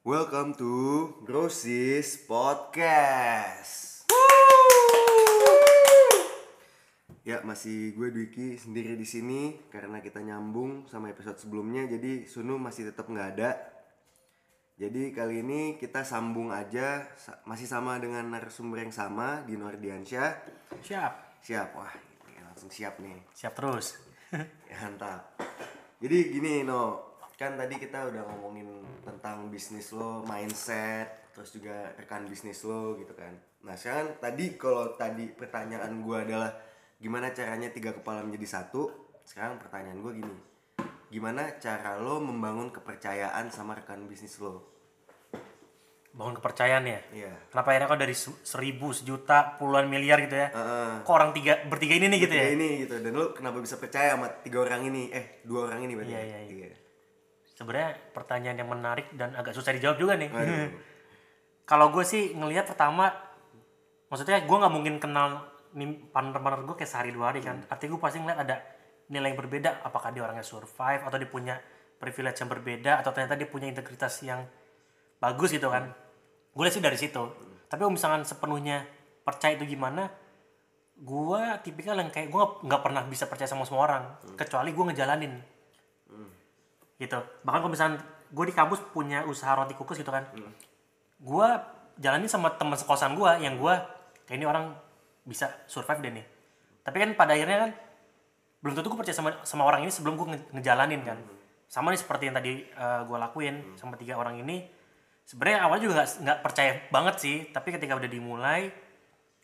Welcome 0.00 0.56
to 0.56 0.72
Grosis 1.28 2.24
Podcast. 2.24 4.08
Ya 7.20 7.44
masih 7.44 7.92
gue 7.92 8.08
Dwiki 8.08 8.56
sendiri 8.56 8.96
di 8.96 9.04
sini 9.04 9.60
karena 9.68 10.00
kita 10.00 10.24
nyambung 10.24 10.88
sama 10.88 11.12
episode 11.12 11.36
sebelumnya 11.36 11.84
jadi 11.84 12.24
Sunu 12.24 12.56
masih 12.56 12.88
tetap 12.88 13.12
nggak 13.12 13.28
ada. 13.36 13.60
Jadi 14.80 15.12
kali 15.12 15.44
ini 15.44 15.76
kita 15.76 16.00
sambung 16.00 16.48
aja 16.48 17.04
masih 17.44 17.68
sama 17.68 18.00
dengan 18.00 18.24
narasumber 18.24 18.88
yang 18.88 18.96
sama 18.96 19.44
di 19.44 19.60
Nordiansyah. 19.60 20.32
Siap. 20.80 21.44
Siap 21.44 21.76
wah 21.76 21.92
ini 22.24 22.40
langsung 22.40 22.72
siap 22.72 22.96
nih. 23.04 23.20
Siap 23.36 23.52
terus. 23.52 24.00
Ya, 24.64 24.80
mantap. 24.80 25.36
Jadi 26.00 26.32
gini 26.32 26.64
no, 26.64 27.09
kan 27.40 27.56
tadi 27.56 27.80
kita 27.80 28.12
udah 28.12 28.20
ngomongin 28.28 28.68
tentang 29.00 29.48
bisnis 29.48 29.96
lo, 29.96 30.20
mindset, 30.28 31.32
terus 31.32 31.56
juga 31.56 31.88
rekan 31.96 32.28
bisnis 32.28 32.60
lo 32.68 33.00
gitu 33.00 33.16
kan. 33.16 33.32
Nah 33.64 33.72
sekarang 33.80 34.20
tadi 34.20 34.60
kalau 34.60 34.92
tadi 35.00 35.24
pertanyaan 35.32 36.04
gue 36.04 36.18
adalah 36.20 36.52
gimana 37.00 37.32
caranya 37.32 37.72
tiga 37.72 37.96
kepala 37.96 38.20
menjadi 38.20 38.60
satu, 38.60 38.92
sekarang 39.24 39.56
pertanyaan 39.56 40.04
gue 40.04 40.12
gini, 40.20 40.36
gimana 41.08 41.56
cara 41.56 41.96
lo 41.96 42.20
membangun 42.20 42.68
kepercayaan 42.68 43.48
sama 43.48 43.72
rekan 43.72 44.04
bisnis 44.04 44.36
lo? 44.36 44.68
Bangun 46.12 46.36
kepercayaan 46.36 46.84
ya. 46.84 47.00
Iya. 47.24 47.32
Kenapa 47.48 47.72
akhirnya 47.72 47.88
kok 47.88 48.00
dari 48.04 48.16
se- 48.20 48.40
seribu, 48.44 48.92
sejuta, 48.92 49.56
puluhan 49.56 49.88
miliar 49.88 50.20
gitu 50.28 50.36
ya? 50.36 50.52
Heeh. 50.52 50.92
Kok 51.08 51.14
orang 51.16 51.32
tiga, 51.32 51.64
bertiga 51.64 51.96
ini 51.96 52.12
nih 52.12 52.18
gitu 52.20 52.34
ya? 52.36 52.44
Ini 52.52 52.68
gitu 52.84 52.94
dan 53.00 53.16
lo 53.16 53.32
kenapa 53.32 53.64
bisa 53.64 53.80
percaya 53.80 54.12
sama 54.12 54.28
tiga 54.44 54.60
orang 54.60 54.92
ini? 54.92 55.08
Eh 55.08 55.40
dua 55.48 55.72
orang 55.72 55.88
ini 55.88 55.96
berarti. 55.96 56.12
Iya, 56.12 56.20
ya? 56.20 56.40
iya, 56.44 56.66
iya. 56.68 56.89
Sebenarnya 57.60 57.92
pertanyaan 58.16 58.56
yang 58.56 58.72
menarik 58.72 59.12
dan 59.12 59.36
agak 59.36 59.52
susah 59.52 59.76
dijawab 59.76 60.00
juga 60.00 60.16
nih. 60.16 60.32
Kalau 61.70 61.92
gue 61.92 62.00
sih 62.08 62.32
ngelihat 62.32 62.64
pertama, 62.72 63.12
maksudnya 64.08 64.40
gue 64.40 64.56
nggak 64.56 64.72
mungkin 64.72 64.96
kenal 64.96 65.44
partner-partner 66.08 66.64
gue 66.64 66.76
kayak 66.80 66.88
sehari 66.88 67.12
dua 67.12 67.36
hari 67.36 67.44
kan. 67.44 67.60
Artinya 67.68 67.92
gue 67.92 68.00
pasti 68.00 68.16
ngeliat 68.24 68.40
ada 68.48 68.56
nilai 69.12 69.36
yang 69.36 69.38
berbeda. 69.44 69.84
Apakah 69.84 70.08
dia 70.08 70.24
orangnya 70.24 70.40
survive 70.40 71.04
atau 71.04 71.20
dia 71.20 71.28
punya 71.28 71.60
privilege 72.00 72.40
yang 72.40 72.48
berbeda 72.48 73.04
atau 73.04 73.12
ternyata 73.12 73.36
dia 73.36 73.44
punya 73.44 73.68
integritas 73.68 74.24
yang 74.24 74.40
bagus 75.20 75.52
gitu 75.52 75.68
kan. 75.68 75.92
Gue 76.56 76.64
lihat 76.64 76.80
sih 76.80 76.82
dari 76.82 76.96
situ. 76.96 77.22
Tapi 77.68 77.76
kalau 77.76 77.92
misalkan 77.92 78.24
sepenuhnya 78.24 78.88
percaya 79.20 79.52
itu 79.52 79.68
gimana, 79.68 80.08
gue 80.96 81.42
tipikal 81.60 82.00
yang 82.00 82.08
kayak 82.08 82.32
gue 82.32 82.44
nggak 82.64 82.80
pernah 82.80 83.04
bisa 83.04 83.28
percaya 83.28 83.46
sama 83.46 83.68
semua 83.68 83.84
orang, 83.84 84.04
kecuali 84.34 84.72
gue 84.72 84.84
ngejalanin 84.90 85.59
gitu. 87.00 87.16
Bahkan 87.16 87.58
kalau 87.64 87.72
misalnya 87.72 87.98
gue 88.30 88.44
di 88.46 88.54
kampus 88.54 88.84
punya 88.92 89.24
usaha 89.26 89.56
roti 89.56 89.74
kukus 89.74 89.98
gitu 89.98 90.12
kan 90.12 90.22
gue 91.20 91.48
jalanin 91.98 92.30
sama 92.30 92.54
teman 92.54 92.78
sekosan 92.78 93.18
gue 93.18 93.30
yang 93.42 93.58
gue 93.58 93.74
kayak 94.24 94.38
ini 94.38 94.46
orang 94.46 94.72
bisa 95.26 95.50
survive 95.66 96.00
deh 96.00 96.12
nih. 96.20 96.26
Tapi 96.80 96.96
kan 96.96 97.10
pada 97.18 97.36
akhirnya 97.36 97.68
kan 97.68 97.70
belum 98.60 98.72
tentu 98.76 98.88
gue 98.92 98.98
percaya 99.00 99.16
sama 99.16 99.30
sama 99.44 99.64
orang 99.64 99.84
ini 99.84 99.92
sebelum 99.92 100.16
gue 100.16 100.26
nge- 100.36 100.48
ngejalanin 100.60 101.00
kan. 101.04 101.18
Sama 101.68 101.92
nih 101.92 102.00
seperti 102.00 102.28
yang 102.30 102.36
tadi 102.36 102.64
gue 103.08 103.18
lakuin 103.20 103.76
sama 103.76 103.96
tiga 104.00 104.16
orang 104.16 104.40
ini. 104.40 104.64
Sebenarnya 105.28 105.58
awalnya 105.66 105.82
juga 105.86 105.94
nggak 106.02 106.08
nggak 106.24 106.38
percaya 106.42 106.72
banget 106.90 107.14
sih 107.22 107.36
tapi 107.54 107.68
ketika 107.70 107.94
udah 107.94 108.10
dimulai 108.10 108.72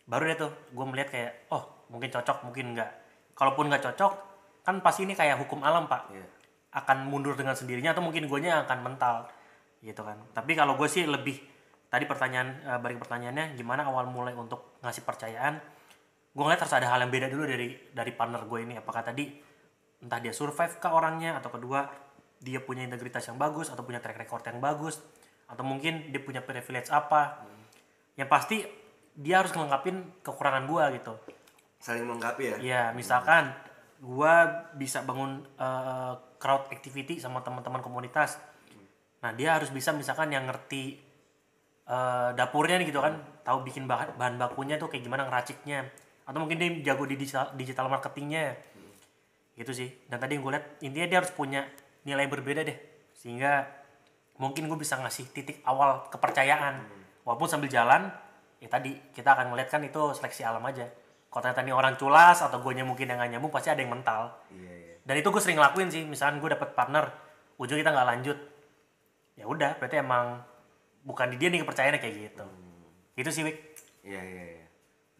baru 0.07 0.23
deh 0.33 0.37
tuh 0.39 0.51
gue 0.71 0.85
melihat 0.87 1.09
kayak 1.11 1.31
oh 1.51 1.87
mungkin 1.91 2.11
cocok 2.11 2.43
mungkin 2.43 2.75
enggak 2.75 2.91
kalaupun 3.35 3.71
nggak 3.71 3.83
cocok 3.91 4.11
kan 4.67 4.83
pasti 4.83 5.07
ini 5.07 5.15
kayak 5.15 5.39
hukum 5.39 5.63
alam 5.63 5.87
pak. 5.87 6.11
Iya. 6.11 6.27
Akan 6.77 7.09
mundur 7.09 7.33
dengan 7.33 7.57
sendirinya 7.57 7.97
atau 7.97 8.05
mungkin 8.05 8.29
guanya 8.29 8.61
akan 8.69 8.85
mental 8.85 9.25
gitu 9.81 10.05
kan. 10.05 10.17
Tapi 10.33 10.53
kalau 10.53 10.77
gue 10.77 10.85
sih 10.85 11.09
lebih 11.09 11.41
tadi 11.89 12.05
pertanyaan 12.05 12.61
eh, 12.61 12.79
balik 12.79 13.01
pertanyaannya 13.01 13.57
gimana 13.57 13.89
awal 13.89 14.05
mulai 14.05 14.37
untuk 14.37 14.77
ngasih 14.85 15.01
percayaan? 15.01 15.57
Gue 16.37 16.43
ngeliat 16.45 16.61
harus 16.61 16.75
ada 16.77 16.87
hal 16.93 17.01
yang 17.01 17.09
beda 17.09 17.27
dulu 17.33 17.49
dari 17.49 17.73
dari 17.89 18.11
partner 18.13 18.45
gue 18.45 18.59
ini. 18.61 18.77
Apakah 18.77 19.01
tadi 19.01 19.25
entah 19.97 20.21
dia 20.21 20.29
survive 20.29 20.77
ke 20.77 20.85
orangnya 20.85 21.41
atau 21.41 21.49
kedua 21.49 21.89
dia 22.37 22.61
punya 22.61 22.85
integritas 22.85 23.25
yang 23.25 23.41
bagus 23.41 23.73
atau 23.73 23.81
punya 23.81 23.97
track 23.97 24.21
record 24.21 24.45
yang 24.45 24.61
bagus 24.61 25.01
atau 25.49 25.65
mungkin 25.65 26.13
dia 26.13 26.21
punya 26.21 26.45
privilege 26.45 26.93
apa. 26.93 27.41
Yang 28.13 28.29
pasti 28.29 28.57
dia 29.17 29.41
harus 29.41 29.49
ngelengkapin 29.57 30.21
kekurangan 30.21 30.69
gue 30.69 30.83
gitu. 31.01 31.13
Saling 31.81 32.05
melengkapi 32.05 32.43
ya? 32.45 32.55
Ya, 32.61 32.83
misalkan 32.93 33.49
gua 34.01 34.69
bisa 34.77 35.01
bangun 35.01 35.41
eh, 35.57 36.13
crowd 36.37 36.69
activity 36.73 37.17
sama 37.21 37.41
teman-teman 37.41 37.81
komunitas. 37.81 38.37
Nah, 39.21 39.33
dia 39.33 39.57
harus 39.57 39.73
bisa 39.73 39.91
misalkan 39.93 40.29
yang 40.29 40.45
ngerti 40.45 40.97
eh, 41.87 42.29
dapurnya 42.37 42.77
nih 42.81 42.87
gitu 42.89 43.01
kan, 43.01 43.17
tahu 43.41 43.65
bikin 43.65 43.89
bahan, 43.89 44.15
bahan 44.15 44.35
bakunya 44.37 44.77
tuh 44.77 44.89
kayak 44.89 45.03
gimana 45.05 45.25
ngeraciknya. 45.25 45.89
Atau 46.27 46.43
mungkin 46.43 46.59
dia 46.59 46.93
jago 46.93 47.07
di 47.07 47.15
digital, 47.15 47.55
digital 47.55 47.87
marketingnya. 47.87 48.53
Gitu 49.57 49.71
sih. 49.73 49.89
Dan 50.05 50.21
tadi 50.21 50.37
yang 50.37 50.43
gue 50.45 50.53
lihat 50.53 50.65
intinya 50.83 51.07
dia 51.09 51.17
harus 51.23 51.33
punya 51.33 51.65
nilai 52.03 52.27
berbeda 52.29 52.61
deh. 52.67 52.77
Sehingga 53.15 53.65
mungkin 54.37 54.69
gue 54.69 54.77
bisa 54.77 54.99
ngasih 55.01 55.33
titik 55.33 55.63
awal 55.65 56.05
kepercayaan. 56.13 56.85
Walaupun 57.25 57.47
sambil 57.49 57.71
jalan, 57.71 58.11
ya 58.61 58.69
tadi 58.69 58.95
kita 59.11 59.33
akan 59.33 59.51
ngeliat 59.51 59.69
kan 59.71 59.81
itu 59.83 59.99
seleksi 60.13 60.45
alam 60.45 60.61
aja. 60.63 60.85
Kalau 61.27 61.41
ternyata 61.43 61.61
ini 61.65 61.73
orang 61.75 61.95
culas 61.99 62.39
atau 62.39 62.63
gue 62.63 62.71
mungkin 62.87 63.11
yang 63.11 63.19
gak 63.19 63.31
nyambung 63.35 63.51
pasti 63.51 63.67
ada 63.67 63.83
yang 63.83 63.91
mental. 63.91 64.31
Iya, 64.47 64.73
iya. 64.73 64.86
Dan 65.07 65.15
itu 65.23 65.31
gue 65.31 65.39
sering 65.39 65.55
lakuin 65.55 65.87
sih. 65.87 66.03
Misalkan 66.03 66.43
gue 66.43 66.51
dapet 66.51 66.75
partner, 66.75 67.07
ujung 67.55 67.79
kita 67.79 67.95
nggak 67.95 68.09
lanjut. 68.11 68.37
Ya 69.39 69.47
udah, 69.47 69.79
berarti 69.79 70.03
emang 70.03 70.43
bukan 71.07 71.31
di 71.31 71.39
dia 71.39 71.47
nih 71.47 71.63
kepercayaannya 71.63 72.01
kayak 72.03 72.15
gitu. 72.19 72.45
Itu 73.15 73.29
sih, 73.31 73.47
Wik. 73.47 73.57
Iya 74.03 74.19
iya 74.19 74.45
iya. 74.59 74.67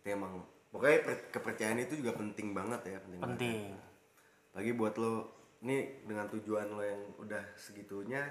Itu 0.04 0.08
emang 0.12 0.44
pokoknya 0.76 1.08
per- 1.08 1.28
kepercayaan 1.32 1.80
itu 1.80 2.04
juga 2.04 2.20
penting 2.20 2.52
banget 2.52 2.82
ya, 2.84 2.98
penting. 3.00 3.20
banget. 3.24 3.32
Penting. 3.40 3.68
Lagi 4.52 4.72
buat 4.76 4.94
lo 5.00 5.14
ini 5.64 6.04
dengan 6.04 6.28
tujuan 6.28 6.68
lo 6.70 6.84
yang 6.84 7.02
udah 7.18 7.42
segitunya 7.58 8.22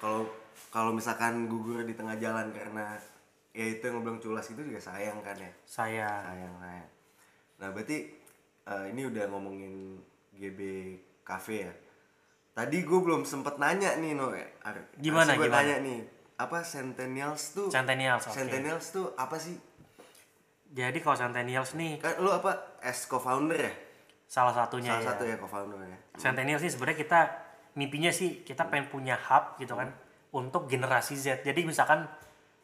kalau 0.00 0.24
kalau 0.72 0.96
misalkan 0.96 1.44
gugur 1.44 1.84
di 1.84 1.92
tengah 1.92 2.16
jalan 2.16 2.48
karena 2.56 2.96
ya 3.52 3.66
itu 3.68 3.84
yang 3.84 4.00
bilang 4.00 4.16
culas 4.16 4.48
itu 4.48 4.60
juga 4.64 4.80
sayang 4.80 5.20
kan 5.20 5.36
ya. 5.36 5.52
Saya 5.68 6.08
Sayang 6.24 6.54
sayang. 6.56 6.88
Nah, 7.60 7.68
berarti 7.76 7.98
eh, 8.64 8.84
ini 8.96 9.02
udah 9.04 9.24
ngomongin 9.28 10.00
GB 10.32 10.60
Cafe 11.22 11.62
ya. 11.62 11.72
Tadi 12.50 12.82
gue 12.82 13.00
belum 13.00 13.22
sempet 13.22 13.56
nanya 13.56 13.94
nih 13.96 14.12
no. 14.12 14.30
Ar- 14.60 14.90
Gimana, 14.98 15.34
gua 15.34 15.46
gimana? 15.46 15.56
tanya 15.56 15.76
nih. 15.80 16.00
Apa 16.36 16.58
Centennials 16.60 17.52
tuh? 17.52 17.68
Centennials, 17.68 18.24
oke. 18.26 18.34
Centennials 18.34 18.86
tuh 18.90 19.06
apa 19.14 19.36
sih? 19.36 19.56
Jadi 20.70 20.98
kalau 20.98 21.18
Centennials 21.18 21.74
nih 21.74 21.98
Kan 21.98 22.18
lo 22.18 22.30
apa 22.32 22.78
as 22.80 23.04
co-founder 23.04 23.58
ya? 23.58 23.74
salah 24.30 24.54
satunya 24.54 24.94
Salah 24.94 25.02
ya. 25.02 25.08
satu 25.10 25.22
ya 25.26 25.36
co-founder 25.36 25.78
ya. 25.82 25.98
Centennials 26.14 26.62
sih 26.62 26.70
sebenarnya 26.70 26.98
kita 26.98 27.20
mimpinya 27.74 28.10
sih 28.10 28.46
kita 28.46 28.70
pengen 28.70 28.86
punya 28.86 29.18
hub 29.18 29.58
gitu 29.58 29.74
kan 29.74 29.90
untuk 30.30 30.70
generasi 30.70 31.18
Z. 31.18 31.42
Jadi 31.42 31.66
misalkan 31.66 32.06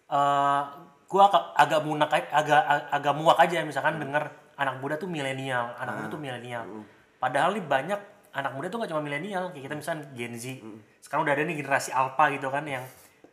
eh 0.06 0.62
gua 1.06 1.22
agak 1.26 1.44
agak 1.58 1.80
munak 1.82 2.10
agak 2.30 2.62
agak 2.90 3.14
muak 3.14 3.38
aja 3.38 3.66
misalkan 3.66 3.98
denger 3.98 4.30
anak 4.54 4.78
muda 4.78 4.94
tuh 4.94 5.10
milenial, 5.10 5.74
anak 5.76 5.98
muda 5.98 6.08
tuh 6.08 6.22
milenial. 6.22 6.62
Padahal 7.16 7.56
nih 7.56 7.64
banyak 7.64 8.00
anak 8.36 8.52
muda 8.52 8.68
tuh 8.68 8.84
gak 8.84 8.90
cuma 8.92 9.00
milenial, 9.00 9.48
kayak 9.48 9.64
kita 9.64 9.74
misalkan 9.74 10.02
Gen 10.12 10.34
Z. 10.36 10.60
Sekarang 11.00 11.24
udah 11.24 11.34
ada 11.34 11.42
nih 11.48 11.56
generasi 11.56 11.90
alpha 11.92 12.28
gitu 12.28 12.52
kan 12.52 12.64
yang 12.68 12.84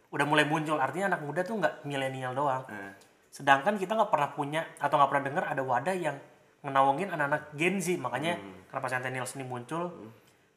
udah 0.09 0.25
mulai 0.29 0.45
muncul. 0.47 0.79
Artinya 0.79 1.15
anak 1.17 1.21
muda 1.25 1.41
tuh 1.43 1.57
nggak 1.59 1.83
milenial 1.83 2.31
doang. 2.31 2.63
Nah, 2.69 2.93
Sedangkan 3.33 3.81
kita 3.81 3.97
nggak 3.97 4.13
pernah 4.13 4.29
punya 4.29 4.61
atau 4.77 4.93
nggak 5.01 5.09
pernah 5.09 5.25
dengar 5.25 5.43
ada 5.49 5.65
wadah 5.65 5.97
yang 5.97 6.13
ngenawangin 6.61 7.09
anak-anak 7.09 7.49
Gen 7.57 7.81
Z. 7.81 7.97
Makanya 7.97 8.37
kenapa 8.69 8.87
Centennials 8.93 9.33
ini 9.33 9.43
muncul, 9.43 9.89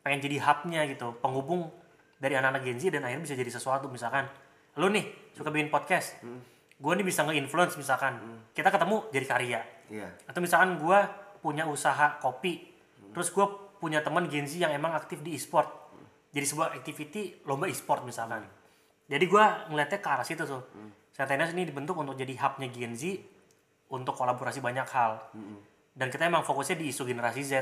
pengen 0.04 0.20
jadi 0.20 0.44
hubnya 0.44 0.84
gitu, 0.84 1.16
penghubung 1.24 1.72
dari 2.20 2.36
anak-anak 2.36 2.62
Gen 2.68 2.78
Z 2.78 2.84
dan 2.92 3.02
akhirnya 3.08 3.24
bisa 3.24 3.32
jadi 3.34 3.48
sesuatu. 3.48 3.88
Misalkan, 3.88 4.28
lu 4.76 4.92
nih 4.92 5.08
suka 5.32 5.48
bikin 5.48 5.72
podcast, 5.72 6.20
gue 6.76 6.92
nih 7.00 7.06
bisa 7.08 7.24
nge-influence 7.24 7.80
misalkan, 7.80 8.20
kita 8.52 8.68
ketemu 8.68 9.08
jadi 9.08 9.26
karya. 9.26 9.60
iya. 9.88 10.08
Atau 10.28 10.44
misalkan 10.44 10.76
gue 10.76 10.98
punya 11.40 11.64
usaha 11.64 12.20
kopi, 12.20 12.75
terus 13.16 13.32
gue 13.32 13.46
punya 13.80 14.04
teman 14.04 14.28
Gen 14.28 14.44
Z 14.44 14.60
yang 14.60 14.76
emang 14.76 14.92
aktif 14.92 15.24
di 15.24 15.32
e-sport. 15.32 15.88
Jadi 16.36 16.44
sebuah 16.44 16.76
activity 16.76 17.48
lomba 17.48 17.64
e-sport 17.64 18.04
misalkan. 18.04 18.44
Jadi 19.08 19.24
gue 19.24 19.44
ngeliatnya 19.72 20.04
ke 20.04 20.08
arah 20.12 20.26
situ 20.26 20.44
tuh. 20.44 20.68
Centennials 21.16 21.56
ini 21.56 21.64
dibentuk 21.64 21.96
untuk 21.96 22.12
jadi 22.12 22.36
hubnya 22.36 22.68
Gen 22.68 22.92
Z 22.92 23.16
untuk 23.88 24.12
kolaborasi 24.20 24.60
banyak 24.60 24.84
hal. 24.92 25.32
Dan 25.96 26.12
kita 26.12 26.28
emang 26.28 26.44
fokusnya 26.44 26.76
di 26.76 26.92
isu 26.92 27.08
generasi 27.08 27.40
Z. 27.40 27.52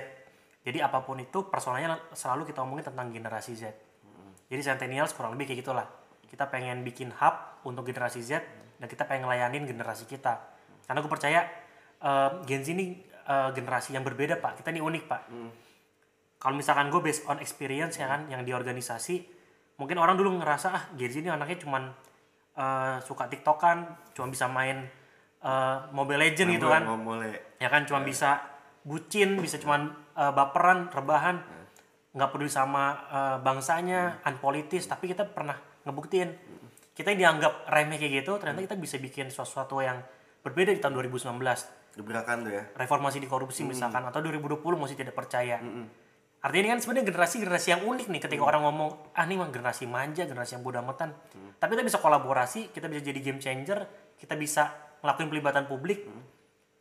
Jadi 0.66 0.82
apa 0.82 1.06
pun 1.06 1.22
itu 1.22 1.46
personanya 1.46 2.02
selalu 2.10 2.50
kita 2.50 2.66
omongin 2.66 2.90
tentang 2.90 3.14
generasi 3.14 3.54
Z. 3.54 3.70
Jadi 4.50 4.58
Centennials 4.58 5.14
kurang 5.14 5.38
lebih 5.38 5.54
kayak 5.54 5.62
gitulah. 5.62 5.86
Kita 6.26 6.50
pengen 6.50 6.82
bikin 6.82 7.14
hub 7.14 7.62
untuk 7.62 7.86
generasi 7.86 8.26
Z 8.26 8.42
dan 8.82 8.86
kita 8.90 9.06
pengen 9.06 9.30
ngelayanin 9.30 9.70
generasi 9.70 10.10
kita. 10.10 10.50
Karena 10.82 10.98
gue 10.98 11.12
percaya 11.14 11.46
eh, 12.02 12.30
Gen 12.42 12.66
Z 12.66 12.74
ini 12.74 13.13
eh, 13.24 13.50
generasi 13.56 13.96
yang 13.96 14.04
berbeda 14.04 14.38
pak. 14.38 14.60
Kita 14.60 14.70
ini 14.70 14.80
unik 14.84 15.04
pak. 15.08 15.22
Kalau 16.38 16.54
misalkan 16.60 16.92
gue 16.92 17.00
based 17.00 17.24
on 17.24 17.40
experience 17.40 17.96
ya 17.96 18.04
kan, 18.04 18.28
yang 18.28 18.44
di 18.44 18.52
organisasi, 18.52 19.24
mungkin 19.80 19.96
orang 19.98 20.14
dulu 20.14 20.38
ngerasa 20.38 20.68
ah 20.70 20.84
Gen 20.94 21.10
Z 21.10 21.16
ini 21.24 21.30
anaknya 21.32 21.58
cuman 21.64 21.82
eh, 22.54 22.96
suka 23.02 23.26
tiktokan 23.26 24.12
cuma 24.14 24.30
bisa 24.30 24.46
main 24.46 24.86
eh, 25.42 25.78
Mobile 25.90 26.20
Legend 26.30 26.48
gitu 26.54 26.68
kan. 26.70 26.84
mulai 26.84 27.34
ya 27.58 27.68
kan 27.72 27.88
cuma 27.88 28.04
bisa 28.04 28.38
bucin 28.86 29.40
bisa 29.40 29.58
cuman 29.58 29.90
eh, 30.14 30.32
baperan 30.34 30.92
rebahan. 30.92 31.40
Nggak 32.14 32.30
peduli 32.30 32.52
sama 32.52 32.84
eh, 33.10 33.36
bangsanya 33.42 34.22
unpolitis 34.22 34.86
tapi 34.86 35.10
kita 35.10 35.26
pernah 35.26 35.58
ngebuktiin. 35.82 36.30
Kita 36.94 37.10
yang 37.10 37.40
dianggap 37.40 37.66
remeh 37.66 37.98
kayak 37.98 38.22
gitu 38.22 38.38
ternyata 38.38 38.62
kita 38.70 38.76
bisa 38.78 39.02
bikin 39.02 39.26
sesuatu 39.26 39.82
yang 39.82 39.98
berbeda 40.46 40.70
di 40.70 40.78
tahun 40.78 40.94
2019 41.02 41.34
gebrakan 41.94 42.46
tuh 42.46 42.52
ya. 42.58 42.64
reformasi 42.74 43.22
di 43.22 43.28
korupsi 43.30 43.62
misalkan 43.62 44.02
atau 44.02 44.18
2020 44.18 44.60
masih 44.76 44.98
tidak 44.98 45.14
percaya. 45.14 45.62
Artinya 46.44 46.60
ini 46.60 46.70
kan 46.76 46.80
sebenarnya 46.84 47.06
generasi 47.08 47.36
generasi 47.40 47.68
yang 47.72 47.82
unik 47.88 48.06
nih 48.12 48.20
ketika 48.20 48.42
orang 48.44 48.68
ngomong 48.68 49.16
ah 49.16 49.24
ini 49.24 49.40
mah 49.40 49.48
generasi 49.48 49.88
manja 49.88 50.28
generasi 50.28 50.60
yang 50.60 50.62
bodoh 50.66 50.84
amatan 50.84 51.16
tapi 51.56 51.72
kita 51.72 51.84
bisa 51.88 51.98
kolaborasi 52.04 52.68
kita 52.68 52.84
bisa 52.92 53.00
jadi 53.00 53.20
game 53.24 53.40
changer 53.40 53.88
kita 54.20 54.36
bisa 54.36 54.68
ngelakuin 55.00 55.28
pelibatan 55.32 55.64
publik 55.64 56.04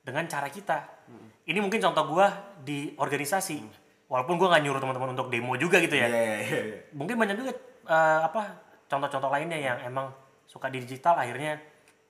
dengan 0.04 0.28
cara 0.28 0.52
kita. 0.52 1.08
Ini 1.44 1.60
mungkin 1.60 1.80
contoh 1.80 2.04
gua 2.12 2.56
di 2.60 2.92
organisasi. 2.96 3.84
Walaupun 4.12 4.36
gua 4.36 4.56
nggak 4.56 4.64
nyuruh 4.68 4.80
teman-teman 4.84 5.10
untuk 5.16 5.28
demo 5.32 5.56
juga 5.56 5.80
gitu 5.80 5.96
ya. 5.96 6.08
Iya 6.08 6.20
iya 6.20 6.38
iya. 6.44 6.60
iya. 6.60 6.80
mungkin 6.92 7.16
banyak 7.16 7.36
juga 7.40 7.52
eh, 7.88 8.20
apa 8.24 8.60
contoh-contoh 8.88 9.32
lainnya 9.32 9.60
yang 9.60 9.78
emang 9.84 10.12
suka 10.48 10.68
di 10.68 10.84
digital 10.84 11.18
akhirnya 11.18 11.58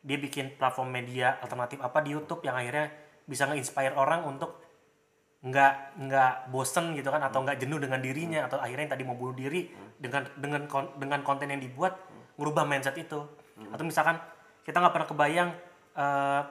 dia 0.04 0.18
bikin 0.20 0.60
platform 0.60 0.92
media 0.92 1.40
alternatif 1.40 1.80
apa 1.80 2.04
di 2.04 2.12
YouTube 2.12 2.44
yang 2.44 2.60
akhirnya 2.60 2.92
bisa 3.24 3.48
nge-inspire 3.48 3.96
orang 3.96 4.28
untuk 4.28 4.60
nggak 5.44 6.00
nggak 6.00 6.34
bosen 6.52 6.96
gitu 6.96 7.12
kan 7.12 7.20
atau 7.20 7.44
nggak 7.44 7.60
jenuh 7.60 7.80
dengan 7.80 8.00
dirinya 8.00 8.48
atau 8.48 8.60
akhirnya 8.64 8.88
yang 8.88 8.94
tadi 8.96 9.04
mau 9.04 9.16
bunuh 9.16 9.36
diri 9.36 9.68
dengan 10.00 10.24
dengan 10.40 10.68
kon- 10.72 10.96
dengan 10.96 11.20
konten 11.24 11.52
yang 11.52 11.60
dibuat 11.60 12.00
ngubah 12.40 12.64
mindset 12.64 12.96
itu. 13.00 13.20
Atau 13.72 13.84
misalkan 13.84 14.20
kita 14.64 14.80
nggak 14.80 14.94
pernah 14.96 15.08
kebayang 15.08 15.50
eh, 16.00 16.42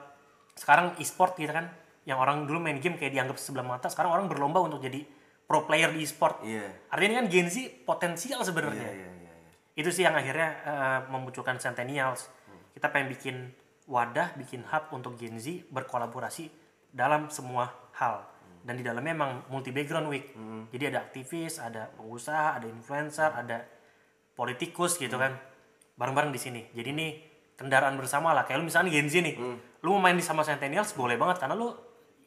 sekarang 0.53 0.97
e-sport 1.01 1.37
gitu 1.41 1.49
kan 1.49 1.69
yang 2.05 2.21
orang 2.21 2.45
dulu 2.45 2.61
main 2.61 2.77
game 2.77 2.93
kayak 2.97 3.17
dianggap 3.17 3.37
sebelah 3.41 3.65
mata 3.65 3.89
sekarang 3.89 4.13
orang 4.13 4.25
berlomba 4.29 4.61
untuk 4.61 4.81
jadi 4.81 5.01
pro 5.49 5.65
player 5.65 5.89
di 5.89 6.05
e-sport. 6.05 6.45
Iya. 6.45 6.69
artinya 6.93 7.09
ini 7.09 7.15
kan 7.17 7.27
Gen 7.29 7.47
Z 7.49 7.55
potensial 7.89 8.45
sebenarnya. 8.45 8.93
Iya 8.93 8.93
iya 8.93 9.09
iya. 9.09 9.33
iya. 9.33 9.51
itu 9.73 9.89
sih 9.89 10.05
yang 10.05 10.13
akhirnya 10.13 10.49
eh, 10.63 10.99
memunculkan 11.09 11.57
Centennials 11.57 12.29
kita 12.83 12.91
pengen 12.91 13.15
bikin 13.15 13.35
wadah 13.87 14.35
bikin 14.35 14.67
hub 14.67 14.91
untuk 14.91 15.15
Gen 15.15 15.39
Z 15.39 15.71
berkolaborasi 15.71 16.51
dalam 16.91 17.31
semua 17.31 17.71
hal. 17.95 18.27
Dan 18.59 18.75
di 18.75 18.83
dalamnya 18.83 19.15
emang 19.15 19.31
multi 19.47 19.71
background 19.71 20.11
week 20.11 20.35
jadi 20.67 20.91
ada 20.91 21.07
aktivis 21.07 21.63
ada 21.63 21.87
pengusaha 21.95 22.59
ada 22.59 22.67
influencer 22.67 23.31
ada 23.31 23.63
politikus 24.35 24.99
gitu 24.99 25.15
kan. 25.15 25.39
Bareng-bareng 25.95 26.35
di 26.35 26.43
sini. 26.43 26.67
Jadi 26.75 26.91
ini 26.91 27.07
kendaraan 27.55 27.95
bersama 27.95 28.35
lah. 28.35 28.43
Kayak 28.43 28.59
lu 28.59 28.67
misalnya 28.67 28.91
Gen 28.91 29.07
Z 29.07 29.23
nih. 29.31 29.39
Lu 29.79 29.95
mau 29.95 30.03
main 30.03 30.19
di 30.19 30.25
sama 30.27 30.43
Centennials 30.43 30.91
boleh 30.91 31.15
banget. 31.15 31.39
Karena 31.39 31.55
lu 31.55 31.71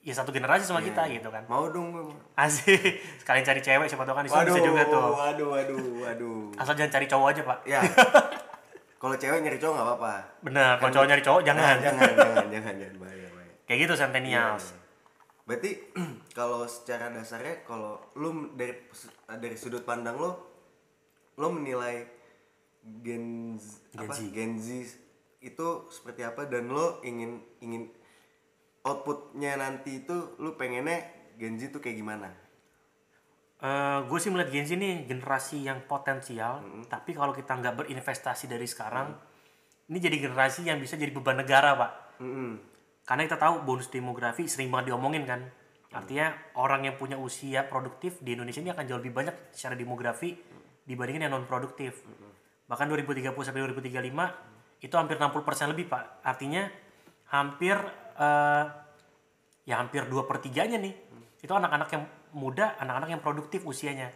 ya 0.00 0.16
satu 0.16 0.32
generasi 0.32 0.64
sama 0.64 0.80
kita 0.80 1.04
gitu 1.12 1.28
kan. 1.28 1.44
Mau 1.52 1.68
dong 1.68 2.16
asik. 2.32 2.96
Sekalian 3.20 3.44
cari 3.44 3.60
cewek 3.60 3.92
siapa 3.92 4.08
tahu 4.08 4.16
kan 4.16 4.24
di 4.24 4.32
bisa 4.32 4.56
juga 4.56 4.88
tuh. 4.88 5.20
waduh, 5.20 5.48
waduh, 5.52 5.76
waduh. 6.00 6.40
asal 6.56 6.72
jangan 6.72 6.96
cari 6.96 7.06
cowok 7.12 7.28
aja 7.28 7.42
pak. 7.44 7.58
Ya. 7.68 7.80
Kalau 8.96 9.14
cewek 9.14 9.44
nyari 9.44 9.58
cowok 9.60 9.74
nggak 9.76 9.86
apa-apa. 9.86 10.14
bener 10.40 10.70
kalau 10.76 10.92
cowok 10.92 11.06
nyari 11.06 11.22
cowok 11.22 11.42
jangan 11.44 11.62
Nah, 11.62 11.82
jangan, 11.84 12.00
jangan, 12.08 12.46
jangan, 12.48 12.74
jangan 12.80 12.96
bahaya, 12.96 13.26
bahaya. 13.28 13.52
kayak 13.64 13.78
gitu 13.84 13.94
Centennials 13.94 14.64
Berarti 15.46 15.70
kalau 16.38 16.66
secara 16.66 17.06
dasarnya 17.08 17.62
kalau 17.62 18.00
lu 18.14 18.50
dari 18.52 18.74
dari 19.36 19.54
sudut 19.54 19.82
pandang 19.82 20.16
lo 20.16 20.30
lo 21.36 21.48
menilai 21.48 22.02
Gen 23.02 23.54
Z, 23.54 23.92
Gen 23.92 24.00
apa? 24.00 24.14
Z. 24.14 24.18
Gen 24.32 24.52
Z 24.56 24.68
itu 25.38 25.68
seperti 25.86 26.22
apa 26.22 26.48
dan 26.48 26.66
lo 26.66 26.98
ingin 27.02 27.38
ingin 27.60 27.92
outputnya 28.82 29.54
nanti 29.54 30.02
itu 30.02 30.34
lu 30.38 30.54
pengennya 30.54 31.02
Gen 31.36 31.54
Z 31.54 31.70
itu 31.70 31.78
kayak 31.78 31.98
gimana? 31.98 32.30
Gue 34.04 34.18
sih 34.20 34.28
melihat 34.28 34.52
Gen 34.52 34.66
Z 34.68 34.70
ini 34.76 34.90
generasi 35.08 35.64
yang 35.64 35.88
potensial 35.88 36.60
tapi 36.92 37.16
kalau 37.16 37.32
kita 37.32 37.56
nggak 37.56 37.84
berinvestasi 37.84 38.52
dari 38.52 38.68
sekarang 38.68 39.16
ini 39.86 39.98
jadi 40.02 40.16
generasi 40.18 40.66
yang 40.66 40.82
bisa 40.82 40.98
jadi 40.98 41.14
beban 41.14 41.38
negara 41.38 41.78
pak. 41.78 41.92
Mm-mm. 42.16 42.52
karena 43.04 43.28
kita 43.28 43.38
tahu 43.38 43.62
bonus 43.62 43.92
demografi 43.92 44.48
sering 44.48 44.72
banget 44.72 44.90
diomongin 44.90 45.22
kan. 45.28 45.46
Artinya 45.94 46.32
orang 46.58 46.90
yang 46.90 46.98
punya 46.98 47.14
usia 47.14 47.62
produktif 47.70 48.18
di 48.18 48.34
Indonesia 48.34 48.58
ini 48.58 48.74
akan 48.74 48.84
jauh 48.88 48.98
lebih 48.98 49.14
banyak 49.14 49.54
secara 49.54 49.78
demografi 49.78 50.34
dibandingin 50.82 51.30
yang 51.30 51.38
non 51.38 51.46
produktif 51.46 52.02
bahkan 52.66 52.90
2030 52.90 53.30
sampai 53.30 53.62
2035 53.62 54.82
itu 54.82 54.94
hampir 54.98 55.16
60% 55.22 55.72
lebih 55.72 55.86
pak. 55.86 56.04
Artinya 56.26 56.66
hampir 57.30 57.78
eh, 58.18 58.64
ya 59.66 59.74
hampir 59.78 60.06
dua 60.10 60.26
per 60.26 60.42
tiganya 60.42 60.78
nih 60.78 60.94
itu 61.42 61.52
anak-anak 61.52 61.88
yang 61.94 62.04
muda 62.36 62.76
anak-anak 62.76 63.08
yang 63.16 63.22
produktif 63.24 63.64
usianya. 63.64 64.12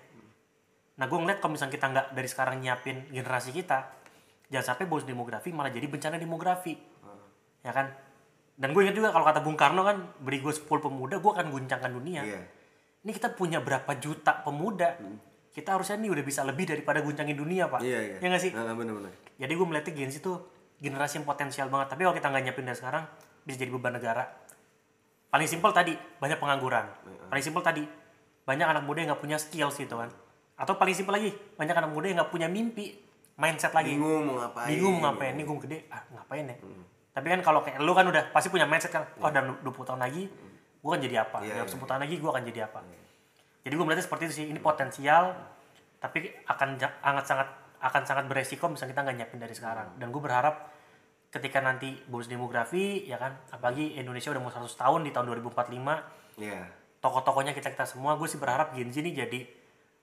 Nah 1.01 1.09
gue 1.09 1.19
ngeliat 1.19 1.41
kalau 1.41 1.57
misalnya 1.57 1.75
kita 1.81 1.87
nggak 1.89 2.07
dari 2.13 2.29
sekarang 2.29 2.61
nyiapin 2.61 3.09
generasi 3.09 3.57
kita 3.57 3.97
jangan 4.53 4.77
sampai 4.77 4.85
bonus 4.85 5.09
demografi 5.09 5.49
malah 5.57 5.73
jadi 5.73 5.89
bencana 5.89 6.21
demografi. 6.21 6.77
Ya 7.65 7.73
kan? 7.73 7.89
Dan 8.61 8.77
gue 8.77 8.85
ingat 8.85 8.97
juga 9.01 9.09
kalau 9.09 9.25
kata 9.25 9.41
Bung 9.41 9.57
Karno 9.57 9.81
kan 9.81 9.97
beri 10.21 10.45
gue 10.45 10.53
10 10.53 10.69
pemuda 10.69 11.17
gue 11.17 11.33
akan 11.33 11.47
guncangkan 11.49 11.91
dunia. 11.97 12.23
Iya. 12.29 12.43
ini 13.01 13.17
kita 13.17 13.33
punya 13.33 13.65
berapa 13.65 13.89
juta 13.97 14.45
pemuda? 14.45 15.01
Kita 15.57 15.73
harusnya 15.73 15.97
nih 15.97 16.13
udah 16.13 16.25
bisa 16.25 16.45
lebih 16.45 16.69
daripada 16.69 17.01
guncangin 17.01 17.33
dunia 17.33 17.65
pak. 17.73 17.81
Iya, 17.81 18.01
iya. 18.05 18.17
ya 18.21 18.27
nggak 18.29 18.43
sih? 18.45 18.53
Nah, 18.53 18.77
bener-bener. 18.77 19.09
jadi 19.41 19.49
gue 19.57 19.67
melihatnya 19.67 19.93
Gen 19.97 20.13
Z 20.13 20.21
itu 20.21 20.37
generasi 20.77 21.17
yang 21.17 21.25
potensial 21.25 21.73
banget. 21.73 21.97
Tapi 21.97 22.05
kalau 22.05 22.17
kita 22.21 22.29
nggak 22.29 22.43
nyiapin 22.45 22.65
dari 22.69 22.77
sekarang 22.77 23.05
bisa 23.49 23.57
jadi 23.57 23.73
beban 23.73 23.97
negara. 23.97 24.25
Paling 25.33 25.49
simpel 25.49 25.73
tadi 25.73 25.97
banyak 25.97 26.37
pengangguran. 26.37 26.85
Paling 27.33 27.45
simpel 27.45 27.65
tadi 27.65 27.83
banyak 28.51 28.67
anak 28.67 28.83
muda 28.83 28.99
yang 29.07 29.15
nggak 29.15 29.23
punya 29.23 29.39
skills 29.39 29.79
gitu 29.79 29.95
kan. 29.95 30.11
Atau 30.59 30.75
paling 30.75 30.91
simpel 30.91 31.15
lagi 31.15 31.31
banyak 31.55 31.71
anak 31.71 31.91
muda 31.95 32.11
yang 32.11 32.19
nggak 32.19 32.33
punya 32.35 32.51
mimpi 32.51 32.99
mindset 33.39 33.71
lagi. 33.71 33.95
Bingung 33.95 34.27
mau 34.27 34.43
ngapain. 34.43 34.67
bingung 34.67 34.95
mau 34.99 35.03
ngapain 35.15 35.33
ini 35.39 35.43
gue 35.47 35.57
gede 35.71 35.79
ah 35.95 36.03
ngapain 36.19 36.51
ya? 36.51 36.57
Tapi 37.15 37.27
kan 37.31 37.41
kalau 37.47 37.63
kayak 37.63 37.79
lu 37.79 37.95
kan 37.95 38.11
udah 38.11 38.35
pasti 38.35 38.51
punya 38.51 38.67
mindset 38.67 38.91
kan 38.91 39.07
oh 39.23 39.31
dalam 39.31 39.55
20 39.63 39.71
tahun 39.87 40.03
lagi 40.03 40.27
gue 40.81 40.89
akan 40.91 41.01
jadi 41.01 41.17
apa? 41.23 41.39
Iya, 41.47 41.63
dalam 41.63 41.69
iya. 41.71 41.79
10 41.79 41.87
tahun 41.87 42.01
lagi 42.03 42.15
gue 42.19 42.31
akan 42.35 42.43
jadi 42.51 42.61
apa? 42.67 42.79
Jadi 43.61 43.73
gue 43.77 43.85
melihatnya 43.87 44.07
seperti 44.11 44.23
itu 44.27 44.35
sih 44.35 44.47
ini 44.51 44.59
potensial 44.59 45.39
tapi 46.03 46.27
akan 46.51 46.69
sangat 46.81 47.25
sangat 47.31 47.49
akan 47.81 48.03
sangat 48.05 48.25
beresiko 48.27 48.67
misalnya 48.69 48.93
kita 48.99 49.01
nggak 49.07 49.17
nyiapin 49.23 49.39
dari 49.39 49.55
sekarang. 49.55 49.95
Dan 49.95 50.11
gue 50.11 50.19
berharap 50.19 50.75
ketika 51.31 51.63
nanti 51.63 51.95
bonus 52.11 52.27
demografi 52.27 53.07
ya 53.07 53.15
kan 53.15 53.39
apalagi 53.55 53.95
Indonesia 53.95 54.35
udah 54.35 54.43
mau 54.43 54.51
100 54.51 54.67
tahun 54.67 55.01
di 55.07 55.11
tahun 55.15 55.31
2045 55.39 56.43
Iya. 56.43 56.80
Tokoh-tokohnya 57.01 57.57
kita 57.57 57.73
kita 57.73 57.89
semua 57.89 58.15
gue 58.17 58.29
sih 58.29 58.37
berharap 58.37 58.77
Gen 58.77 58.93
Z 58.93 59.01
ini 59.01 59.13
jadi 59.17 59.41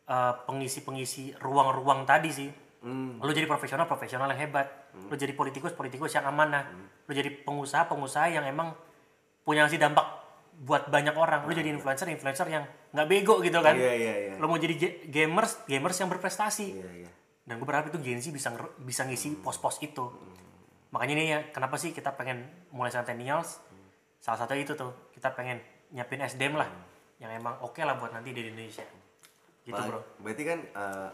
eh, 0.10 0.34
pengisi-pengisi 0.46 1.38
ruang-ruang 1.42 2.06
tadi 2.06 2.32
sih. 2.34 2.52
Hmm. 2.78 3.18
lu 3.26 3.34
jadi 3.34 3.50
profesional 3.50 3.90
profesional 3.90 4.30
yang 4.30 4.38
hebat. 4.48 4.94
Lu 5.10 5.18
jadi 5.18 5.34
politikus 5.34 5.74
politikus 5.74 6.14
yang 6.14 6.30
amanah. 6.30 6.70
Lu 7.10 7.12
jadi 7.12 7.34
pengusaha 7.42 7.90
pengusaha 7.90 8.30
yang 8.30 8.46
emang 8.46 8.70
punya 9.42 9.66
ngasih 9.66 9.82
dampak 9.82 10.06
buat 10.62 10.86
banyak 10.86 11.18
orang. 11.18 11.50
Lu 11.50 11.58
jadi 11.58 11.74
influencer 11.74 12.06
influencer 12.06 12.46
yang 12.46 12.70
nggak 12.94 13.08
bego 13.10 13.42
gitu 13.42 13.60
kan? 13.66 13.74
Iya, 13.74 13.94
iya, 13.98 14.14
iya. 14.30 14.34
lu 14.38 14.46
mau 14.46 14.62
jadi 14.62 14.78
ga- 14.78 14.98
gamers 15.10 15.66
gamers 15.66 15.98
yang 15.98 16.10
berprestasi. 16.14 16.68
Iya, 16.78 16.90
iya. 17.06 17.10
dan 17.50 17.58
gue 17.58 17.66
berharap 17.66 17.90
itu 17.90 17.98
Gen 17.98 18.22
Z 18.22 18.30
bisa 18.30 18.54
bisa 18.78 19.10
ngisi 19.10 19.42
pos-pos 19.42 19.82
itu. 19.82 20.06
Makanya 20.94 21.14
ini 21.18 21.26
ya 21.34 21.40
kenapa 21.50 21.82
sih 21.82 21.92
kita 21.92 22.14
pengen 22.14 22.46
mulai 22.70 22.94
Centennials? 22.94 23.58
Salah 24.22 24.38
satu 24.38 24.54
itu 24.54 24.78
tuh 24.78 25.12
kita 25.18 25.34
pengen 25.34 25.60
nyiapin 25.90 26.20
SDM 26.20 26.56
lah 26.56 26.70
yang 27.18 27.32
emang 27.32 27.58
oke 27.60 27.80
lah 27.80 27.96
buat 27.96 28.12
nanti 28.12 28.30
di 28.30 28.44
Indonesia. 28.44 28.84
Gitu 29.62 29.74
Ba- 29.74 29.86
bro. 29.86 30.00
Berarti 30.20 30.44
kan 30.44 30.60
eh, 30.62 31.10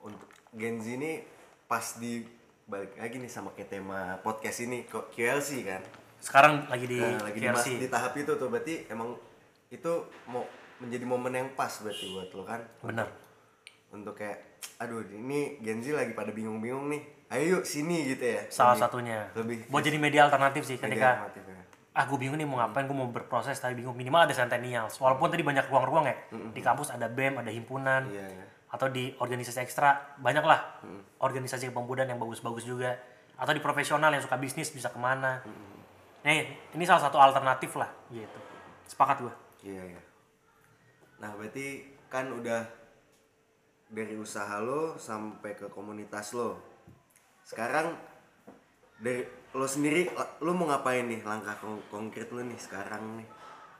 untuk 0.00 0.26
Gen 0.52 0.78
Z 0.78 0.86
ini 0.92 1.22
pas 1.64 1.96
di 1.96 2.22
balik 2.64 2.94
lagi 2.94 3.16
nih 3.16 3.28
sama 3.28 3.50
kayak 3.50 3.68
tema 3.70 4.00
podcast 4.18 4.62
ini 4.62 4.84
kok 4.84 5.10
QLC 5.10 5.62
kan. 5.62 5.82
sekarang 6.18 6.62
lagi 6.66 6.86
di 6.86 6.96
Nah, 6.96 7.18
lagi 7.20 7.34
di, 7.34 7.42
KLC 7.42 7.66
mas- 7.68 7.80
di 7.80 7.88
tahap 7.88 8.14
itu 8.14 8.30
tuh 8.32 8.46
berarti 8.46 8.86
emang 8.86 9.10
itu 9.68 9.92
mau 10.24 10.46
menjadi 10.78 11.02
momen 11.02 11.32
yang 11.32 11.48
pas 11.52 11.74
berarti 11.76 12.06
buat 12.08 12.30
lo 12.30 12.42
kan? 12.44 12.62
Bener 12.80 13.10
untuk 13.90 14.14
kayak 14.14 14.38
aduh 14.78 15.02
ini 15.04 15.58
Gen 15.58 15.78
Z 15.78 15.90
lagi 15.92 16.12
pada 16.12 16.30
bingung-bingung 16.30 16.86
nih. 16.88 17.02
Ayo 17.28 17.58
yuk 17.58 17.64
sini 17.64 18.06
gitu 18.06 18.22
ya. 18.28 18.44
Salah 18.46 18.72
Lebih- 18.72 18.82
satunya. 18.84 19.18
lebih 19.34 19.56
buat 19.66 19.80
jadi 19.80 19.98
media 19.98 20.20
alternatif 20.24 20.62
sih 20.62 20.76
media 20.76 20.86
ketika 20.86 21.06
alternatif 21.18 21.42
ya. 21.44 21.61
Ah 21.92 22.08
gue 22.08 22.16
bingung 22.16 22.40
nih 22.40 22.48
mau 22.48 22.56
ngapain 22.60 22.88
gue 22.88 22.96
mau 22.96 23.08
berproses 23.12 23.56
tapi 23.60 23.76
bingung. 23.76 23.92
Minimal 23.92 24.28
ada 24.28 24.34
Centennials. 24.34 24.96
Walaupun 24.96 25.28
tadi 25.28 25.44
banyak 25.44 25.68
ruang-ruang 25.68 26.08
ya. 26.08 26.16
Di 26.32 26.60
kampus 26.64 26.92
ada 26.92 27.08
BEM 27.12 27.40
ada 27.40 27.50
himpunan 27.52 28.08
iya 28.08 28.28
ya 28.28 28.46
atau 28.72 28.88
di 28.88 29.12
organisasi 29.20 29.68
ekstra 29.68 30.16
banyak 30.16 30.48
lah 30.48 30.80
organisasi 31.20 31.68
kepemudaan 31.68 32.08
yang 32.08 32.16
bagus-bagus 32.16 32.64
juga. 32.64 32.96
Atau 33.36 33.52
di 33.52 33.60
profesional 33.60 34.08
yang 34.08 34.24
suka 34.24 34.40
bisnis 34.40 34.72
bisa 34.72 34.88
ke 34.88 34.96
mana. 34.96 35.44
Nih 36.24 36.48
ini 36.72 36.84
salah 36.88 37.04
satu 37.04 37.20
alternatif 37.20 37.76
lah 37.76 37.92
gitu. 38.08 38.38
Sepakat 38.88 39.28
gue 39.28 39.34
iya 39.62 39.96
ya 39.98 40.02
nah 41.22 41.30
berarti 41.38 41.86
kan 42.10 42.26
udah 42.34 42.66
dari 43.86 44.18
usaha 44.18 44.58
lo 44.58 44.98
sampai 44.98 45.54
ke 45.54 45.70
komunitas 45.70 46.34
lo. 46.34 46.58
Sekarang 47.46 47.94
dari 48.98 49.22
lo 49.52 49.68
sendiri 49.68 50.08
lo 50.40 50.52
mau 50.56 50.72
ngapain 50.72 51.04
nih 51.04 51.20
langkah 51.22 51.52
kon- 51.60 51.84
konkret 51.92 52.32
lo 52.32 52.40
nih 52.40 52.56
sekarang 52.56 53.20
nih? 53.20 53.28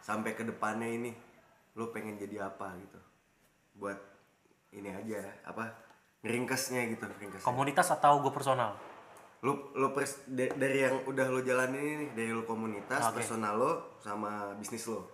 Sampai 0.04 0.36
ke 0.36 0.44
depannya 0.44 0.88
ini 0.88 1.10
lo 1.78 1.88
pengen 1.88 2.20
jadi 2.20 2.44
apa 2.44 2.76
gitu? 2.76 3.00
Buat 3.80 3.96
ini 4.76 4.92
aja 4.92 5.20
apa 5.48 5.72
ringkesnya 6.22 6.86
gitu 6.92 7.04
ringkesnya 7.18 7.48
komunitas 7.48 7.88
atau 7.88 8.20
gue 8.20 8.32
personal? 8.32 8.76
Lo 9.40 9.72
lo 9.74 9.90
pers- 9.96 10.28
da- 10.28 10.52
dari 10.54 10.84
yang 10.84 11.02
udah 11.08 11.26
lo 11.32 11.40
jalanin 11.40 12.06
nih 12.06 12.10
dari 12.12 12.30
lo 12.30 12.44
komunitas 12.44 13.00
Oke. 13.08 13.24
personal 13.24 13.56
lo 13.56 13.72
sama 13.98 14.52
bisnis 14.60 14.84
lo. 14.86 15.08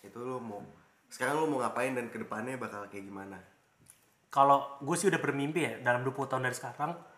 Itu 0.00 0.22
lo 0.22 0.38
mau 0.38 0.62
sekarang 1.10 1.42
lo 1.42 1.46
mau 1.50 1.58
ngapain 1.62 1.94
dan 1.94 2.06
ke 2.10 2.22
depannya 2.22 2.54
bakal 2.54 2.86
kayak 2.86 3.06
gimana? 3.06 3.38
Kalau 4.30 4.78
gue 4.82 4.96
sih 4.98 5.06
udah 5.10 5.18
bermimpi 5.18 5.60
ya 5.62 5.72
dalam 5.82 6.02
20 6.02 6.26
tahun 6.26 6.42
dari 6.46 6.54
sekarang 6.54 7.13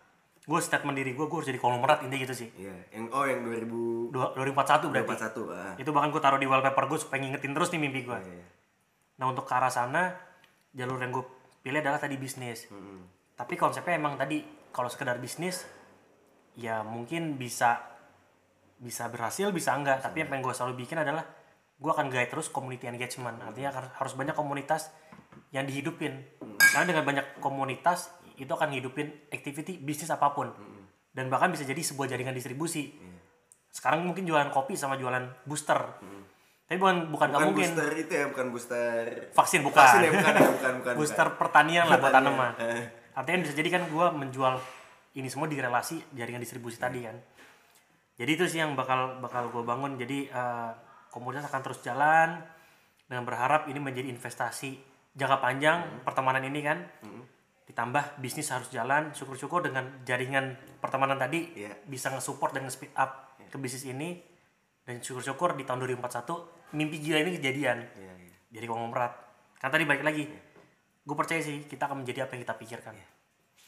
gue 0.47 0.59
statement 0.59 0.95
diri 0.95 1.11
gue 1.11 1.21
gue 1.21 1.37
harus 1.37 1.45
jadi 1.45 1.59
konglomerat 1.59 2.01
intinya 2.01 2.23
gitu 2.23 2.35
sih. 2.37 2.49
Iya 2.55 2.71
yang 2.89 3.11
oh 3.11 3.23
yang 3.23 3.43
2000 3.43 3.67
Dua- 4.09 4.31
2041 4.33 4.87
berarti. 4.87 5.19
2041 5.19 5.51
ah. 5.51 5.73
itu 5.75 5.89
bahkan 5.91 6.09
gue 6.09 6.21
taruh 6.21 6.39
di 6.39 6.47
wallpaper 6.47 6.83
gue 6.85 6.97
supaya 6.97 7.19
ngingetin 7.19 7.51
terus 7.51 7.69
nih 7.69 7.81
mimpi 7.81 8.01
gue 8.01 8.15
Iya, 8.15 8.31
iya. 8.33 8.47
nah 9.15 9.27
untuk 9.27 9.43
ke 9.43 9.51
arah 9.51 9.67
sana 9.67 10.15
jalur 10.71 10.95
yang 10.97 11.11
gue 11.11 11.25
pilih 11.59 11.77
adalah 11.77 11.97
tadi 11.97 12.15
bisnis. 12.15 12.65
Mm-mm. 12.67 13.03
tapi 13.33 13.53
konsepnya 13.53 13.95
emang 13.95 14.15
tadi 14.15 14.39
kalau 14.69 14.87
sekedar 14.87 15.17
bisnis 15.17 15.67
ya 16.53 16.79
mungkin 16.81 17.35
bisa 17.35 17.83
bisa 18.77 19.05
berhasil 19.07 19.49
bisa 19.49 19.73
enggak. 19.73 19.99
Tapi 19.99 20.21
yang 20.21 20.29
pengen 20.29 20.43
gue 20.43 20.53
selalu 20.53 20.79
bikin 20.79 20.97
adalah 20.97 21.25
gue 21.75 21.91
akan 21.91 22.07
guide 22.07 22.29
terus 22.29 22.47
community 22.47 22.85
engagement. 22.85 23.35
Artinya 23.37 23.69
har- 23.69 23.93
harus 23.95 24.13
banyak 24.13 24.31
komunitas 24.31 24.89
yang 25.49 25.65
dihidupin. 25.65 26.23
Karena 26.57 26.85
dengan 26.87 27.03
banyak 27.03 27.25
komunitas 27.37 28.09
itu 28.37 28.47
akan 28.47 28.69
hidupin 28.71 29.09
activity 29.29 29.77
bisnis 29.77 30.09
apa 30.09 30.31
pun. 30.31 30.53
Dan 31.11 31.27
bahkan 31.27 31.49
bisa 31.49 31.65
jadi 31.65 31.81
sebuah 31.81 32.07
jaringan 32.07 32.33
distribusi. 32.33 32.93
Sekarang 33.67 34.05
mungkin 34.05 34.23
jualan 34.23 34.49
kopi 34.49 34.77
sama 34.77 34.95
jualan 34.95 35.25
booster. 35.43 35.77
Tapi 36.67 36.77
bukan 36.77 37.09
bukan 37.09 37.27
nggak 37.31 37.41
bukan 37.41 37.49
mungkin. 37.55 37.69
booster 37.73 37.89
itu 37.95 38.11
ya 38.11 38.25
bukan 38.27 38.45
booster. 38.51 39.03
Vaksin 39.31 39.61
bukan, 39.63 39.79
vaksin 39.79 39.99
ya 40.03 40.11
bukan 40.11 40.33
ya, 40.35 40.47
bukan 40.51 40.71
bukan. 40.83 40.93
Booster 40.99 41.27
pertanian 41.39 41.85
lah 41.87 41.97
buat 41.97 42.11
tanaman 42.11 42.53
artinya 43.17 43.49
bisa 43.49 43.57
jadi 43.57 43.69
kan 43.73 43.83
gue 43.89 44.07
menjual 44.13 44.61
ini 45.17 45.25
semua 45.25 45.49
di 45.49 45.57
relasi 45.57 45.97
jaringan 46.13 46.37
distribusi 46.37 46.77
tadi 46.77 47.01
kan. 47.01 47.17
Jadi 48.19 48.29
itu 48.35 48.45
sih 48.45 48.59
yang 48.61 48.77
bakal 48.77 49.17
bakal 49.17 49.49
gue 49.49 49.63
bangun. 49.65 49.97
Jadi 49.97 50.27
eh, 50.29 50.69
komunitas 51.09 51.47
akan 51.49 51.61
terus 51.65 51.81
jalan 51.81 52.37
dengan 53.07 53.23
berharap 53.25 53.65
ini 53.71 53.79
menjadi 53.79 54.11
investasi 54.11 54.77
jangka 55.17 55.37
panjang 55.39 55.77
Hmm. 55.81 56.03
pertemanan 56.05 56.43
ini 56.45 56.59
kan 56.61 56.77
ditambah 57.67 58.17
bisnis 58.17 58.47
harus 58.47 58.67
jalan 58.67 59.11
syukur-syukur 59.11 59.59
dengan 59.61 59.83
jaringan 60.01 60.55
pertemanan 60.79 61.15
tadi 61.15 61.51
Iya. 61.53 61.75
bisa 61.83 62.07
nge-support 62.09 62.51
dan 62.51 62.63
nge-speed 62.63 62.91
up 62.93 63.35
ke 63.37 63.55
bisnis 63.55 63.83
ini 63.85 64.23
dan 64.81 64.97
syukur-syukur 64.97 65.51
di 65.53 65.63
tahun 65.63 65.83
2041 65.85 66.73
mimpi 66.73 66.97
gila 66.97 67.19
ini 67.19 67.35
kejadian 67.35 67.77
Iya, 67.93 68.13
iya. 68.17 68.35
jadi 68.49 68.65
konglomerat 68.65 69.13
kan 69.57 69.67
tadi 69.67 69.83
balik 69.83 70.01
lagi 70.01 70.23
gue 71.03 71.15
percaya 71.15 71.39
sih 71.39 71.63
kita 71.63 71.85
akan 71.85 72.01
menjadi 72.01 72.23
apa 72.23 72.33
yang 72.33 72.43
kita 72.43 72.55
pikirkan 72.55 72.95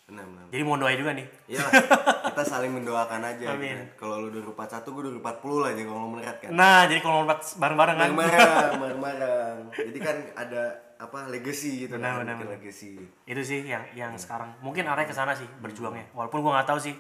benar 0.06 0.26
benar 0.26 0.46
jadi 0.48 0.64
mau 0.64 0.76
doain 0.76 0.96
juga 0.96 1.12
nih 1.14 1.28
Iya 1.46 1.60
lah, 1.60 1.72
kita 2.32 2.44
saling 2.44 2.72
mendoakan 2.74 3.22
aja 3.22 3.36
gitu 3.38 3.52
Amin. 3.52 3.78
kan. 3.78 3.88
Kalau 3.96 4.16
lu 4.22 4.34
2041, 4.34 4.90
gue 4.90 5.02
2040 5.20 5.60
lah 5.60 5.72
jadi 5.72 5.86
konglomerat 5.86 6.36
kan. 6.40 6.50
nah 6.50 6.80
jadi 6.84 7.00
konglomerat 7.00 7.40
bareng-bareng 7.54 7.96
kan 7.96 8.10
Bareng-bareng, 8.10 8.80
bareng-bareng. 8.80 9.58
Jadi 9.92 10.00
kan 10.00 10.18
ada 10.36 10.62
apa 11.00 11.32
legacy 11.32 11.88
gitu 11.88 11.96
Benar, 11.96 12.20
kan, 12.22 12.36
benar, 12.44 12.60
legacy. 12.60 13.00
itu 13.24 13.42
sih 13.42 13.64
yang 13.64 13.88
yang 13.96 14.12
sekarang 14.20 14.52
mungkin 14.60 14.84
arahnya 14.84 15.08
ke 15.08 15.16
sana 15.16 15.32
sih 15.32 15.48
berjuangnya 15.64 16.12
walaupun 16.12 16.44
gue 16.44 16.52
nggak 16.52 16.68
tahu 16.68 16.76
sih 16.78 16.92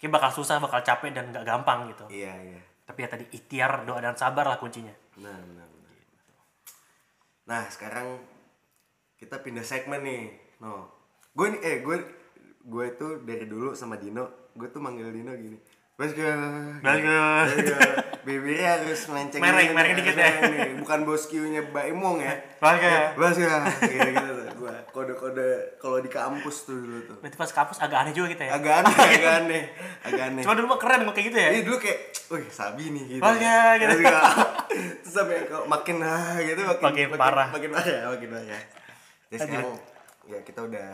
kayak 0.00 0.16
bakal 0.16 0.30
susah 0.32 0.56
bakal 0.56 0.80
capek 0.80 1.12
dan 1.12 1.28
nggak 1.28 1.44
gampang 1.44 1.92
gitu 1.92 2.08
Iya, 2.08 2.32
iya. 2.40 2.60
tapi 2.82 3.04
ya 3.04 3.08
tadi 3.08 3.24
ikhtiar 3.30 3.84
doa 3.84 4.00
dan 4.00 4.16
sabar 4.16 4.44
lah 4.44 4.56
kuncinya 4.56 4.92
Benar, 5.14 5.38
benar, 5.44 5.68
benar. 5.68 5.92
Nah, 7.44 7.62
sekarang 7.68 8.18
kita 9.14 9.38
pindah 9.38 9.62
segmen 9.62 10.00
nih. 10.00 10.24
No. 10.58 10.88
Gue 11.30 11.52
nih 11.52 11.60
eh 11.60 11.76
gue 11.80 11.96
gue 12.64 12.84
itu 12.88 13.06
dari 13.22 13.44
dulu 13.44 13.76
sama 13.76 13.94
Dino, 13.94 14.50
gue 14.56 14.68
tuh 14.72 14.80
manggil 14.80 15.12
Dino 15.12 15.30
gini. 15.36 15.54
Bosku. 15.94 16.18
Iya. 16.18 17.22
Bibirnya 18.26 18.82
harus 18.82 19.06
melenceng. 19.06 19.38
Mereng 19.38 19.78
harus 19.78 19.94
dikit 19.94 20.16
ya. 20.18 20.42
nih. 20.42 20.74
Bukan 20.82 21.06
boskiunya 21.06 21.60
Mbak 21.70 21.86
Imong 21.94 22.18
ya. 22.18 22.34
Bosku. 22.58 22.90
Bosku. 23.14 23.46
Gitu 23.86 24.08
gitu 24.10 24.30
tuh 24.34 24.54
gue. 24.64 24.74
Kode-kode 24.90 25.48
kalau 25.78 25.98
di 26.00 26.10
kampus 26.10 26.66
tuh 26.66 26.78
dulu 26.80 26.98
tuh. 27.04 27.16
berarti 27.20 27.36
pas 27.36 27.50
kampus 27.52 27.78
agak 27.82 27.98
aneh 28.06 28.12
juga 28.16 28.32
kita 28.32 28.42
ya 28.48 28.52
Agak 28.56 28.74
aneh, 28.80 28.96
agak 29.18 29.32
aneh. 29.44 29.64
Agak 30.06 30.24
aneh. 30.32 30.42
cuma 30.46 30.54
dulu 30.56 30.66
mah 30.72 30.78
keren 30.80 31.00
kayak 31.12 31.26
gitu 31.30 31.38
ya 31.38 31.48
Iya 31.50 31.62
dulu 31.66 31.76
kayak, 31.82 31.98
wih 32.32 32.46
sabi 32.48 32.84
nih 32.94 33.04
gitu. 33.18 33.22
Oh, 33.22 33.34
iya, 33.36 33.60
gitu. 33.76 33.94
Terus 35.04 35.12
sampai 35.12 35.46
kok 35.46 35.64
makin 35.68 35.96
ah 36.00 36.38
gitu 36.40 36.60
makin, 36.64 36.84
Makin 36.90 37.06
parah. 37.18 37.48
Makin 37.52 37.70
parah, 37.70 37.98
makin 38.14 38.28
parah. 38.32 38.62
Ya 39.30 39.36
sekarang 39.38 39.76
ya 40.24 40.38
kita 40.46 40.60
udah 40.64 40.88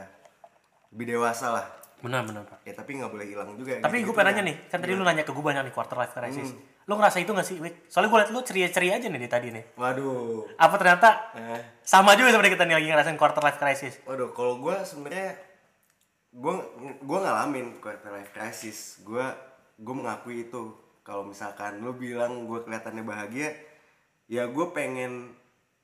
lebih 0.90 1.06
dewasa 1.14 1.46
lah. 1.54 1.66
Benar 2.00 2.22
benar 2.22 2.42
pak 2.44 2.58
Ya 2.62 2.72
tapi 2.72 2.90
nggak 2.94 3.08
boleh 3.08 3.26
hilang 3.26 3.48
juga. 3.54 3.78
tapi 3.78 3.96
gue 3.96 4.02
gitu-gitu 4.02 4.14
pengen 4.14 4.26
nanya 4.26 4.36
kan. 4.36 4.46
nih 4.46 4.56
kan 4.66 4.78
tadi 4.78 4.92
lu 4.92 5.02
nanya 5.02 5.22
ke 5.22 5.30
gue 5.30 5.44
banyak 5.44 5.62
nih 5.62 5.72
quarter 5.72 5.96
life 5.96 6.12
crisis 6.12 6.50
Hmm. 6.50 6.60
lu 6.82 6.94
ngerasa 6.94 7.18
itu 7.18 7.30
gak 7.30 7.44
sih 7.44 7.56
Wik? 7.56 7.74
soalnya 7.86 8.08
gue 8.08 8.18
liat 8.18 8.30
lu 8.30 8.40
ceria-ceria 8.40 8.92
aja 8.96 9.06
nih 9.06 9.20
di 9.20 9.28
tadi 9.28 9.48
nih 9.50 9.64
Waduh. 9.74 10.50
apa 10.56 10.74
ternyata 10.76 11.08
Eh, 11.32 11.60
sama 11.80 12.12
juga 12.12 12.30
seperti 12.30 12.50
kita 12.52 12.64
nih 12.64 12.76
lagi 12.76 12.88
ngerasain 12.88 13.16
quarter 13.16 13.40
life 13.40 13.56
crisis 13.56 13.94
waduh 14.02 14.30
kalau 14.30 14.58
gue 14.58 14.74
sebenarnya 14.80 15.38
gue 16.30 16.54
gue 17.00 17.18
ngalamin 17.18 17.66
quarter 17.78 18.10
life 18.12 18.30
crisis. 18.30 19.02
Gue 19.02 19.22
gue 19.76 19.94
mengakui 19.94 20.46
itu. 20.46 20.70
Kalau 21.02 21.26
misalkan 21.26 21.82
lu 21.82 21.90
bilang 21.92 22.46
gue 22.46 22.62
kelihatannya 22.62 23.02
bahagia, 23.02 23.50
ya 24.28 24.46
gue 24.46 24.66
pengen 24.70 25.34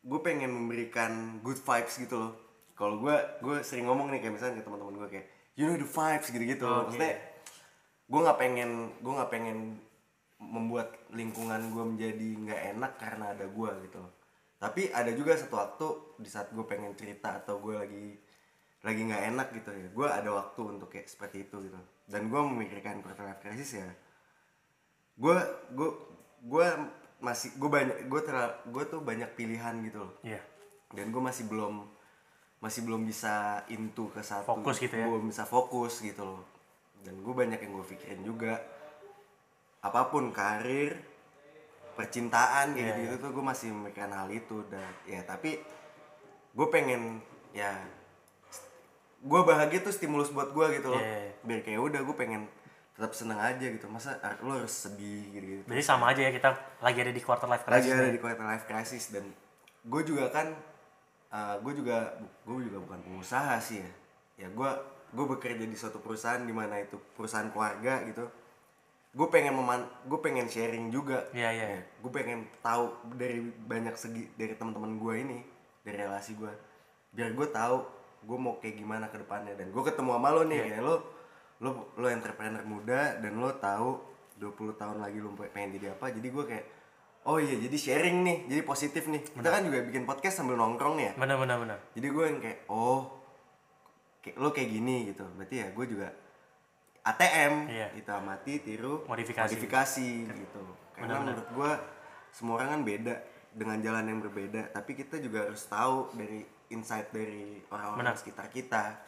gue 0.00 0.20
pengen 0.22 0.54
memberikan 0.54 1.12
good 1.42 1.58
vibes 1.58 1.98
gitu 1.98 2.14
loh. 2.16 2.32
Kalau 2.72 2.94
gue 2.96 3.10
gue 3.42 3.56
sering 3.60 3.90
ngomong 3.90 4.06
nih 4.08 4.22
kayak 4.22 4.34
misalnya 4.34 4.62
ke 4.62 4.64
teman-teman 4.64 4.94
gue 4.96 5.08
kayak 5.10 5.26
you 5.56 5.64
know 5.64 5.76
the 5.76 5.88
vibes 5.88 6.28
gitu-gitu. 6.30 6.64
Oke. 6.64 6.94
Maksudnya 6.94 7.14
gue 8.06 8.20
nggak 8.22 8.38
pengen 8.38 8.70
gue 9.02 9.12
nggak 9.12 9.30
pengen 9.32 9.58
membuat 10.36 10.88
lingkungan 11.10 11.72
gue 11.72 11.84
menjadi 11.96 12.28
nggak 12.44 12.62
enak 12.76 12.92
karena 13.00 13.24
ada 13.32 13.46
gue 13.48 13.70
gitu 13.88 13.98
loh. 13.98 14.12
Tapi 14.56 14.88
ada 14.92 15.10
juga 15.12 15.36
satu 15.36 15.54
waktu 15.56 15.86
di 16.20 16.28
saat 16.28 16.52
gue 16.52 16.64
pengen 16.64 16.92
cerita 16.94 17.40
atau 17.40 17.60
gue 17.60 17.76
lagi 17.76 18.06
lagi 18.84 19.00
nggak 19.02 19.24
enak 19.34 19.48
gitu 19.56 19.70
ya, 19.74 19.88
gue 19.90 20.06
ada 20.06 20.30
waktu 20.30 20.60
untuk 20.78 20.92
kayak 20.92 21.10
seperti 21.10 21.48
itu 21.48 21.58
gitu. 21.66 21.80
Dan 22.06 22.30
gue 22.30 22.38
memikirkan 22.38 23.02
quarter 23.02 23.26
life 23.26 23.42
crisis 23.42 23.82
ya. 23.82 23.88
Gue 25.18 25.34
gue 25.74 25.90
gue 26.46 26.66
masih 27.20 27.56
gue 27.56 27.70
banyak 27.70 27.96
gue 28.06 28.20
gue 28.70 28.84
tuh 28.86 29.00
banyak 29.00 29.30
pilihan 29.32 29.74
gitu 29.88 30.04
loh 30.04 30.12
iya 30.20 30.40
dan 30.92 31.08
gue 31.08 31.22
masih 31.22 31.48
belum 31.48 31.88
masih 32.60 32.88
belum 32.88 33.04
bisa 33.04 33.62
into 33.68 34.08
ke 34.12 34.24
satu. 34.24 34.56
Fokus 34.56 34.80
gitu 34.80 34.96
ya? 34.96 35.06
belum 35.06 35.28
bisa 35.28 35.44
fokus 35.44 36.00
gitu 36.00 36.24
loh. 36.24 36.42
Dan 37.04 37.20
gue 37.20 37.34
banyak 37.34 37.60
yang 37.60 37.72
gue 37.76 37.86
pikirin 37.86 38.22
juga. 38.24 38.58
Apa 39.84 40.08
pun 40.08 40.32
karir 40.32 40.96
percintaan 41.96 42.76
gitu 42.76 42.84
Iya, 42.92 43.02
gitu 43.08 43.14
tuh 43.28 43.30
gue 43.32 43.44
masih 43.44 43.72
memikirkan 43.72 44.12
hal 44.12 44.28
itu. 44.32 44.64
Dan 44.72 44.90
ya 45.04 45.20
tapi 45.22 45.60
gue 46.56 46.66
pengen 46.72 47.20
ya 47.52 47.76
gue 49.20 49.40
bahagia 49.42 49.80
tuh 49.84 49.92
stimulus 49.92 50.32
buat 50.32 50.50
gue 50.56 50.80
gitu 50.80 50.88
loh. 50.92 51.02
Iya, 51.02 51.16
iya. 51.28 51.32
biar 51.44 51.60
kayak 51.60 51.80
udah 51.80 52.00
gue 52.02 52.16
pengen 52.16 52.42
tetap 52.96 53.12
seneng 53.12 53.36
aja 53.36 53.66
gitu. 53.68 53.86
Masa 53.92 54.16
lo 54.40 54.56
harus 54.56 54.72
sedih 54.72 55.22
gitu 55.36 55.44
gitu 55.44 55.62
jadi 55.68 55.82
sama 55.84 56.16
aja 56.16 56.24
ya 56.24 56.32
kita 56.32 56.50
lagi 56.80 56.98
ada 57.04 57.12
di 57.12 57.22
quarter 57.22 57.48
life 57.48 57.64
lagi 57.68 57.92
crisis 57.92 57.92
ada 57.92 58.08
nih. 58.08 58.14
di 58.16 58.20
quarter 58.24 58.46
life 58.48 58.64
crisis. 58.64 59.04
Dan 59.12 59.24
gue 59.86 60.02
juga 60.02 60.32
kan 60.32 60.56
gue 61.34 61.72
juga 61.82 62.14
gue 62.46 62.56
juga 62.70 62.78
bukan 62.80 63.00
pengusaha 63.02 63.58
sih 63.60 63.82
ya. 63.82 63.90
Ya 64.36 64.48
gue 64.52 64.70
gue 65.12 65.24
bekerja 65.26 65.64
di 65.64 65.76
suatu 65.78 65.98
perusahaan 66.02 66.42
di 66.42 66.52
mana 66.52 66.80
itu 66.80 66.96
perusahaan 67.16 67.48
keluarga 67.50 68.02
gitu. 68.06 68.24
Gue 69.16 69.28
pengen 69.32 69.56
meman 69.56 69.84
gue 70.04 70.18
pengen 70.20 70.46
sharing 70.46 70.92
juga. 70.92 71.24
Iya, 71.32 71.50
iya. 71.52 71.66
gue 71.82 72.10
pengen 72.12 72.44
tahu 72.60 72.92
dari 73.16 73.40
banyak 73.42 73.96
segi 73.96 74.28
dari 74.36 74.52
teman-teman 74.54 75.00
gue 75.00 75.14
ini 75.16 75.38
dari 75.82 76.02
relasi 76.04 76.36
gue 76.36 76.52
biar 77.16 77.32
gue 77.32 77.48
tahu 77.48 77.76
gue 78.26 78.38
mau 78.38 78.58
kayak 78.60 78.76
gimana 78.76 79.08
ke 79.08 79.16
depannya. 79.20 79.56
Dan 79.56 79.72
gue 79.72 79.82
ketemu 79.82 80.10
sama 80.20 80.28
lo 80.32 80.42
nih 80.44 80.58
Iya. 80.60 80.66
kayak 80.68 80.82
lo 80.84 80.96
lo 81.56 81.70
lo 81.96 82.06
entrepreneur 82.12 82.60
muda 82.68 83.16
dan 83.16 83.32
lo 83.40 83.48
tahu 83.56 83.96
20 84.36 84.76
tahun 84.76 85.00
lagi 85.00 85.18
lo 85.24 85.32
pengen 85.32 85.80
jadi 85.80 85.96
apa. 85.96 86.12
Jadi 86.12 86.28
gue 86.28 86.44
kayak 86.44 86.64
oh 87.26 87.36
iya 87.36 87.58
jadi 87.58 87.76
sharing 87.76 88.22
nih 88.22 88.38
jadi 88.46 88.62
positif 88.62 89.04
nih. 89.04 89.20
Kita 89.20 89.48
kan 89.48 89.62
juga 89.62 89.82
bikin 89.82 90.02
podcast 90.02 90.38
sambil 90.38 90.54
nongkrong 90.54 90.96
ya. 90.96 91.12
Benar 91.14 91.36
benar 91.36 91.56
benar. 91.58 91.78
Jadi 91.92 92.06
gue 92.06 92.24
yang 92.24 92.38
kayak 92.38 92.58
oh 92.66 93.10
kayak 94.20 94.36
lo 94.36 94.48
kayak 94.50 94.70
gini 94.70 94.96
gitu. 95.06 95.26
Berarti 95.32 95.56
ya 95.56 95.68
gue 95.68 95.86
juga 95.86 96.08
ATM 97.02 97.54
Iya. 97.68 97.88
itu 97.94 98.10
amati 98.10 98.52
tiru 98.58 99.02
Modifikasi. 99.04 99.46
modifikasi 99.46 100.08
gitu. 100.26 100.62
Karena 100.92 101.20
menurut 101.20 101.46
gue 101.48 101.70
semua 102.30 102.58
orang 102.58 102.68
kan 102.70 102.82
beda 102.82 103.14
dengan 103.50 103.78
jalan 103.78 104.04
yang 104.04 104.18
berbeda. 104.20 104.70
Tapi 104.70 104.94
kita 104.94 105.18
juga 105.18 105.46
harus 105.46 105.62
tahu 105.64 106.10
dari 106.12 106.42
insight 106.68 107.10
dari 107.10 107.62
orang-orang 107.68 108.14
sekitar 108.14 108.46
kita 108.48 109.02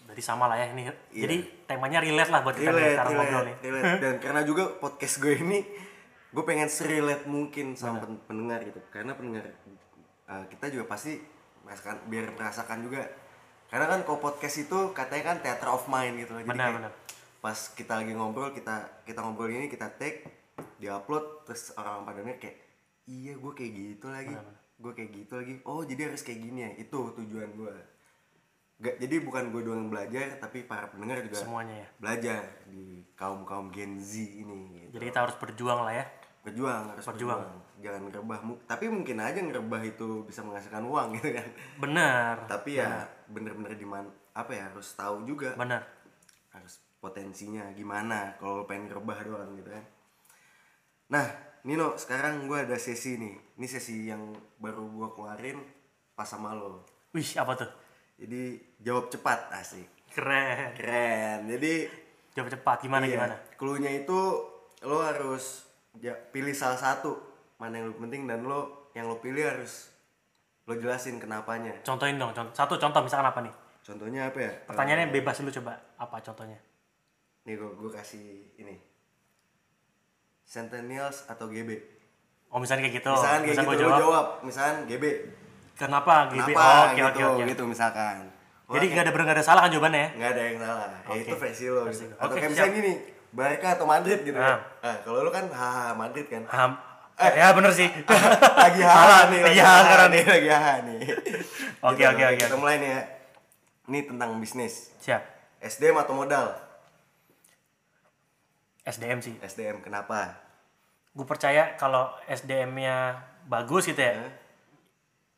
Berarti 0.00 0.26
sama 0.26 0.50
lah 0.50 0.58
ya 0.58 0.74
ini. 0.74 0.90
Jadi 1.14 1.36
temanya 1.64 2.02
relate 2.02 2.34
lah 2.34 2.42
buat 2.42 2.58
kita 2.58 2.66
nih 2.66 2.74
relate, 2.74 2.94
sekarang 2.98 3.12
ngobrol 3.14 3.30
relate, 3.30 3.46
nih. 3.46 3.56
relate. 3.62 4.00
dan 4.02 4.14
karena 4.18 4.40
juga 4.42 4.62
podcast 4.74 5.14
gue 5.22 5.34
ini 5.38 5.58
gue 6.30 6.44
pengen 6.46 6.70
serelate 6.70 7.26
mungkin 7.26 7.74
sama 7.74 7.98
pen- 8.00 8.22
pendengar 8.24 8.62
gitu 8.62 8.78
karena 8.88 9.18
pendengar 9.18 9.50
uh, 10.30 10.44
kita 10.46 10.70
juga 10.70 10.86
pasti 10.86 11.18
merasakan 11.66 12.06
biar 12.06 12.26
merasakan 12.34 12.78
juga 12.86 13.02
karena 13.66 13.86
kan 13.86 14.00
kalau 14.02 14.18
podcast 14.18 14.56
itu 14.62 14.78
katanya 14.90 15.34
kan 15.34 15.36
theater 15.42 15.68
of 15.70 15.86
mind 15.86 16.18
gitu 16.18 16.34
loh. 16.34 16.42
jadi 16.42 16.50
Benar, 16.54 16.66
kayak 16.66 16.78
benar. 16.82 16.92
pas 17.40 17.58
kita 17.74 17.92
lagi 17.98 18.12
ngobrol 18.14 18.50
kita 18.50 18.74
kita 19.02 19.18
ngobrol 19.22 19.50
ini 19.50 19.66
kita 19.66 19.90
take 19.98 20.26
diupload 20.78 21.46
terus 21.46 21.74
orang 21.74 22.02
pada 22.02 22.22
denger 22.22 22.38
kayak 22.38 22.56
iya 23.06 23.32
gue 23.34 23.52
kayak 23.52 23.72
gitu 23.74 24.06
lagi 24.06 24.34
gue 24.80 24.92
kayak 24.94 25.10
gitu 25.12 25.32
lagi 25.34 25.52
oh 25.66 25.82
jadi 25.82 26.14
harus 26.14 26.22
kayak 26.22 26.40
gini 26.40 26.58
ya 26.62 26.70
itu 26.78 26.98
tujuan 27.16 27.50
gue 27.54 27.74
Gak, 28.80 28.96
jadi 28.96 29.20
bukan 29.20 29.52
gue 29.52 29.60
doang 29.60 29.84
yang 29.84 29.92
belajar 29.92 30.40
tapi 30.40 30.64
para 30.64 30.88
pendengar 30.88 31.20
juga 31.20 31.36
Semuanya 31.36 31.84
ya. 31.84 31.88
belajar 32.00 32.40
di 32.64 33.04
kaum 33.12 33.44
kaum 33.44 33.68
Gen 33.68 34.00
Z 34.00 34.16
ini 34.16 34.88
gitu. 34.88 34.96
Jadi 34.96 35.04
kita 35.12 35.20
harus 35.20 35.36
berjuang 35.36 35.84
lah 35.84 36.00
ya. 36.00 36.04
Berjuang 36.40 36.88
harus 36.88 37.04
Berjuang. 37.04 37.36
berjuang, 37.36 37.52
jangan 37.78 38.00
ngerebah 38.06 38.38
tapi 38.64 38.84
mungkin 38.86 39.16
aja 39.18 39.38
ngerebah 39.38 39.82
itu 39.82 40.24
bisa 40.24 40.40
menghasilkan 40.40 40.80
uang 40.82 41.08
gitu 41.16 41.28
kan 41.30 41.48
Bener. 41.78 42.34
tapi 42.46 42.76
ya 42.76 43.04
bener-bener 43.26 43.72
di 43.72 43.84
mana 43.84 44.08
apa 44.32 44.50
ya 44.50 44.64
harus 44.66 44.88
tahu 44.94 45.24
juga 45.24 45.52
Bener. 45.54 45.84
harus 46.50 46.80
potensinya 46.96 47.68
gimana 47.72 48.36
kalau 48.36 48.64
pengen 48.64 48.88
ngerebah 48.88 49.18
doang 49.22 49.52
gitu 49.54 49.68
kan 49.68 49.84
nah 51.08 51.26
Nino 51.60 51.92
sekarang 51.94 52.48
gue 52.48 52.56
ada 52.58 52.76
sesi 52.76 53.20
nih 53.20 53.36
ini 53.54 53.66
sesi 53.66 54.08
yang 54.08 54.32
baru 54.56 54.80
gue 54.86 55.08
keluarin 55.12 55.60
pas 56.14 56.24
sama 56.24 56.52
lo 56.52 56.88
Wih, 57.12 57.36
apa 57.36 57.52
tuh? 57.54 57.70
jadi 58.16 58.56
jawab 58.78 59.08
cepat 59.08 59.52
asik 59.54 59.88
Keren. 60.08 60.72
keren 60.74 61.46
jadi 61.46 61.86
Jawab 62.30 62.46
cepat 62.48 62.78
gimana 62.80 63.04
Iya. 63.04 63.14
gimana? 63.18 63.34
Cluenya 63.58 63.90
itu 63.90 64.18
lo 64.80 64.98
harus 65.00 65.66
ya, 65.98 66.14
pilih 66.30 66.54
salah 66.54 66.78
satu 66.78 67.18
mana 67.58 67.82
yang 67.82 67.90
lebih 67.90 68.06
penting 68.06 68.22
dan 68.24 68.46
lo 68.46 68.90
yang 68.94 69.10
lo 69.10 69.18
pilih 69.18 69.42
harus 69.42 69.90
lo 70.64 70.78
jelasin 70.78 71.18
kenapanya. 71.18 71.74
Contohin 71.82 72.14
dong, 72.14 72.30
contoh, 72.30 72.54
satu 72.54 72.78
contoh 72.78 73.02
misalkan 73.02 73.26
apa 73.26 73.40
nih? 73.42 73.54
Contohnya 73.82 74.30
apa 74.30 74.38
ya? 74.38 74.52
Pertanyaannya 74.70 75.10
bebas 75.10 75.40
lu 75.42 75.50
coba. 75.50 75.74
Apa 75.98 76.22
contohnya? 76.22 76.60
Nih 77.42 77.58
gue 77.58 77.70
gue 77.74 77.90
kasih 77.90 78.26
ini. 78.56 78.76
Centennials 80.44 81.26
atau 81.26 81.46
GB. 81.46 81.70
Oh 82.50 82.58
misalnya 82.58 82.86
kayak 82.86 83.02
gitu. 83.02 83.10
Misalkan 83.10 83.40
kayak 83.46 83.54
Misal 83.54 83.64
gitu 83.64 83.70
lo 83.70 83.78
jawab. 83.86 83.98
jawab, 84.02 84.26
misalkan 84.42 84.76
GB. 84.86 85.04
Kenapa? 85.78 86.14
GB? 86.28 86.48
Kenapa 86.50 86.60
Oh, 86.60 86.82
oke 86.84 86.94
gitu, 86.94 87.06
oke 87.06 87.22
oke. 87.24 87.42
gitu 87.48 87.62
misalkan. 87.66 88.16
Jadi 88.70 88.84
gak 88.94 89.02
ada 89.02 89.10
benar 89.10 89.24
gak 89.26 89.36
ada 89.40 89.44
salah 89.44 89.60
kan 89.66 89.70
jawabannya 89.74 89.98
ya? 89.98 90.08
nggak 90.14 90.30
ada 90.30 90.42
yang 90.46 90.58
salah. 90.62 90.86
Ya 90.86 91.10
Oke. 91.10 91.20
itu 91.26 91.34
versi 91.34 91.64
lo. 91.66 91.82
Gitu. 91.90 92.06
lo. 92.06 92.14
Atau 92.22 92.34
kayak 92.38 92.42
siap. 92.46 92.50
misalnya 92.54 92.72
gini, 92.78 92.92
Barca 93.30 93.78
atau 93.78 93.86
Madrid 93.86 94.20
gitu. 94.26 94.34
Ah. 94.36 94.58
Nah, 94.82 94.96
kalau 95.06 95.22
lo 95.22 95.30
kan 95.30 95.46
haha 95.50 95.94
Madrid 95.94 96.26
kan. 96.26 96.42
Paham. 96.46 96.72
ya 97.20 97.52
bener 97.52 97.70
sih. 97.70 97.86
lagi 98.64 98.82
haha 98.82 99.28
nih, 99.30 99.40
Lagi 99.44 99.60
haha 99.60 99.80
sekarang 99.86 100.08
nih, 100.10 100.22
lagi 100.26 100.48
haha 100.50 100.74
nih. 100.88 101.00
Oke, 101.90 102.04
oke, 102.04 102.22
oke, 102.36 102.44
Kita 102.44 102.56
mulai 102.60 102.76
nih 102.76 102.90
ya. 102.92 103.02
Ini 103.88 103.98
tentang 104.04 104.36
bisnis. 104.36 104.92
Siap. 105.00 105.22
SDM 105.64 105.96
atau 105.96 106.12
modal? 106.12 106.52
SDM 108.84 109.24
sih. 109.24 109.34
SDM 109.40 109.80
kenapa? 109.80 110.36
Gue 111.16 111.24
percaya 111.24 111.74
kalau 111.80 112.12
SDM-nya 112.28 113.16
bagus 113.48 113.88
gitu 113.88 114.00
ya, 114.00 114.14
Eh? 114.28 114.32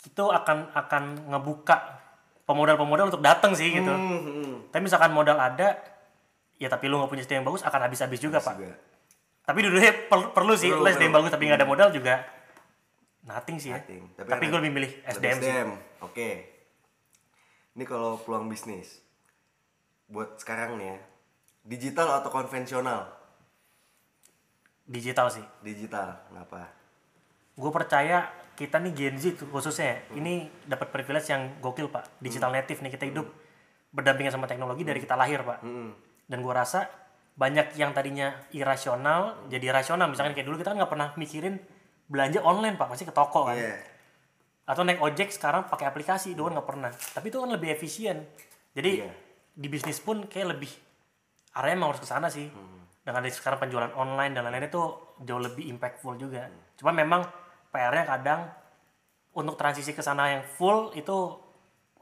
itu 0.03 0.25
akan 0.27 0.75
akan 0.75 1.31
ngebuka 1.31 2.03
pemodal-pemodal 2.43 3.07
untuk 3.07 3.23
datang 3.23 3.55
sih 3.55 3.71
gitu. 3.71 3.87
Hmm, 3.87 4.19
hmm. 4.19 4.53
Tapi 4.75 4.83
misalkan 4.83 5.15
modal 5.15 5.39
ada, 5.39 5.79
ya 6.63 6.71
tapi 6.71 6.87
lu 6.87 6.95
nggak 6.97 7.11
punya 7.11 7.23
SDM 7.23 7.43
yang 7.43 7.49
bagus 7.51 7.67
akan 7.67 7.81
habis-habis 7.83 8.23
juga 8.23 8.39
pak. 8.39 8.55
Juga. 8.55 8.79
Tapi 9.43 9.59
dulunya 9.59 9.91
per- 10.07 10.31
perlu 10.31 10.55
sih, 10.55 10.71
Perlu, 10.71 10.87
lu 10.87 10.89
SDM 10.89 11.11
perlu. 11.11 11.19
bagus 11.19 11.31
tapi 11.35 11.43
nggak 11.51 11.59
ada 11.59 11.67
modal 11.67 11.91
juga 11.91 12.15
nothing 13.23 13.59
sih 13.59 13.71
ya. 13.71 13.79
Nothing. 13.79 14.03
Tapi, 14.15 14.29
Tapi 14.31 14.45
gue 14.47 14.59
lebih 14.63 14.73
milih 14.73 14.91
SDM, 15.07 15.37
sih. 15.39 15.53
Oke. 16.01 16.29
Ini 17.73 17.85
kalau 17.85 18.19
peluang 18.19 18.47
bisnis. 18.47 19.03
Buat 20.07 20.39
sekarang 20.39 20.77
nih 20.77 20.87
ya. 20.91 20.99
Digital 21.65 22.19
atau 22.19 22.31
konvensional? 22.31 23.09
Digital 24.85 25.31
sih. 25.31 25.45
Digital. 25.63 26.19
Kenapa? 26.29 26.69
Gue 27.55 27.71
percaya 27.71 28.29
kita 28.53 28.77
nih 28.79 28.93
Gen 28.93 29.17
Z 29.17 29.39
khususnya 29.41 29.87
ya, 29.87 29.97
ini 30.15 30.51
dapat 30.67 30.93
privilege 30.93 31.31
yang 31.31 31.57
gokil 31.59 31.89
pak. 31.89 32.05
Digital 32.19 32.53
native 32.53 32.83
nih 32.83 32.93
kita 32.93 33.07
hidup 33.09 33.27
berdampingan 33.91 34.35
sama 34.35 34.45
teknologi 34.45 34.83
dari 34.83 35.01
kita 35.01 35.15
lahir 35.15 35.41
pak. 35.41 35.63
Hmm. 35.63 35.95
Dan 36.27 36.41
gue 36.41 36.55
rasa 36.55 36.89
banyak 37.33 37.75
yang 37.81 37.97
tadinya 37.97 38.33
irasional 38.53 39.49
jadi 39.49 39.73
rasional. 39.73 40.09
Misalkan 40.13 40.37
kayak 40.37 40.47
dulu 40.47 40.61
kita 40.61 40.73
kan 40.73 40.79
nggak 40.85 40.93
pernah 40.93 41.09
mikirin 41.17 41.57
belanja 42.09 42.45
online 42.45 42.77
pak, 42.77 42.93
pasti 42.93 43.05
ke 43.09 43.15
toko 43.15 43.49
kan. 43.49 43.57
Iya. 43.57 43.77
atau 44.63 44.87
naik 44.87 45.03
ojek 45.03 45.35
sekarang 45.35 45.67
pakai 45.67 45.91
aplikasi. 45.91 46.39
Dulu 46.39 46.49
kan 46.49 46.55
nggak 46.63 46.69
pernah. 46.71 46.91
Tapi 46.95 47.27
itu 47.29 47.43
kan 47.43 47.51
lebih 47.51 47.75
efisien. 47.75 48.23
Jadi 48.73 49.03
Iya. 49.03 49.11
di 49.53 49.67
bisnis 49.67 49.99
pun 49.99 50.31
kayak 50.31 50.55
lebih 50.55 50.71
arahnya 51.59 51.77
emang 51.77 51.89
harus 51.93 52.01
ke 52.01 52.09
sana 52.09 52.31
sih. 52.31 52.47
Dengan 53.03 53.19
ada 53.19 53.29
sekarang 53.29 53.59
penjualan 53.59 53.91
online 53.99 54.33
dan 54.33 54.47
lain-lain 54.47 54.71
itu 54.71 54.83
jauh 55.27 55.43
lebih 55.43 55.67
impactful 55.67 56.15
juga. 56.15 56.47
Cuma 56.79 56.95
memang 56.95 57.27
PR-nya 57.75 58.07
kadang 58.07 58.41
untuk 59.35 59.59
transisi 59.59 59.91
ke 59.91 60.01
sana 60.01 60.31
yang 60.31 60.47
full 60.47 60.95
itu 60.95 61.17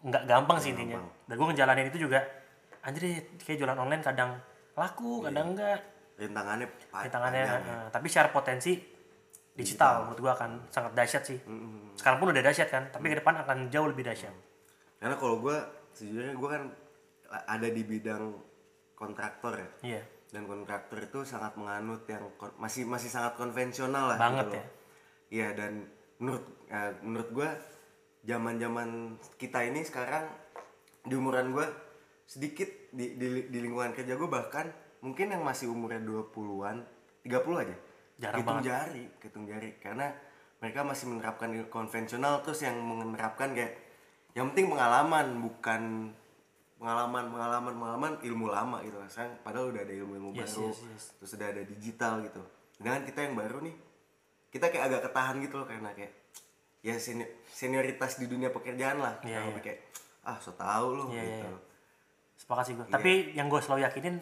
nggak 0.05 0.29
gampang 0.29 0.61
sih 0.61 0.77
intinya. 0.77 1.01
dan 1.25 1.35
gue 1.41 1.47
ngejalanin 1.49 1.89
itu 1.89 2.05
juga 2.05 2.21
anjir 2.81 3.03
kayak 3.39 3.59
jualan 3.61 3.77
online 3.77 4.03
kadang 4.03 4.37
laku 4.75 5.25
kadang 5.25 5.53
enggak. 5.57 5.81
Rintangannya 6.21 6.67
pa- 6.93 7.09
tangannya 7.09 7.45
panjang 7.49 7.63
ya. 7.65 7.77
tapi 7.89 8.07
secara 8.13 8.29
potensi 8.29 8.73
digital 9.51 10.09
menurut 10.09 10.21
gua 10.21 10.33
akan 10.37 10.51
sangat 10.69 10.93
dahsyat 10.97 11.23
sih. 11.25 11.39
Sekarang 11.97 12.19
pun 12.21 12.33
udah 12.33 12.45
dahsyat 12.45 12.69
kan 12.69 12.85
tapi 12.89 13.13
ke 13.13 13.17
depan 13.21 13.41
akan 13.41 13.69
jauh 13.69 13.89
lebih 13.89 14.05
dahsyat. 14.05 14.33
Karena 15.01 15.17
kalau 15.17 15.41
gue 15.41 15.57
sejujurnya 15.97 16.37
gue 16.37 16.49
kan 16.49 16.63
ada 17.49 17.69
di 17.73 17.83
bidang 17.83 18.37
kontraktor 18.93 19.57
ya. 19.57 19.69
iya. 19.97 20.03
Dan 20.31 20.47
kontraktor 20.47 21.03
itu 21.03 21.25
sangat 21.27 21.57
menganut 21.57 22.05
yang 22.07 22.23
masih 22.61 22.85
masih 22.87 23.09
sangat 23.11 23.35
konvensional 23.35 24.15
lah. 24.15 24.19
Banget 24.21 24.45
gitu 24.47 24.57
ya. 24.57 24.67
Iya 25.31 25.49
dan 25.57 25.73
menurut 26.21 26.45
ya, 26.69 26.93
menurut 27.01 27.29
gue 27.33 27.49
zaman-zaman 28.29 29.17
kita 29.41 29.65
ini 29.65 29.81
sekarang 29.81 30.29
di 31.01 31.17
umuran 31.17 31.51
gue 31.51 31.65
sedikit 32.31 32.71
di, 32.95 33.19
di, 33.19 33.51
di 33.51 33.59
lingkungan 33.59 33.91
kerja 33.91 34.15
gue 34.15 34.31
bahkan 34.31 34.71
mungkin 35.03 35.35
yang 35.35 35.43
masih 35.43 35.67
umurnya 35.67 35.99
20-an 36.07 36.79
30 37.27 37.63
aja. 37.67 37.77
Jarang 38.23 38.39
hitung 38.39 38.63
jari 38.63 39.05
hitung 39.19 39.45
jari. 39.51 39.71
Karena 39.83 40.15
mereka 40.63 40.87
masih 40.87 41.11
menerapkan 41.11 41.51
konvensional 41.67 42.39
terus 42.47 42.63
yang 42.63 42.79
menerapkan 42.79 43.51
kayak 43.51 43.75
yang 44.39 44.55
penting 44.55 44.71
pengalaman 44.71 45.43
bukan 45.43 45.83
pengalaman 46.79 47.35
pengalaman 47.35 47.75
pengalaman 47.77 48.13
ilmu 48.23 48.47
lama 48.47 48.79
gitu 48.87 48.97
Sekarang 49.11 49.35
padahal 49.43 49.75
udah 49.75 49.83
ada 49.83 49.91
ilmu 49.91 50.13
ilmu 50.17 50.31
Yes, 50.39 50.55
baru 50.55 50.71
yes, 50.71 50.79
yes. 50.87 51.05
terus 51.19 51.31
udah 51.35 51.49
ada 51.51 51.63
digital 51.67 52.15
gitu. 52.23 52.43
Dengan 52.79 53.03
kita 53.03 53.27
yang 53.27 53.35
baru 53.35 53.59
nih 53.67 53.75
kita 54.55 54.71
kayak 54.71 54.85
agak 54.87 55.01
ketahan 55.11 55.37
gitu 55.43 55.55
loh 55.59 55.67
karena 55.67 55.91
kayak 55.99 56.15
ya 56.81 56.95
seni- 56.97 57.29
senioritas 57.51 58.23
di 58.23 58.31
dunia 58.31 58.55
pekerjaan 58.55 59.03
lah. 59.03 59.19
Yang 59.27 59.51
iya. 59.51 59.61
kayak 59.67 59.81
ah 60.23 60.39
so 60.39 60.55
tau 60.55 60.95
lo 60.95 61.05
Iya, 61.11 61.25
gitu. 61.27 61.51
iya. 61.51 61.69
Sepakat 62.41 62.65
sih 62.65 62.75
gua 62.75 62.89
Iya. 62.89 62.95
tapi 62.97 63.13
yang 63.35 63.47
gue 63.47 63.61
selalu 63.61 63.85
yakinin 63.85 64.17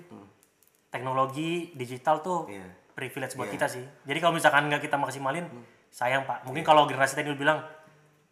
teknologi 0.90 1.70
digital 1.74 2.18
tuh 2.18 2.44
Hmm. 2.44 2.58
Iya. 2.58 2.66
privilege 2.92 3.38
buat 3.38 3.46
Iya. 3.46 3.54
kita 3.54 3.66
sih 3.70 3.84
jadi 4.02 4.18
kalau 4.18 4.34
misalkan 4.34 4.66
nggak 4.66 4.82
kita 4.82 4.98
maksimalin 4.98 5.46
sayang 5.88 6.26
pak 6.26 6.42
mungkin 6.42 6.66
kalau 6.66 6.84
generasi 6.84 7.14
tadi 7.14 7.30
bilang 7.32 7.62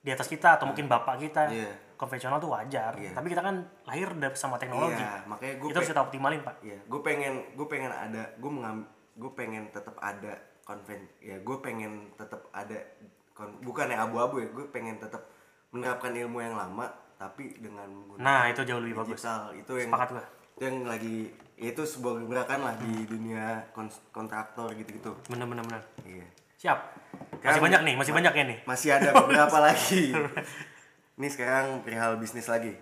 di 0.02 0.10
atas 0.10 0.26
kita 0.26 0.58
atau 0.58 0.66
mungkin 0.66 0.86
bapak 0.86 1.18
kita 1.20 1.46
Iya. 1.48 1.70
konvensional 1.94 2.36
tuh 2.36 2.50
wajar 2.50 2.98
Iya. 2.98 3.14
tapi 3.14 3.30
kita 3.30 3.40
kan 3.40 3.56
lahir 3.84 4.10
sama 4.34 4.58
teknologi 4.58 4.98
iya 4.98 5.22
makanya 5.24 5.54
gue 5.56 5.68
itu 5.70 5.76
harus 5.76 5.88
kita 5.88 6.02
optimalin 6.02 6.42
pak 6.42 6.58
Iya, 6.60 6.78
gue 6.82 7.00
pengen 7.00 7.34
gue 7.54 7.66
pengen 7.66 7.90
ada 7.90 8.22
gue 8.34 8.50
mengam 8.50 8.76
gue 9.14 9.30
pengen 9.32 9.70
tetap 9.70 9.94
ada 9.96 10.34
konven 10.62 11.06
ya 11.20 11.38
gue 11.38 11.56
pengen 11.62 12.10
tetap 12.14 12.42
ada 12.50 12.74
kon, 13.32 13.54
bukan 13.62 13.86
ya 13.86 14.02
abu-abu 14.02 14.42
ya 14.42 14.48
gue 14.50 14.66
pengen 14.66 14.98
tetap 14.98 15.30
menerapkan 15.70 16.10
ilmu 16.10 16.40
yang 16.40 16.54
lama 16.54 16.90
tapi 17.16 17.56
dengan 17.56 17.88
menggunakan 17.88 18.20
nah 18.20 18.42
itu 18.46 18.60
jauh 18.62 18.78
lebih 18.78 18.96
bagus. 18.98 19.16
digital 19.16 19.40
itu 19.52 19.72
yang 19.74 19.88
sepakat 19.88 20.08
gua. 20.10 20.24
itu 20.52 20.62
yang 20.62 20.78
lagi 20.84 21.16
ya 21.54 21.68
itu 21.70 21.82
sebuah 21.82 22.12
gerakan 22.22 22.60
lah 22.62 22.74
di 22.76 22.92
dunia 23.02 23.44
kon- 23.70 23.88
kontraktor 24.10 24.68
gitu-gitu. 24.72 25.16
Bener 25.26 25.44
bener 25.44 25.64
bener. 25.64 25.82
Iya. 26.02 26.26
Siap. 26.58 26.78
Masih 27.38 27.48
Kan- 27.54 27.64
banyak 27.64 27.80
nih 27.82 27.94
masih 27.94 28.12
banyak 28.12 28.32
ya 28.32 28.44
nih 28.46 28.58
masih 28.62 28.88
ada 28.90 29.10
beberapa 29.14 29.56
lagi. 29.66 30.12
Ini 31.14 31.28
sekarang 31.28 31.80
perihal 31.80 32.16
bisnis 32.16 32.44
lagi. 32.46 32.76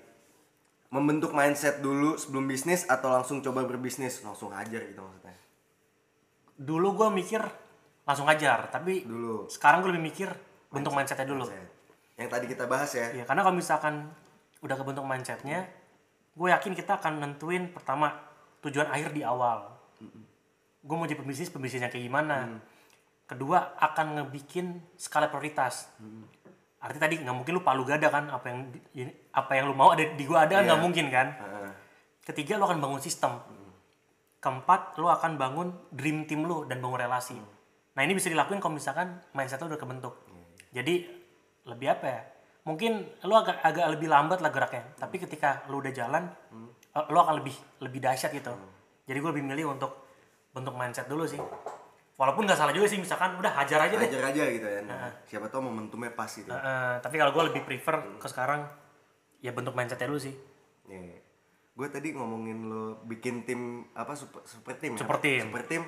Membentuk 0.89 1.31
mindset 1.31 1.79
dulu 1.79 2.15
sebelum 2.15 2.47
bisnis 2.47 2.83
atau 2.85 3.11
langsung 3.11 3.39
coba 3.41 3.63
berbisnis? 3.63 4.23
Langsung 4.23 4.51
ajar 4.51 4.79
gitu 4.81 4.99
maksudnya. 4.99 5.35
Dulu 6.57 6.89
gue 6.95 7.09
mikir 7.13 7.43
langsung 8.03 8.27
ajar 8.27 8.69
tapi 8.69 9.03
dulu. 9.03 9.47
sekarang 9.49 9.81
gue 9.81 9.91
lebih 9.91 10.05
mikir 10.05 10.29
bentuk 10.69 10.91
mindsetnya 10.91 11.25
dulu. 11.25 11.47
Mindset. 11.47 11.71
yang 12.15 12.31
tadi 12.31 12.47
kita 12.47 12.67
bahas 12.67 12.91
ya. 12.91 13.11
Ya 13.13 13.23
karena 13.23 13.43
kalau 13.43 13.55
misalkan 13.55 14.07
udah 14.65 14.75
kebentuk 14.75 15.05
mindsetnya 15.05 15.69
gue 16.35 16.49
yakin 16.51 16.75
kita 16.75 16.99
akan 16.99 17.23
nentuin 17.23 17.71
pertama 17.71 18.11
tujuan 18.59 18.91
akhir 18.91 19.15
di 19.15 19.23
awal. 19.23 19.71
Gue 20.83 20.97
mau 20.99 21.07
jadi 21.07 21.21
pembisnis 21.21 21.47
pembisnisnya 21.47 21.93
kayak 21.93 22.11
gimana? 22.11 22.59
Kedua 23.25 23.79
akan 23.79 24.19
ngebikin 24.19 24.83
skala 24.99 25.31
prioritas. 25.31 25.89
Artinya 26.83 27.03
tadi 27.07 27.23
nggak 27.23 27.37
mungkin 27.39 27.53
lu 27.55 27.63
palu 27.63 27.87
gada 27.87 28.11
kan 28.11 28.29
apa 28.29 28.47
yang 28.51 28.59
apa 29.31 29.53
yang 29.57 29.71
lu 29.71 29.79
mau 29.79 29.95
ada 29.95 30.05
di 30.05 30.25
gue 30.27 30.35
ada 30.37 30.61
nggak 30.61 30.77
Iya. 30.77 30.85
mungkin 30.85 31.07
kan? 31.09 31.29
Heeh. 31.33 31.71
ketiga 32.25 32.57
lu 32.57 32.65
akan 32.67 32.81
bangun 32.81 33.01
sistem. 33.05 33.37
Keempat 34.41 34.97
lu 35.01 35.09
akan 35.09 35.41
bangun 35.41 35.69
dream 35.89 36.25
team 36.29 36.45
lu 36.45 36.65
dan 36.69 36.83
bangun 36.83 37.01
relasi. 37.01 37.37
Nah 37.95 38.01
ini 38.03 38.13
bisa 38.13 38.29
dilakuin 38.29 38.59
kalau 38.59 38.75
misalkan 38.75 39.23
mindset 39.33 39.63
lu 39.63 39.71
udah 39.71 39.81
kebentuk. 39.81 40.19
Jadi 40.75 41.05
lebih 41.65 41.95
apa 41.95 42.05
ya 42.05 42.21
mungkin 42.65 43.05
lu 43.29 43.35
agak 43.37 43.61
agak 43.61 43.87
lebih 43.97 44.09
lambat 44.09 44.41
lah 44.41 44.51
geraknya. 44.51 44.85
Tapi 44.97 45.17
ketika 45.21 45.65
lu 45.69 45.85
udah 45.85 45.93
jalan 45.93 46.25
eh, 46.97 47.05
lu 47.13 47.19
akan 47.21 47.45
lebih 47.45 47.55
lebih 47.85 48.01
dahsyat 48.01 48.33
gitu. 48.33 48.53
Jadi 49.05 49.19
gue 49.21 49.31
lebih 49.37 49.45
milih 49.45 49.77
untuk 49.77 49.93
bentuk 50.57 50.73
mindset 50.75 51.07
dulu 51.07 51.29
sih. 51.29 51.41
Walaupun 52.15 52.47
nggak 52.47 52.57
salah 52.57 52.73
juga 52.73 52.87
sih 52.89 52.97
misalkan 52.97 53.37
udah 53.37 53.53
hajar 53.53 53.91
aja 53.91 53.95
deh. 54.01 54.09
Ajar 54.09 54.25
aja 54.33 54.43
gitu 54.49 54.67
ya. 54.67 54.81
Siapa 55.29 55.47
tahu 55.53 55.69
momentumnya 55.69 56.17
pas 56.17 56.31
gitu. 56.31 56.49
Eh, 56.49 56.57
eh, 56.57 56.95
tapi 57.05 57.21
kalau 57.21 57.31
gue 57.37 57.45
lebih 57.53 57.63
prefer 57.69 58.01
ke 58.17 58.27
sekarang 58.27 58.65
ya 59.45 59.53
bentuk 59.53 59.77
mindsetnya 59.77 60.09
dulu 60.09 60.21
sih. 60.21 60.35
Gue 61.75 61.89
tadi 61.91 62.15
ngomongin 62.15 62.71
lo 62.71 63.03
bikin 63.05 63.43
tim 63.45 63.85
apa 63.93 64.15
super, 64.15 64.47
super 64.47 64.79
tim 64.79 64.95
ya? 64.95 65.01
Super 65.05 65.19
team. 65.21 65.51
super 65.51 65.65
tim 65.67 65.83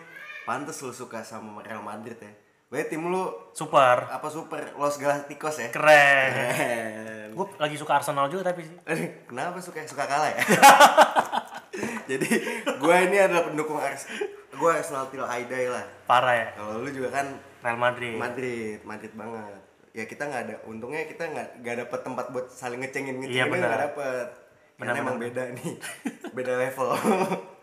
pantes 0.46 0.78
lo 0.82 0.94
suka 0.94 1.26
sama 1.26 1.58
Real 1.62 1.82
Madrid 1.82 2.14
ya 2.22 2.45
Berarti 2.66 2.90
tim 2.90 3.04
lu 3.04 3.22
super 3.52 4.04
apa 4.04 4.26
super 4.26 4.74
Los 4.74 4.96
Galacticos 4.96 5.56
ya 5.56 5.68
keren 5.70 6.30
Keren. 6.34 7.28
gue 7.30 7.46
lagi 7.56 7.76
suka 7.76 7.94
Arsenal 7.94 8.26
juga 8.26 8.50
tapi 8.50 8.62
sih 8.62 8.74
Kenapa 9.28 9.58
suka 9.58 9.84
suka 9.84 10.02
kalah 10.02 10.28
ya? 10.28 10.42
Jadi 12.10 12.28
gue 12.64 12.94
ini 13.02 13.16
adalah 13.16 13.46
pendukung 13.46 13.76
Ars 13.76 14.08
gue 14.50 14.70
Arsenal 14.72 15.06
Til 15.06 15.22
Aidai 15.22 15.68
lah. 15.68 15.84
parah 16.04 16.34
ya 16.34 16.48
Kalau 16.54 16.80
lu 16.80 16.90
juga 16.90 17.12
kan 17.12 17.26
Real 17.60 17.76
Madrid 17.76 18.14
Madrid, 18.16 18.78
Madrid 18.82 19.12
banget. 19.12 19.60
Ya 19.90 20.04
kita 20.04 20.22
nggak 20.22 20.42
ada, 20.44 20.54
untungnya 20.64 21.02
kita 21.04 21.24
nggak 21.24 21.48
nggak 21.60 21.76
dapet 21.82 22.00
tempat 22.02 22.26
buat 22.28 22.46
saling 22.46 22.78
ngecengin 22.78 23.16
Iya, 23.16 23.48
ngecengin 23.48 23.50
benar. 23.50 23.66
nggak 23.66 23.82
dapet. 23.86 24.26
Karena 24.76 24.92
Benar, 24.92 25.02
emang 25.02 25.16
beda 25.16 25.42
nih, 25.52 25.72
beda 26.36 26.52
level. 26.58 26.88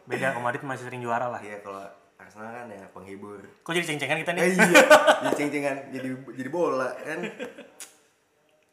beda 0.03 0.27
Madrid 0.37 0.63
masih 0.63 0.83
sering 0.83 0.99
juara 0.99 1.29
lah 1.29 1.37
Iya 1.39 1.61
kalau 1.61 1.85
Arsenal 2.33 2.49
kan 2.51 2.67
ya 2.67 2.85
penghibur. 2.89 3.37
kok 3.61 3.71
jadi 3.71 3.85
ceng-cengan 3.85 4.17
kita 4.19 4.31
Eh, 4.31 4.35
nih 4.35 4.43
iya, 4.49 4.81
jadi 5.21 5.35
ceng-cengan, 5.37 5.77
jadi 5.91 6.09
jadi 6.33 6.49
bola 6.49 6.89
kan. 6.97 7.19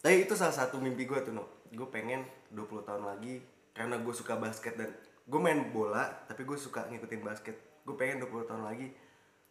Tapi 0.01 0.14
itu 0.18 0.33
salah 0.33 0.55
satu 0.55 0.81
mimpi 0.81 1.05
gue 1.05 1.20
tuh, 1.20 1.29
no. 1.31 1.44
Gue 1.70 1.85
pengen 1.87 2.25
20 2.51 2.57
tahun 2.83 3.05
lagi 3.05 3.44
karena 3.70 4.01
gue 4.01 4.11
suka 4.11 4.35
basket 4.35 4.75
dan 4.75 4.88
gue 5.23 5.37
main 5.38 5.61
bola, 5.68 6.09
tapi 6.25 6.42
gue 6.42 6.57
suka 6.57 6.88
ngikutin 6.88 7.20
basket. 7.20 7.53
Gue 7.85 7.94
pengen 7.94 8.25
20 8.25 8.49
tahun 8.49 8.64
lagi 8.64 8.88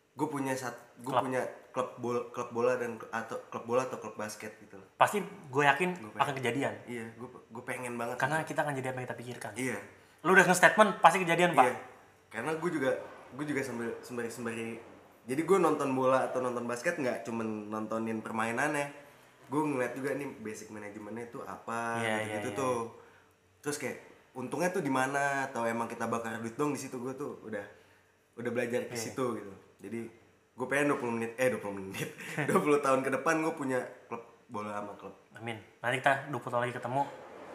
gue 0.10 0.28
punya 0.28 0.52
sat, 0.52 0.74
gue 1.00 1.13
punya 1.13 1.39
klub 1.72 1.95
bola, 1.95 2.19
klub 2.28 2.52
bola 2.52 2.76
dan 2.76 3.00
atau 3.08 3.39
klub 3.45 3.63
bola 3.63 3.88
atau 3.88 3.95
klub 3.95 4.19
basket 4.19 4.52
gitu 4.60 4.76
loh. 4.76 4.84
pasti 4.98 5.24
gue 5.24 5.63
yakin 5.63 5.95
akan 6.12 6.34
kejadian 6.36 6.76
Iya, 6.84 7.08
gue 7.15 7.24
gue 7.30 7.63
pengen 7.63 7.95
banget. 7.95 8.19
karena 8.19 8.43
kita 8.43 8.60
akan 8.60 8.74
jadi 8.76 8.91
apa 8.91 9.00
yang 9.00 9.08
kita 9.08 9.15
pikirkan 9.15 9.52
Iya. 9.56 9.80
lu 10.19 10.36
udah 10.36 10.43
nge-statement 10.43 11.00
pasti 11.00 11.24
kejadian 11.24 11.56
pak 11.56 11.63
Iya. 11.63 11.76
Karena 12.28 12.52
gue 12.52 12.67
juga 12.69 12.91
gue 13.32 13.46
juga 13.46 13.62
sambil 13.62 13.94
sembari 14.02 14.30
sembari 14.30 14.68
jadi 15.30 15.42
gue 15.46 15.58
nonton 15.62 15.94
bola 15.94 16.26
atau 16.26 16.42
nonton 16.42 16.65
basket 16.65 16.98
nggak 16.98 17.22
cuman 17.22 17.70
nontonin 17.70 18.18
permainannya. 18.18 18.89
Gue 19.46 19.62
ngeliat 19.62 19.94
juga 19.94 20.18
nih 20.18 20.26
basic 20.42 20.74
manajemennya 20.74 21.30
itu 21.30 21.38
apa 21.42 22.02
Iya, 22.02 22.18
gitu, 22.18 22.30
gitu 22.34 22.50
iya, 22.50 22.58
tuh. 22.58 22.78
Terus 23.62 23.78
kayak 23.78 23.98
untungnya 24.34 24.70
tuh 24.74 24.82
di 24.82 24.89
mana 24.89 25.46
atau 25.46 25.70
emang 25.70 25.86
kita 25.86 26.10
bakar 26.10 26.42
duit 26.42 26.58
dong 26.58 26.74
di 26.74 26.82
situ 26.82 26.98
gue 26.98 27.13
tuh 27.13 27.38
udah 27.46 27.62
udah 28.42 28.52
belajar 28.54 28.89
ke 28.89 28.98
situ 28.98 29.38
gitu. 29.38 29.54
Jadi 29.86 30.10
gue 30.58 30.68
pengen 30.68 30.98
20 30.98 31.15
menit 31.15 31.32
eh 31.38 31.50
20 31.54 31.78
menit 31.78 32.10
20 32.50 32.82
tahun 32.82 33.00
ke 33.06 33.10
depan 33.22 33.39
gue 33.39 33.54
punya 33.54 33.80
klub 34.12 34.20
bola 34.50 34.82
sama 34.82 34.92
klub. 35.00 35.15
amin 35.38 35.56
nanti 35.80 36.04
kita 36.04 36.28
20 36.28 36.36
tahun 36.36 36.62
lagi 36.68 36.76
ketemu 36.76 37.02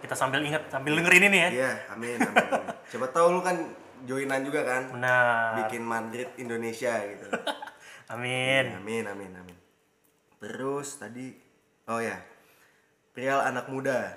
kita 0.00 0.14
sambil 0.16 0.40
inget 0.40 0.62
sambil 0.72 0.96
dengerin 0.96 1.28
ini 1.28 1.36
ya 1.36 1.48
Iya, 1.52 1.72
amin, 1.92 2.16
amin, 2.16 2.32
amin. 2.48 2.64
Coba 2.88 3.06
tahu 3.12 3.26
lu 3.36 3.40
kan 3.44 3.60
joinan 4.04 4.40
juga 4.40 4.60
kan 4.62 4.82
benar 4.90 5.56
bikin 5.60 5.82
Madrid 5.82 6.28
Indonesia 6.36 6.92
gitu. 7.04 7.26
amin 8.12 8.76
Amin, 8.76 9.04
amin, 9.04 9.32
amin. 9.34 9.56
Terus 10.36 10.96
tadi, 10.96 11.32
oh 11.86 11.98
ya, 11.98 12.20
perihal 13.10 13.40
anak 13.42 13.66
muda, 13.66 14.12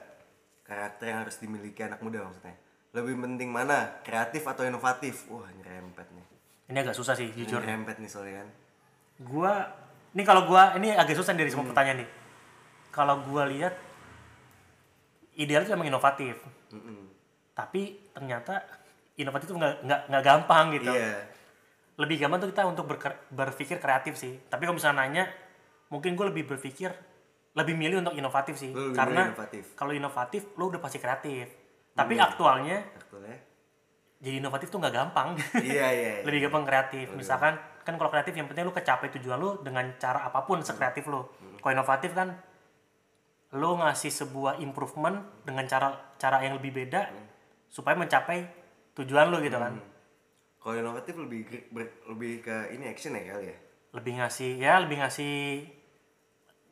karakter 0.62 1.08
yang 1.08 1.20
harus 1.22 1.38
dimiliki 1.38 1.80
anak 1.80 2.00
muda 2.00 2.20
maksudnya. 2.22 2.52
Lebih 2.92 3.16
penting 3.18 3.48
mana, 3.48 4.00
kreatif 4.02 4.44
atau 4.44 4.62
inovatif? 4.62 5.24
Wah, 5.28 5.48
nyerempet 5.54 6.08
nih. 6.10 6.26
ini 6.68 6.78
agak 6.78 6.94
susah 6.94 7.16
sih 7.16 7.32
jujur 7.32 7.58
Nyerempet 7.58 7.96
nih 7.98 8.12
soalnya 8.12 8.44
kan. 8.44 8.50
gua 9.24 9.54
ini 10.12 10.22
kalau 10.22 10.44
gua 10.44 10.76
ini 10.76 10.92
agak 10.92 11.16
susah 11.16 11.32
dari 11.32 11.48
Hmm. 11.48 11.58
semua 11.58 11.72
pertanyaan 11.72 12.04
nih 12.04 12.10
kalau 12.90 13.24
gua 13.24 13.48
lihat 13.48 13.72
ideal 15.34 15.62
itu 15.62 15.72
emang 15.72 15.88
inovatif 15.88 16.36
Mm-mm. 16.70 17.08
tapi 17.54 18.04
ternyata 18.12 18.68
inovatif 19.18 19.50
itu 19.50 19.58
nggak 19.58 19.76
nggak 19.84 20.02
nggak 20.14 20.24
gampang 20.24 20.66
gitu. 20.78 20.92
Iya, 20.94 21.26
lebih 21.98 22.16
gampang 22.22 22.40
tuh 22.40 22.50
kita 22.54 22.64
untuk 22.66 22.86
berker- 22.86 23.20
berpikir 23.34 23.82
kreatif 23.82 24.14
sih. 24.16 24.38
Tapi 24.46 24.64
kalau 24.64 24.78
misalnya 24.78 25.04
nanya 25.04 25.24
mungkin 25.90 26.14
gue 26.14 26.26
lebih 26.30 26.46
berpikir 26.48 26.94
lebih 27.58 27.74
milih 27.74 28.06
untuk 28.06 28.14
inovatif 28.14 28.54
sih. 28.56 28.70
Lu 28.70 28.94
lebih 28.94 28.98
karena 28.98 29.22
inovatif. 29.34 29.64
kalau 29.74 29.92
inovatif 29.92 30.42
lo 30.56 30.70
udah 30.70 30.78
pasti 30.78 31.02
kreatif. 31.02 31.50
Tapi 31.98 32.14
aktualnya 32.22 32.86
betul 32.94 33.26
ya. 33.26 33.38
jadi 34.18 34.36
inovatif 34.38 34.70
tuh 34.70 34.78
nggak 34.78 34.94
gampang. 34.94 35.34
Iya, 35.58 35.88
iya, 35.90 36.10
iya. 36.22 36.24
lebih 36.24 36.46
gampang 36.46 36.70
kreatif. 36.70 37.10
Misalkan 37.18 37.58
kan 37.82 37.98
kalau 37.98 38.14
kreatif 38.14 38.38
yang 38.38 38.46
penting 38.46 38.62
lu 38.62 38.74
kecapai 38.74 39.10
tujuan 39.18 39.42
lu 39.42 39.58
dengan 39.66 39.90
cara 39.98 40.30
apa 40.30 40.46
pun 40.46 40.62
sekreatif 40.62 41.10
lu. 41.10 41.26
Kalau 41.58 41.74
inovatif 41.74 42.14
kan 42.14 42.38
lu 43.56 43.80
ngasih 43.80 44.12
sebuah 44.12 44.60
improvement 44.60 45.24
dengan 45.42 45.66
cara 45.66 45.96
cara 46.20 46.44
yang 46.44 46.60
lebih 46.60 46.84
beda 46.84 47.10
supaya 47.72 47.96
mencapai 47.96 48.44
tujuan 48.98 49.30
lu 49.30 49.40
gitu 49.40 49.56
kan 49.56 49.74
Kalau 50.58 50.76
inovatif 50.76 51.16
lebih 51.16 51.48
lebih 52.06 52.34
ke 52.42 52.56
ini 52.72 52.88
action 52.88 53.14
ya 53.14 53.24
kali 53.30 53.48
ya. 53.48 53.58
lebih 53.94 54.14
ngasih 54.18 54.52
ya 54.58 54.74
lebih 54.78 55.00
ngasih 55.00 55.64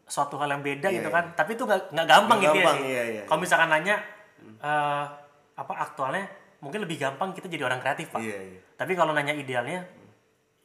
suatu 0.05 0.35
hal 0.35 0.49
yang 0.49 0.61
beda 0.61 0.85
Iya, 0.85 0.99
gitu 0.99 1.09
iya. 1.09 1.15
kan 1.15 1.25
tapi 1.33 1.53
itu 1.53 1.63
nggak 1.63 1.81
nggak 1.89 2.05
gampang 2.05 2.37
gitu 2.39 2.51
gampang, 2.53 2.75
ya 2.77 2.83
sih 3.01 3.13
iya, 3.15 3.21
kalau 3.23 3.39
misalkan 3.39 3.69
nanya 3.69 3.95
eh, 4.59 5.05
apa 5.55 5.73
aktualnya 5.79 6.25
mungkin 6.59 6.81
lebih 6.81 6.97
gampang 6.99 7.31
kita 7.31 7.47
jadi 7.47 7.63
orang 7.63 7.79
kreatif 7.79 8.09
pak 8.09 8.19
Iya, 8.19 8.37
iya. 8.37 8.59
tapi 8.75 8.93
kalau 8.93 9.11
nanya 9.11 9.31
idealnya 9.31 9.81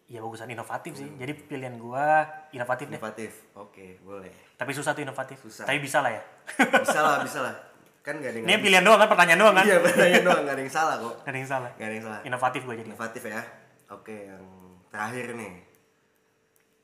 ya 0.05 0.19
bagusan 0.19 0.51
inovatif 0.51 0.93
sih 0.93 1.07
jadi 1.15 1.31
pilihan 1.33 1.79
gua 1.79 2.27
inovatif 2.51 2.89
deh 2.89 2.99
Inovatif. 2.99 3.33
Oke, 3.55 4.03
boleh. 4.03 4.35
tapi 4.57 4.75
susah 4.75 4.91
tuh 4.91 5.01
inovatif 5.01 5.39
Susah. 5.39 5.65
tapi 5.65 5.79
bisa 5.79 6.03
lah 6.03 6.11
ya 6.11 6.23
Bisa 6.59 6.99
lah, 6.99 7.23
bisa 7.23 7.41
lah. 7.41 7.55
Kan 8.01 8.17
gak 8.17 8.31
ada 8.31 8.39
yang 8.39 8.47
ini 8.47 8.55
pilihan 8.59 8.81
doang 8.81 8.97
kan 8.97 9.09
pertanyaan 9.09 9.39
doang 9.39 9.55
kan 9.55 9.65
Iya, 9.65 9.77
pertanyaan 9.79 10.25
doang, 10.25 10.43
gak 10.43 10.55
ada 10.55 10.63
yang 10.63 10.73
salah 10.73 10.95
kok. 10.97 11.15
Gak 11.19 11.29
ada 11.29 11.39
yang 11.39 11.49
salah 11.49 11.71
Gak 11.73 11.85
ada 11.85 11.95
yang 11.95 12.05
salah. 12.05 12.21
inovatif 12.23 12.61
gue 12.63 12.75
jadi 12.75 12.89
Inovatif 12.89 13.23
ya. 13.25 13.43
Oke, 13.91 14.17
yang 14.27 14.45
terakhir 14.89 15.27
nih. 15.33 15.53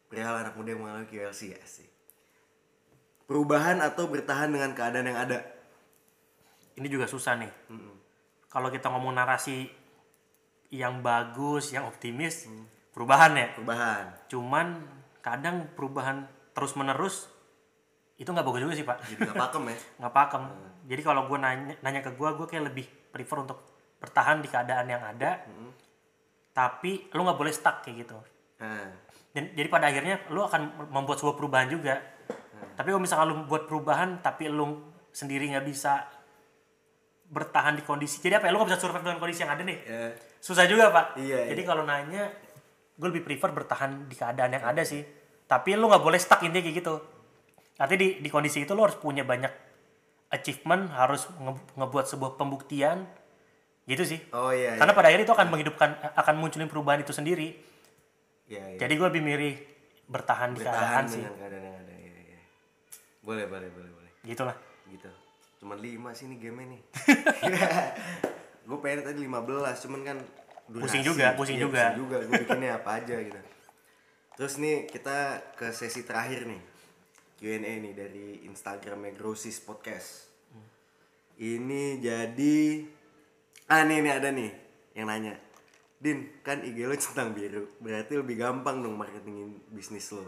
Perihal 0.07 0.35
anak 0.37 0.55
muda 0.55 0.69
yang 0.71 0.81
mengalami 0.81 1.07
QLC 1.07 1.41
ya 1.51 1.63
sih. 1.63 1.89
Perubahan 3.25 3.81
atau 3.81 4.07
bertahan 4.07 4.49
dengan 4.49 4.71
keadaan 4.71 5.07
yang 5.07 5.19
ada. 5.19 5.39
ini 6.75 6.87
juga 6.87 7.09
susah 7.09 7.35
nih 7.35 7.49
kalau 8.47 8.69
kita 8.69 8.87
ngomong 8.87 9.17
narasi 9.17 9.65
yang 10.69 11.01
bagus 11.01 11.73
yang 11.73 11.89
optimis 11.89 12.45
perubahan 12.91 13.33
ya 13.33 13.49
Perubahan. 13.51 14.05
cuman 14.29 14.85
kadang 15.19 15.73
perubahan 15.73 16.25
terus 16.53 16.77
menerus 16.77 17.33
itu 18.15 18.29
nggak 18.29 18.45
bagus 18.45 18.61
juga 18.61 18.75
sih 18.75 18.85
pak 18.85 18.99
Jadi 19.03 19.25
gak 19.25 19.41
pakem 19.41 19.63
ya. 19.67 19.77
nggak 19.99 20.15
pakem 20.15 20.43
jadi 20.87 21.03
kalau 21.03 21.27
gue 21.27 21.39
nanya 21.39 21.75
nanya 21.83 22.01
ke 22.01 22.15
gue 22.15 22.29
gue 22.39 22.47
kayak 22.47 22.65
lebih 22.71 22.87
prefer 23.11 23.43
untuk 23.43 23.59
bertahan 23.99 24.39
di 24.39 24.49
keadaan 24.49 24.87
yang 24.87 25.03
ada 25.03 25.43
tapi 26.57 27.13
lu 27.13 27.21
nggak 27.29 27.37
boleh 27.37 27.53
stuck 27.53 27.85
kayak 27.85 28.09
gitu. 28.09 28.17
Nah, 28.65 28.89
dan 29.37 29.53
jadi 29.53 29.69
pada 29.69 29.93
akhirnya 29.93 30.25
lu 30.33 30.41
akan 30.41 30.89
membuat 30.89 31.21
sebuah 31.21 31.37
perubahan 31.37 31.69
juga. 31.69 32.01
Tapi 32.73 32.89
kalau 32.89 33.03
misalkan 33.05 33.29
lu 33.29 33.45
buat 33.45 33.69
perubahan 33.69 34.25
tapi 34.25 34.49
lu 34.49 34.81
sendiri 35.13 35.53
nggak 35.53 35.69
bisa 35.69 36.09
bertahan 37.29 37.77
di 37.77 37.85
kondisi 37.85 38.25
jadi 38.25 38.41
apa 38.41 38.49
ya? 38.49 38.57
Lu 38.57 38.65
nggak 38.65 38.73
bisa 38.73 38.81
survive 38.81 39.05
dengan 39.05 39.21
kondisi 39.21 39.45
yang 39.45 39.53
ada 39.53 39.63
nih? 39.69 39.79
Ya. 39.85 40.09
susah 40.41 40.65
juga 40.65 40.95
pak. 40.95 41.21
Iya, 41.21 41.53
jadi 41.53 41.63
kalau 41.67 41.83
nanya 41.85 42.31
gue 42.97 43.09
lebih 43.13 43.27
prefer 43.27 43.53
bertahan 43.53 44.09
di 44.09 44.17
keadaan 44.17 44.57
yang 44.57 44.65
ada 44.65 44.81
sih. 44.81 45.05
Tapi 45.45 45.77
lu 45.77 45.93
nggak 45.93 46.01
boleh 46.01 46.17
stuck 46.17 46.41
intinya 46.41 46.65
kayak 46.65 46.77
gitu. 46.81 46.95
Artinya 47.77 48.01
di, 48.01 48.09
di 48.25 48.29
kondisi 48.33 48.65
itu 48.65 48.73
lu 48.73 48.81
harus 48.81 48.97
punya 48.97 49.27
banyak 49.27 49.66
achievement 50.29 50.91
harus 50.91 51.27
nge- 51.33 51.67
ngebuat 51.75 52.07
sebuah 52.07 52.35
pembuktian 52.35 53.07
gitu 53.85 54.03
sih 54.05 54.19
Oh 54.31 54.51
iya, 54.51 54.75
karena 54.75 54.91
iya. 54.91 54.99
pada 54.99 55.07
akhirnya 55.07 55.25
itu 55.25 55.35
akan 55.35 55.49
menghidupkan 55.49 55.89
akan 56.13 56.35
munculin 56.37 56.67
perubahan 56.67 57.01
itu 57.01 57.11
sendiri 57.11 57.55
Iya, 58.45 58.63
iya. 58.69 58.79
jadi 58.79 58.93
gue 58.93 59.07
lebih 59.09 59.23
milih 59.25 59.55
bertahan, 60.07 60.51
di 60.51 60.61
bertahan 60.61 60.77
keadaan 60.77 61.05
sih 61.09 61.19
dengan 61.21 61.35
keadaan 61.37 61.63
yang 61.65 61.77
ada. 61.77 61.93
Iya, 61.93 62.15
iya. 62.25 62.41
Boleh, 63.21 63.45
boleh, 63.45 63.69
boleh, 63.69 63.91
boleh. 63.93 64.13
gitulah 64.23 64.57
Gitu. 64.87 65.11
Cuman 65.57 65.79
lima 65.79 66.11
sih 66.13 66.27
nih 66.27 66.39
game 66.45 66.63
nih. 66.65 66.81
gue 68.63 68.79
pengen 68.81 69.03
tadi 69.05 69.21
15 69.21 69.83
cuman 69.83 70.01
kan 70.05 70.19
durasi. 70.67 70.83
Pusing 70.85 71.03
juga, 71.05 71.27
pusing 71.33 71.57
Iya, 71.57 71.65
juga. 71.65 71.83
pusing 71.85 71.99
juga 72.01 72.17
gue 72.21 72.35
bikinnya 72.41 72.71
apa 72.77 72.91
aja 72.97 73.17
gitu 73.17 73.41
terus 74.37 74.61
nih 74.61 74.85
kita 74.85 75.17
ke 75.55 75.73
sesi 75.73 76.05
terakhir 76.05 76.45
nih 76.45 76.61
Q&A 77.37 77.61
nih 77.61 77.93
dari 77.93 78.49
Instagramnya 78.49 79.13
Grosis 79.13 79.61
Podcast. 79.61 80.33
Ini 81.37 82.01
jadi 82.01 82.81
ah 83.69 83.85
nih 83.85 84.01
nih 84.01 84.13
ada 84.17 84.29
nih 84.33 84.51
yang 84.97 85.13
nanya. 85.13 85.37
Din 86.01 86.41
kan 86.41 86.65
IG 86.65 86.89
lo 86.89 86.97
centang 86.97 87.37
biru 87.37 87.69
berarti 87.77 88.17
lebih 88.17 88.41
gampang 88.41 88.81
dong 88.81 88.97
marketingin 88.97 89.53
bisnis 89.69 90.09
lo. 90.17 90.25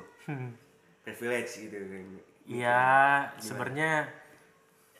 Privilege 1.04 1.64
gitu. 1.64 1.80
Kan 1.80 2.20
Iya, 2.48 2.80
sebenarnya 3.40 4.08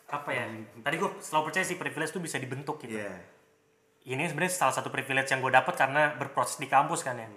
apa 0.09 0.31
ya? 0.33 0.49
Tadi 0.81 0.97
gue 0.97 1.11
selalu 1.21 1.53
percaya 1.53 1.65
sih 1.65 1.77
privilege 1.77 2.13
tuh 2.13 2.25
bisa 2.25 2.41
dibentuk 2.41 2.81
gitu. 2.85 2.97
Iya. 2.97 3.13
Ini 4.09 4.33
sebenarnya 4.33 4.53
salah 4.57 4.73
satu 4.73 4.89
privilege 4.89 5.29
yang 5.29 5.45
gue 5.45 5.53
dapat 5.53 5.77
karena 5.77 6.17
berproses 6.17 6.57
di 6.57 6.69
kampus 6.73 7.05
kan 7.05 7.21
ya. 7.21 7.29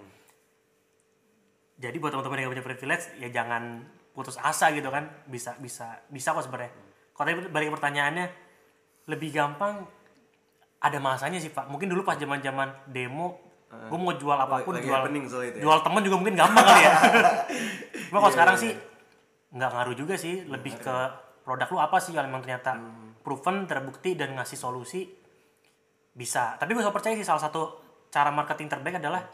Jadi 1.76 1.96
buat 2.00 2.16
teman-teman 2.16 2.40
yang 2.40 2.52
punya 2.56 2.64
privilege 2.64 3.04
ya 3.20 3.28
jangan 3.28 3.84
putus 4.12 4.36
asa 4.38 4.70
gitu 4.72 4.88
kan. 4.88 5.08
Bisa 5.26 5.56
bisa 5.58 6.00
bisa 6.08 6.36
kok 6.36 6.44
sebenarnya. 6.44 6.72
Kalau 7.12 7.24
tadi 7.28 7.36
balik 7.48 7.74
pertanyaannya 7.76 8.26
lebih 9.10 9.34
gampang 9.34 9.84
ada 10.82 10.98
masanya 11.02 11.38
sih 11.42 11.50
Pak. 11.50 11.68
Mungkin 11.68 11.90
dulu 11.90 12.06
pas 12.06 12.16
zaman-zaman 12.16 12.88
demo 12.90 13.52
gue 13.72 13.96
mau 13.96 14.12
jual 14.12 14.36
apa 14.36 14.68
pun 14.68 14.76
jual 14.76 15.08
itu 15.08 15.56
ya? 15.56 15.64
jual 15.64 15.78
temen 15.80 16.04
juga 16.04 16.16
mungkin 16.20 16.36
gampang 16.36 16.60
kali 16.60 16.82
ya. 16.84 16.92
Cuma 18.12 18.18
kalau 18.20 18.32
sekarang 18.36 18.56
sih 18.60 18.72
nggak 19.52 19.70
ngaruh 19.72 19.96
juga 19.96 20.14
sih, 20.20 20.44
lebih 20.44 20.76
ke 20.76 20.96
produk 21.40 21.68
lu 21.72 21.78
apa 21.80 21.96
sih 21.96 22.12
yang 22.12 22.28
memang 22.28 22.44
ternyata 22.44 22.76
proven, 23.24 23.64
terbukti 23.64 24.12
dan 24.12 24.36
ngasih 24.36 24.60
solusi 24.60 25.08
bisa. 26.12 26.60
Tapi 26.60 26.76
gue 26.76 26.84
percaya 26.92 27.16
sih 27.16 27.24
salah 27.24 27.40
satu 27.40 27.80
cara 28.12 28.28
marketing 28.28 28.68
terbaik 28.68 29.00
adalah 29.00 29.24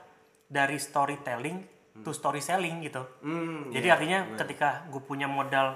dari 0.47 0.79
storytelling 0.79 1.78
to 2.03 2.11
story 2.11 2.39
selling 2.39 2.81
gitu. 2.81 3.03
Hmm, 3.21 3.71
Jadi 3.71 3.89
artinya 3.89 4.19
ketika 4.37 4.87
gue 4.89 5.03
punya 5.03 5.27
modal 5.27 5.75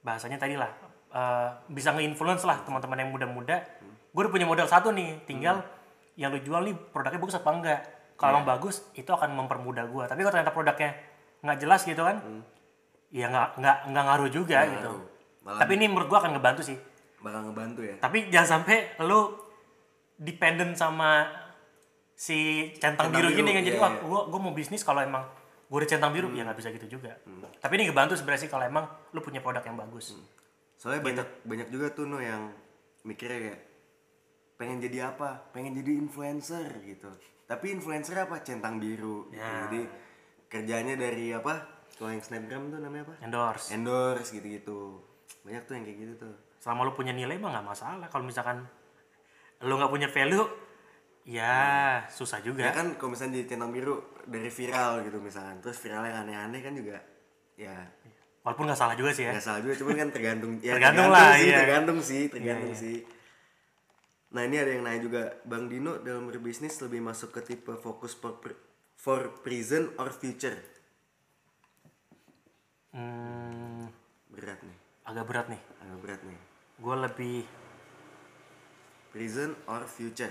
bahasanya 0.00 0.36
tadi 0.36 0.54
lah 0.54 0.70
eh, 1.10 1.48
bisa 1.70 1.94
nge-influence 1.94 2.44
lah 2.44 2.60
teman-teman 2.62 3.00
yang 3.00 3.10
muda-muda. 3.10 3.56
Gue 4.14 4.20
udah 4.26 4.32
punya 4.32 4.46
modal 4.46 4.70
satu 4.70 4.94
nih, 4.94 5.26
tinggal 5.26 5.62
yang 6.14 6.30
lu 6.30 6.38
jual 6.38 6.62
nih 6.62 6.74
produknya 6.94 7.18
bagus 7.18 7.36
apa 7.36 7.50
enggak. 7.50 7.80
Kalau 8.14 8.38
emang 8.38 8.46
bagus 8.46 8.86
itu 8.94 9.10
akan 9.10 9.34
mempermudah 9.34 9.90
gue. 9.90 10.04
Tapi 10.06 10.20
kalau 10.22 10.32
ternyata 10.38 10.54
produknya 10.54 10.90
nggak 11.42 11.58
jelas 11.58 11.82
gitu 11.82 11.98
kan, 12.06 12.22
ya 13.10 13.26
nggak 13.26 13.58
nggak 13.58 13.76
nggak 13.90 14.04
ngaruh 14.06 14.30
juga 14.30 14.58
gitu. 14.70 14.92
Malah 15.42 15.60
Tapi 15.60 15.72
ini 15.76 15.86
menurut 15.90 16.08
gue 16.08 16.18
akan 16.18 16.32
ngebantu 16.38 16.62
sih. 16.64 16.78
bakal 17.24 17.40
ngebantu 17.48 17.80
ya 17.80 17.96
Tapi 18.04 18.28
jangan 18.28 18.60
sampai 18.60 19.00
lu 19.00 19.32
dependent 20.20 20.76
sama 20.76 21.24
si 22.14 22.70
centang, 22.78 23.10
Centang 23.10 23.10
biru, 23.10 23.28
biru, 23.34 23.38
gini 23.42 23.50
kan 23.50 23.62
jadi 23.66 23.76
iya, 23.78 23.82
wah 23.82 23.92
iya. 23.92 24.02
gua 24.06 24.20
gua 24.30 24.40
mau 24.40 24.54
bisnis 24.54 24.86
kalau 24.86 25.02
emang 25.02 25.26
gue 25.64 25.76
udah 25.82 25.90
centang 25.90 26.12
biru 26.14 26.30
ya 26.30 26.46
nggak 26.46 26.58
bisa 26.60 26.70
gitu 26.70 27.00
juga. 27.00 27.18
Tapi 27.58 27.72
ini 27.80 27.90
ngebantu 27.90 28.14
sebenarnya 28.14 28.46
sih 28.46 28.50
kalau 28.52 28.62
emang 28.68 28.84
lu 29.10 29.18
punya 29.24 29.42
produk 29.42 29.64
yang 29.64 29.74
bagus. 29.74 30.14
soalnya 30.78 31.00
Gitu. 31.00 31.08
banyak 31.10 31.28
banyak 31.48 31.68
juga 31.70 31.86
tuh 31.94 32.04
no 32.04 32.18
yang 32.20 32.50
mikirnya 33.02 33.38
kayak 33.40 33.60
pengen 34.58 34.78
jadi 34.82 35.14
apa 35.14 35.50
pengen 35.54 35.72
jadi 35.74 35.96
influencer 35.96 36.66
gitu 36.82 37.08
tapi 37.46 37.72
influencer 37.72 38.18
apa 38.18 38.42
centang 38.44 38.82
biru. 38.82 39.30
Ya. 39.32 39.66
jadi 39.66 39.86
kerjanya 40.50 40.94
dari 40.98 41.32
apa 41.32 41.62
kalau 41.94 42.10
yang 42.10 42.20
snapgram 42.20 42.74
tuh 42.74 42.78
namanya 42.82 43.06
apa 43.06 43.14
Endorse. 43.22 43.70
endorse 43.70 44.28
gitu 44.34 44.46
gitu 44.50 44.78
banyak 45.46 45.62
tuh 45.64 45.72
yang 45.78 45.84
kayak 45.88 45.98
gitu 46.04 46.14
tuh 46.26 46.34
Selama 46.64 46.88
lu 46.88 46.96
punya 46.96 47.12
nilai 47.12 47.36
mah 47.36 47.52
nggak 47.52 47.68
masalah. 47.76 48.08
Kalau 48.08 48.24
misalkan 48.24 48.64
lu 49.60 49.76
nggak 49.76 49.92
punya 49.92 50.08
value 50.08 50.48
ya 51.24 52.04
susah 52.06 52.38
juga. 52.40 52.60
ya 52.60 52.70
kan 52.70 52.94
kalau 52.94 53.12
misalnya 53.12 53.40
jadi 53.40 53.48
centang 53.50 53.72
biru 53.72 53.96
dari 54.24 54.48
viral 54.48 55.00
gitu 55.02 55.18
misalkan 55.18 55.56
terus 55.58 55.80
viral 55.80 56.04
yang 56.04 56.20
aneh-aneh 56.22 56.60
kan 56.60 56.72
juga 56.72 57.00
ya 57.56 57.72
Walaupun 58.44 58.68
nggak 58.68 58.76
salah 58.76 58.92
juga 58.92 59.08
sih 59.08 59.24
ya. 59.24 59.32
nggak 59.32 59.40
salah 59.42 59.60
juga 59.60 59.72
cuman 59.74 59.94
kan 59.96 60.08
tergantung 60.12 60.52
ya 60.60 60.76
Tergantung 60.76 61.08
lah, 61.08 61.32
sih 61.32 61.48
iya. 61.48 61.56
tergantung 61.58 61.98
sih 61.98 62.22
tergantung 62.28 62.70
Iya, 62.70 62.76
iya. 62.76 62.84
sih 62.84 62.98
nah 64.30 64.42
ini 64.42 64.56
ada 64.58 64.68
yang 64.68 64.82
nanya 64.82 65.00
juga 65.00 65.22
bang 65.42 65.64
Dino 65.64 65.96
dalam 65.98 66.26
berbisnis 66.26 66.76
lebih 66.78 67.00
masuk 67.00 67.30
ke 67.30 67.40
tipe 67.42 67.72
fokus 67.74 68.12
for, 68.12 68.36
for 68.94 69.20
present 69.40 69.96
or 69.96 70.12
future 70.12 70.60
Hmm, 72.90 73.90
berat 74.28 74.60
nih 74.60 74.78
agak 75.04 75.24
berat 75.24 75.46
nih. 75.48 75.62
agak 75.80 75.98
berat 75.98 76.20
nih 76.22 76.40
Gue 76.76 76.96
lebih 76.96 77.36
present 79.08 79.54
or 79.64 79.82
future 79.84 80.30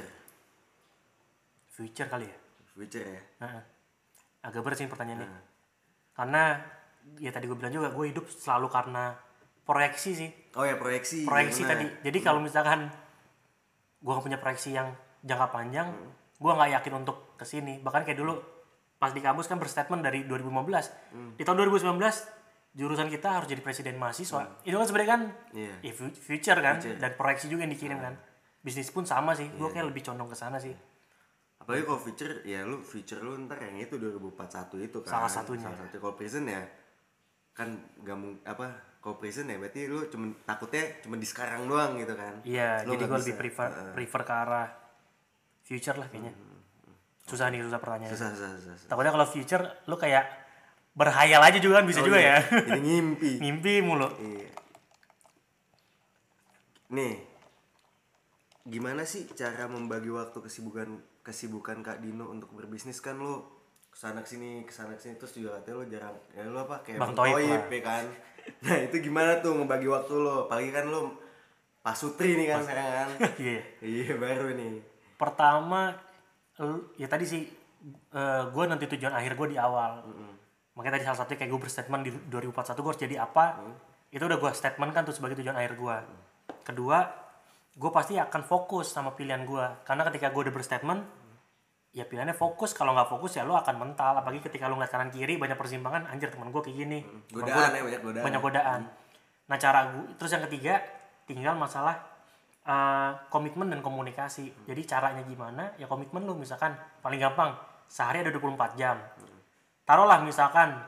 future 1.73 2.05
kali 2.05 2.25
ya. 2.25 2.37
future 2.69 3.01
ya 3.03 3.21
Heeh. 3.39 3.63
Agak 4.43 4.61
berat 4.61 4.77
sih 4.77 4.85
pertanyaannya. 4.85 5.25
Nah. 5.25 5.43
Karena 6.13 6.43
ya 7.17 7.29
tadi 7.29 7.45
gue 7.45 7.53
bilang 7.53 7.71
juga 7.71 7.89
gue 7.89 8.05
hidup 8.07 8.25
selalu 8.27 8.67
karena 8.67 9.13
proyeksi 9.63 10.11
sih. 10.13 10.29
oh 10.53 10.63
ya 10.63 10.75
proyeksi 10.75 11.23
Proyeksi 11.23 11.61
gimana? 11.61 11.71
tadi. 11.73 11.85
Jadi 12.03 12.17
kalau 12.19 12.39
misalkan 12.39 12.91
gue 13.97 14.13
punya 14.17 14.37
proyeksi 14.37 14.69
yang 14.71 14.91
jangka 15.21 15.47
panjang, 15.49 15.87
gue 16.35 16.51
nggak 16.51 16.71
yakin 16.73 16.93
untuk 16.97 17.33
ke 17.33 17.43
sini. 17.43 17.79
Bahkan 17.79 18.03
kayak 18.03 18.17
dulu 18.17 18.35
pas 18.95 19.09
di 19.09 19.19
kampus 19.19 19.47
kan 19.47 19.57
berstatement 19.57 20.01
dari 20.01 20.23
2015. 20.23 21.35
Di 21.35 21.43
tahun 21.43 21.57
2019 21.61 21.95
jurusan 22.73 23.07
kita 23.07 23.29
harus 23.33 23.47
jadi 23.47 23.61
presiden 23.61 23.95
mahasiswa. 23.95 24.59
Itu 24.61 24.75
kan 24.75 24.85
sebenarnya 24.85 25.11
kan 25.11 25.21
Iya. 25.53 25.75
ya 25.81 25.91
fu- 25.91 26.09
future 26.11 26.57
kan 26.57 26.77
dan 26.81 27.11
proyeksi 27.13 27.47
juga 27.47 27.63
yang 27.63 27.71
dikirim 27.71 27.97
kan. 27.97 28.13
Bisnis 28.59 28.89
pun 28.89 29.03
sama 29.03 29.31
sih. 29.31 29.47
Gue 29.51 29.69
kayak 29.69 29.87
lebih 29.87 30.03
condong 30.03 30.27
ke 30.27 30.35
sana 30.35 30.57
sih. 30.57 30.73
Apalagi 31.63 31.83
kalau 31.85 31.95
future 31.97 32.43
ya 32.43 32.59
lu 32.61 32.77
future 32.77 33.17
lu 33.17 33.39
ntar 33.41 33.55
yang 33.57 33.79
itu 33.79 33.95
2041 33.95 34.35
itu 34.83 34.97
kan 34.99 35.11
Salah 35.13 35.31
satunya. 35.31 35.63
salah 35.63 35.79
satu 35.79 35.95
kalau 35.97 36.13
present 36.13 36.43
ya 36.45 36.59
kan 37.51 37.71
gak 37.97 38.17
apa 38.43 38.67
kalau 38.99 39.15
present 39.15 39.45
ya 39.45 39.55
berarti 39.55 39.81
lu 39.85 40.03
cuman 40.05 40.35
takutnya 40.41 40.83
cuma 40.99 41.15
di 41.15 41.23
sekarang 41.23 41.63
doang 41.63 41.95
gitu 41.95 42.13
kan 42.13 42.43
Iya, 42.43 42.83
Lu 42.83 42.93
jadi 42.93 43.03
gue 43.05 43.19
lebih 43.21 43.35
prefer 43.37 43.67
prefer 43.91 44.21
ke 44.21 44.33
arah 44.33 44.67
future 45.61 45.95
lah 45.95 46.07
kayaknya. 46.07 46.35
Susah 47.23 47.47
nih 47.47 47.61
susah 47.61 47.79
pertanyaan. 47.79 48.11
susah 48.11 48.27
susah 48.29 48.49
susah, 48.53 48.73
susah. 48.75 48.87
Takutnya 48.89 49.11
kalau 49.11 49.23
future 49.25 49.63
lu 49.85 49.95
kayak 49.95 50.23
berhayal 50.93 51.39
aja 51.39 51.57
juga 51.57 51.79
kan 51.79 51.85
bisa 51.85 51.99
Oh, 51.99 52.05
juga 52.05 52.19
iya. 52.19 52.37
ya. 52.37 52.59
jadi 52.65 52.81
ngimpi 52.81 53.31
Mimpi 53.43 53.73
mulu. 53.79 54.11
Iya. 54.13 54.51
Nih, 56.91 57.13
gimana 58.63 59.03
sih 59.03 59.27
cara 59.35 59.67
membagi 59.67 60.07
waktu 60.07 60.39
kesibukan 60.39 60.99
kesibukan 61.23 61.83
Kak 61.83 61.99
Dino 61.99 62.31
untuk 62.31 62.55
berbisnis 62.55 63.03
kan 63.03 63.19
lo 63.19 63.63
ke 63.91 63.97
sana 63.99 64.23
ke 64.23 64.29
sini 64.31 64.63
ke 64.63 64.71
sana 64.71 64.95
ke 64.95 65.01
sini 65.03 65.15
terus 65.19 65.35
juga 65.35 65.59
katanya 65.59 65.75
lo 65.75 65.83
jarang 65.85 66.15
ya 66.31 66.41
lo 66.47 66.59
apa 66.63 66.75
kayak 66.81 66.99
Bang 66.99 67.11
Bang 67.11 67.19
Toib 67.19 67.35
Toib, 67.35 67.51
lah. 67.51 67.63
ya 67.67 67.81
kan 67.83 68.05
nah 68.65 68.77
itu 68.79 68.95
gimana 69.03 69.31
tuh 69.43 69.53
membagi 69.55 69.87
waktu 69.87 70.13
lo 70.15 70.47
apalagi 70.47 70.71
kan 70.71 70.85
lo 70.87 71.19
Pak 71.83 71.95
Sutri 71.99 72.39
nih 72.39 72.47
kan 72.55 72.63
sekarang 72.63 72.87
kan 72.91 73.09
Iya. 73.43 73.61
iya 73.83 74.13
baru 74.15 74.55
nih 74.55 74.79
Pertama 75.19 75.91
ya 76.95 77.07
tadi 77.07 77.25
sih 77.27 77.43
gue 78.53 78.63
nanti 78.69 78.85
tujuan 78.87 79.11
akhir 79.11 79.35
gue 79.35 79.47
di 79.55 79.57
awal. 79.59 80.03
Makanya 80.73 80.99
tadi 80.99 81.05
salah 81.05 81.19
satunya 81.23 81.39
kayak 81.43 81.51
gue 81.51 81.61
berstatement 81.61 82.03
di 82.05 82.11
2041 82.31 82.79
gue 82.79 82.91
harus 82.91 83.01
jadi 83.01 83.15
apa. 83.19 83.45
Itu 84.13 84.23
udah 84.25 84.37
gue 84.39 84.51
statement 84.55 84.91
kan 84.95 85.03
tuh 85.03 85.15
sebagai 85.15 85.41
tujuan 85.41 85.57
akhir 85.57 85.75
gue. 85.75 85.97
Kedua, 86.63 87.03
gue 87.73 87.89
pasti 87.89 88.13
akan 88.15 88.41
fokus 88.43 88.89
sama 88.89 89.13
pilihan 89.13 89.41
gue. 89.43 89.65
Karena 89.83 90.05
ketika 90.05 90.29
gue 90.29 90.41
udah 90.45 90.53
berstatement, 90.53 91.01
ya 91.89 92.05
pilihannya 92.05 92.33
fokus. 92.33 92.73
Kalau 92.73 92.93
nggak 92.93 93.09
fokus 93.09 93.33
ya 93.33 93.43
lo 93.43 93.53
akan 93.55 93.75
mental. 93.79 94.13
Apalagi 94.15 94.41
ketika 94.41 94.65
lo 94.65 94.77
ngeliat 94.77 94.91
kanan 94.91 95.09
kiri 95.09 95.37
banyak 95.37 95.57
persimpangan, 95.57 96.05
anjir 96.07 96.29
teman 96.29 96.49
gue 96.49 96.61
kayak 96.61 96.77
gini. 96.77 96.99
Temen 97.01 97.21
godaan 97.33 97.53
gua- 97.53 97.77
ya 97.77 97.83
banyak 97.83 98.01
godaan 98.01 98.23
banyak 98.23 98.41
godaan. 98.41 98.81
Nah 99.43 99.57
cara 99.57 99.79
gue 99.89 100.03
terus 100.15 100.31
yang 100.31 100.43
ketiga 100.45 100.73
tinggal 101.25 101.53
masalah 101.53 101.97
eh, 102.63 103.11
komitmen 103.27 103.67
dan 103.67 103.81
komunikasi. 103.81 104.47
Jadi 104.63 104.81
caranya 104.85 105.19
gimana? 105.21 105.75
Ya 105.75 105.83
komitmen 105.83 106.23
lu 106.23 106.33
misalkan 106.33 106.71
paling 107.01 107.19
gampang 107.19 107.57
sehari 107.85 108.21
ada 108.21 108.31
24 108.31 108.73
jam. 108.73 108.95
Taruhlah 109.83 110.23
misalkan 110.23 110.79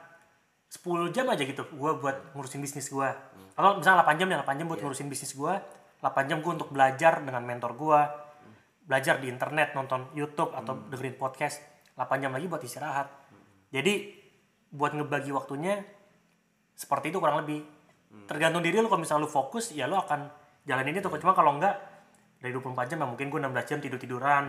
10 0.66 1.12
jam 1.12 1.28
aja 1.28 1.44
gitu 1.44 1.68
gue 1.68 1.92
buat 1.96 2.32
ngurusin 2.32 2.64
bisnis 2.64 2.88
gue. 2.88 3.10
Atau 3.54 3.80
misalnya 3.80 4.04
8 4.04 4.16
jam 4.16 4.28
ya 4.28 4.38
8 4.40 4.56
jam 4.56 4.68
buat 4.68 4.80
ngurusin 4.80 5.08
bisnis 5.08 5.36
gue. 5.36 5.54
8 6.02 6.30
jam 6.30 6.40
gue 6.44 6.52
untuk 6.52 6.70
belajar 6.72 7.24
dengan 7.24 7.44
mentor 7.44 7.76
gue. 7.78 8.00
Belajar 8.86 9.18
di 9.18 9.28
internet, 9.32 9.74
nonton 9.74 10.14
YouTube 10.14 10.54
atau 10.54 10.78
dengerin 10.92 11.18
podcast. 11.18 11.62
8 11.98 12.22
jam 12.22 12.32
lagi 12.32 12.46
buat 12.46 12.62
istirahat. 12.62 13.08
Jadi 13.72 14.14
buat 14.72 14.94
ngebagi 14.94 15.32
waktunya 15.32 15.80
seperti 16.76 17.12
itu 17.12 17.18
kurang 17.24 17.44
lebih. 17.46 17.64
Tergantung 18.28 18.64
diri 18.64 18.80
lu 18.80 18.88
kalau 18.88 19.02
misalnya 19.04 19.28
lu 19.28 19.32
fokus 19.32 19.76
ya 19.76 19.88
lu 19.88 19.98
akan 19.98 20.28
jalanin 20.68 20.96
itu. 20.96 21.08
Cuma 21.08 21.36
kalau 21.36 21.56
enggak 21.56 21.76
dari 22.40 22.52
24 22.52 22.92
jam 22.92 22.98
ya 23.04 23.08
mungkin 23.08 23.28
gue 23.32 23.40
16 23.42 23.70
jam 23.70 23.80
tidur 23.82 24.00
tiduran 24.00 24.46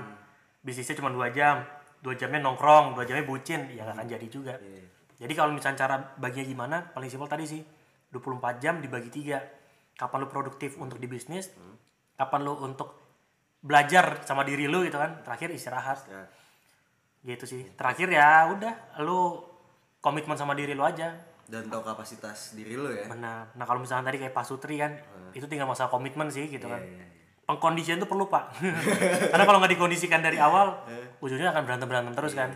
bisnisnya 0.66 0.98
cuma 0.98 1.14
dua 1.14 1.30
jam 1.30 1.62
dua 2.02 2.18
jamnya 2.18 2.42
nongkrong 2.42 2.98
dua 2.98 3.06
jamnya 3.06 3.22
bucin 3.22 3.70
ya 3.70 3.86
nggak 3.86 3.96
akan 4.02 4.08
jadi 4.10 4.26
juga. 4.26 4.54
Jadi 5.16 5.32
kalau 5.32 5.54
misalnya 5.54 5.78
cara 5.80 5.96
baginya 6.18 6.44
gimana 6.44 6.76
paling 6.92 7.08
simpel 7.08 7.30
tadi 7.30 7.46
sih 7.48 7.62
24 8.12 8.60
jam 8.60 8.74
dibagi 8.82 9.08
tiga 9.08 9.40
kapan 9.96 10.24
lu 10.24 10.28
produktif 10.28 10.76
untuk 10.76 11.00
di 11.00 11.08
bisnis 11.08 11.50
kapan 12.16 12.40
lu 12.44 12.56
untuk 12.64 12.96
belajar 13.60 14.24
sama 14.24 14.46
diri 14.46 14.70
lu 14.70 14.84
gitu 14.86 14.96
kan 14.96 15.20
terakhir 15.22 15.52
istirahat. 15.52 16.00
Ya. 16.08 16.24
gitu 17.26 17.42
sih. 17.42 17.66
Terakhir 17.74 18.06
ya 18.06 18.54
udah 18.54 19.02
lu 19.02 19.42
komitmen 19.98 20.38
sama 20.38 20.54
diri 20.54 20.78
lu 20.78 20.86
aja. 20.86 21.18
Dan 21.46 21.66
tahu 21.70 21.82
kapasitas 21.82 22.54
diri 22.54 22.78
lo 22.78 22.90
ya. 22.90 23.10
Benar. 23.10 23.54
Nah 23.54 23.64
kalau 23.66 23.82
misalnya 23.82 24.10
tadi 24.10 24.22
kayak 24.22 24.34
Pak 24.34 24.46
Sutri 24.46 24.78
kan 24.78 24.94
itu 25.34 25.46
tinggal 25.50 25.66
masalah 25.66 25.90
komitmen 25.90 26.30
sih 26.30 26.46
gitu 26.46 26.70
kan. 26.70 26.78
Iya, 26.78 26.86
iya, 26.86 27.02
iya. 27.02 27.14
pengkondisian 27.46 27.98
itu 27.98 28.06
perlu 28.10 28.26
pak. 28.26 28.54
Karena 29.34 29.44
kalau 29.46 29.58
nggak 29.62 29.72
dikondisikan 29.78 30.22
dari 30.22 30.38
awal 30.38 30.82
ujungnya 31.22 31.50
akan 31.54 31.62
berantem 31.66 31.86
berantem 31.86 32.14
terus 32.14 32.34
kan. 32.34 32.50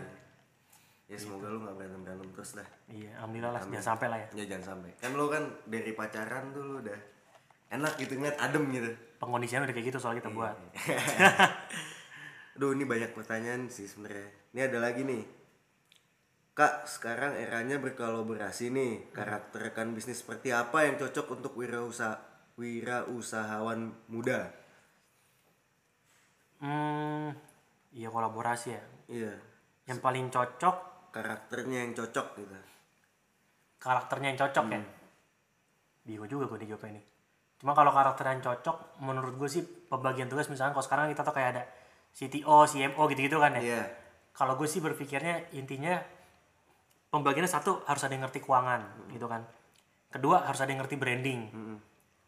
ya 1.11 1.19
semoga 1.19 1.51
lu 1.51 1.59
nggak 1.59 1.75
berantem 1.75 2.01
berantem 2.07 2.27
terus 2.31 2.55
dah 2.55 2.69
iya 2.87 3.11
alhamdulillah 3.19 3.51
lah. 3.51 3.61
Jangan 3.67 3.83
sampai 3.83 4.07
lah 4.07 4.19
ya. 4.23 4.27
Ya 4.31 4.43
jangan 4.55 4.63
sampai. 4.63 4.89
Kan 4.95 5.11
lu 5.19 5.27
kan 5.27 5.43
dari 5.67 5.91
pacaran 5.91 6.55
tuh 6.55 6.63
lu 6.63 6.75
udah 6.79 6.99
enak 7.71 7.95
gitu 7.97 8.19
ngeliat 8.19 8.37
adem 8.37 8.67
gitu 8.69 8.91
pengkondisian 9.17 9.63
udah 9.63 9.71
kayak 9.73 9.87
gitu 9.89 9.97
soal 9.97 10.13
kita 10.13 10.29
buat 10.29 10.53
Aduh 12.55 12.75
ini 12.75 12.83
banyak 12.83 13.15
pertanyaan 13.15 13.71
sih 13.71 13.87
sebenarnya. 13.87 14.27
Ini 14.51 14.59
ada 14.69 14.77
lagi 14.83 15.01
nih. 15.01 15.23
Kak, 16.51 16.83
sekarang 16.83 17.39
eranya 17.39 17.79
berkolaborasi 17.79 18.69
nih. 18.69 19.09
Karakter 19.15 19.71
rekan 19.71 19.95
bisnis 19.95 20.19
seperti 20.19 20.51
apa 20.51 20.83
yang 20.85 20.99
cocok 20.99 21.39
untuk 21.39 21.55
wirausaha 21.55 22.19
wirausahawan 22.59 23.95
muda? 24.11 24.51
hmm 26.61 27.33
iya 27.91 28.07
kolaborasi 28.13 28.69
ya 28.69 28.83
Iya, 29.09 29.33
yang 29.89 29.97
paling 29.97 30.29
cocok 30.29 31.09
karakternya 31.09 31.83
yang 31.83 31.91
cocok 31.91 32.27
gitu. 32.37 32.53
karakternya 33.81 34.27
yang 34.31 34.39
cocok 34.39 34.65
ya 34.69 34.81
bingung 36.05 36.29
juga 36.29 36.45
gue 36.47 36.59
dijawab 36.63 36.85
ini 36.93 37.01
cuma 37.61 37.77
kalau 37.77 37.93
karakter 37.93 38.25
yang 38.25 38.41
cocok 38.41 38.97
menurut 39.05 39.37
gue 39.37 39.45
sih 39.45 39.61
pembagian 39.61 40.25
tugas 40.25 40.49
misalnya 40.49 40.73
kalau 40.73 40.81
sekarang 40.81 41.13
kita 41.13 41.21
tuh 41.21 41.35
kayak 41.37 41.49
ada 41.53 41.63
CTO, 42.11 42.65
CMO 42.65 43.03
gitu-gitu 43.13 43.37
kan 43.37 43.53
ya. 43.55 43.61
Iya. 43.61 43.83
kalau 44.33 44.57
gue 44.57 44.65
sih 44.65 44.81
berpikirnya 44.81 45.53
intinya 45.53 46.01
pembagiannya 47.11 47.51
satu 47.51 47.83
harus 47.85 48.01
ada 48.01 48.15
yang 48.15 48.23
ngerti 48.25 48.39
keuangan 48.41 49.11
gitu 49.11 49.27
kan. 49.27 49.43
Kedua 50.11 50.47
harus 50.47 50.59
ada 50.63 50.71
yang 50.71 50.81
ngerti 50.83 50.95
branding. 50.97 51.41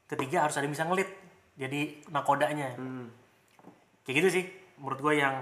Ketiga 0.07 0.45
harus 0.45 0.55
ada 0.59 0.67
yang 0.67 0.75
bisa 0.75 0.85
ngelit 0.85 1.09
jadi 1.55 1.81
nakodanya. 2.11 2.75
Kayak 4.03 4.15
gitu 4.19 4.29
sih 4.29 4.45
menurut 4.77 4.99
gue 4.99 5.13
yang 5.23 5.41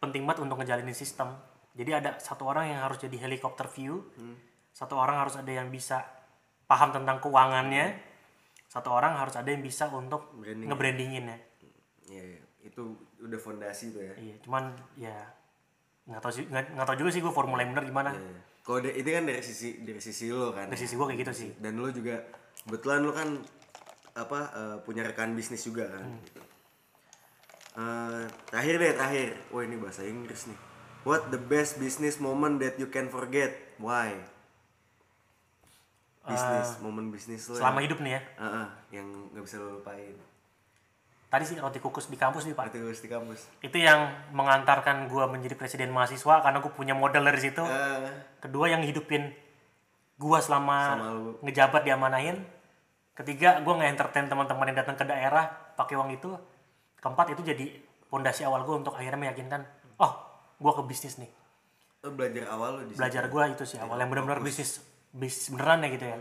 penting 0.00 0.24
banget 0.24 0.48
untuk 0.48 0.56
ngejalanin 0.58 0.96
sistem. 0.96 1.36
Jadi 1.76 1.90
ada 1.94 2.16
satu 2.18 2.48
orang 2.48 2.72
yang 2.72 2.80
harus 2.82 2.98
jadi 2.98 3.28
helikopter 3.28 3.68
view. 3.68 4.02
Satu 4.72 4.96
orang 4.96 5.20
harus 5.20 5.36
ada 5.36 5.52
yang 5.52 5.68
bisa 5.68 6.02
paham 6.64 6.92
tentang 6.92 7.20
keuangannya 7.20 8.07
satu 8.68 8.88
orang 8.90 9.16
harus 9.16 9.32
ada 9.32 9.48
yang 9.48 9.60
bisa 9.60 9.88
untuk 9.88 10.28
Branding. 10.34 10.68
ngebrandingin 10.68 11.24
ya 11.26 11.38
Iya, 12.08 12.22
iya. 12.30 12.42
itu 12.62 12.82
udah 13.18 13.36
fondasi 13.36 13.90
tuh 13.90 14.02
ya. 14.02 14.14
iya 14.14 14.36
cuman 14.38 14.64
ya 14.94 15.16
nggak 16.04 16.20
tahu 16.20 16.32
sih 16.32 16.44
nggak 16.46 16.86
tahu 16.86 16.96
juga 16.96 17.10
sih 17.10 17.20
gue 17.20 17.28
formula 17.30 17.60
yang 17.60 17.72
bener 17.72 17.84
gimana 17.84 18.12
Iya. 18.12 18.40
Kalau 18.60 18.78
de- 18.78 18.92
ini 18.92 19.08
kan 19.08 19.24
dari 19.24 19.40
sisi 19.40 19.80
dari 19.80 19.96
sisi 19.98 20.28
lo 20.28 20.52
kan. 20.52 20.68
dari 20.68 20.76
sisi 20.76 20.92
gue 20.92 21.06
kayak 21.06 21.20
gitu 21.22 21.32
sih 21.34 21.50
Dan 21.56 21.76
lo 21.76 21.88
juga 21.88 22.20
kebetulan 22.62 23.00
lo 23.00 23.12
kan 23.12 23.28
apa 24.12 24.38
eh, 24.50 24.76
punya 24.82 25.00
rekan 25.02 25.32
bisnis 25.32 25.62
juga 25.62 25.88
kan. 25.88 26.04
gitu. 26.20 26.40
Eh, 27.74 28.22
terakhir 28.46 28.74
deh 28.76 28.92
terakhir. 28.92 29.28
Wah 29.48 29.62
ini 29.62 29.76
bahasa 29.76 30.02
Inggris 30.02 30.44
nih. 30.44 30.58
What 31.02 31.30
the 31.30 31.38
best 31.38 31.78
business 31.78 32.18
moment 32.18 32.58
that 32.58 32.76
you 32.76 32.88
can 32.88 33.06
forget? 33.06 33.54
Why? 33.78 34.18
Bisnis, 36.28 36.68
momen 36.78 37.08
bisnis 37.08 37.42
lo. 37.46 37.56
selama 37.56 37.80
hidup 37.80 37.98
nih 37.98 38.12
ya? 38.12 38.20
Yang, 38.20 38.36
Ah, 38.38 38.56
ah, 38.56 38.68
yang 38.90 39.06
nggak 39.32 39.42
bisa 39.42 39.56
lo 39.56 39.68
lupain. 39.74 40.16
tadi 41.28 41.44
sih 41.44 41.56
roti 41.56 41.76
kukus 41.76 42.08
di 42.08 42.16
kampus 42.16 42.44
nih 42.44 42.52
pak. 42.52 42.64
Berarti 42.66 42.78
lulus 42.78 43.00
di 43.00 43.08
kampus. 43.08 43.40
itu 43.60 43.76
yang 43.76 44.00
mengantarkan 44.32 45.06
gue 45.06 45.24
menjadi 45.26 45.54
presiden 45.54 45.88
mahasiswa 45.88 46.40
karena 46.40 46.58
gue 46.58 46.70
punya 46.70 46.92
modal 46.92 47.20
dari 47.22 47.36
situ. 47.38 47.60
Eh, 47.60 48.08
kedua 48.38 48.64
yang 48.66 48.80
hidupin 48.80 49.28
gue 50.14 50.38
selama 50.40 50.96
lu. 51.12 51.36
ngejabat 51.42 51.84
diamanahin. 51.84 52.40
Ketiga 53.12 53.60
gue 53.60 53.74
nge-entertain 53.74 54.24
teman-teman 54.24 54.68
yang 54.68 54.78
datang 54.78 54.94
ke 54.94 55.04
daerah 55.04 55.44
pakai 55.74 55.94
uang 55.94 56.10
itu. 56.12 56.32
Keempat 56.96 57.30
itu 57.30 57.44
jadi 57.44 57.76
pondasi 58.08 58.42
awal 58.42 58.64
gue 58.64 58.72
untuk 58.74 58.96
akhirnya 58.96 59.20
meyakinkan 59.20 59.68
oh 59.98 60.12
gue 60.56 60.72
ke 60.72 60.82
bisnis 60.82 61.20
nih. 61.20 61.28
Lo 62.00 62.08
belajar 62.10 62.48
awal 62.48 62.70
lo 62.72 62.82
di 62.82 62.96
belajar 62.96 63.28
gue 63.28 63.42
itu 63.52 63.64
sih 63.66 63.76
awal 63.76 64.00
yang 64.00 64.08
benar-benar 64.08 64.40
bisnis 64.40 64.80
bisnis 65.10 65.48
beneran 65.50 65.80
ya 65.80 65.88
gitu 65.90 66.06
ya 66.06 66.18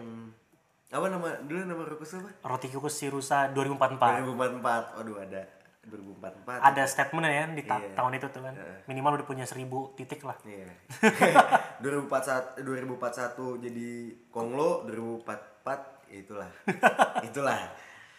Apa 0.89 1.06
nama 1.08 1.28
dulu 1.41 1.60
nama 1.62 1.84
Rukus 1.84 2.15
apa? 2.15 2.32
roti 2.45 2.67
kukus 2.67 2.95
Sirusa 2.95 3.52
2044 3.52 4.23
2044. 4.23 4.95
Waduh 4.95 5.17
ada 5.19 5.41
2044. 5.84 6.60
ada 6.62 6.84
statement 6.84 7.26
ya 7.26 7.43
di 7.50 7.63
ta- 7.63 7.78
Iya. 7.78 7.91
tahun 7.93 8.12
itu 8.13 8.28
tuh 8.30 8.41
kan 8.41 8.56
minimal 8.86 9.15
udah 9.15 9.26
punya 9.26 9.43
seribu 9.43 9.91
titik 9.93 10.19
lah 10.21 10.36
Iya. 10.41 10.67
2041 11.84 12.60
2041 12.60 13.36
jadi 13.62 13.89
Konglo, 14.28 14.84
2044 14.84 16.08
ya 16.08 16.17
itulah. 16.17 16.50
itulah. 17.28 17.60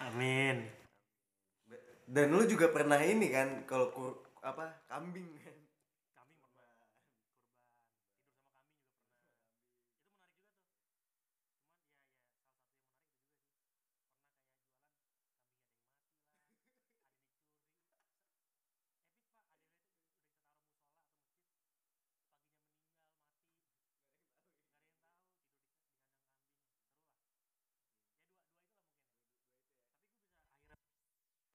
amin 0.02 0.68
Dan 2.04 2.30
lu 2.30 2.44
juga 2.44 2.68
pernah 2.68 2.96
ini 2.98 3.28
kan 3.28 3.64
kalau 3.64 3.92
apa 4.40 4.80
kambing 4.86 5.28
kan. 5.38 5.56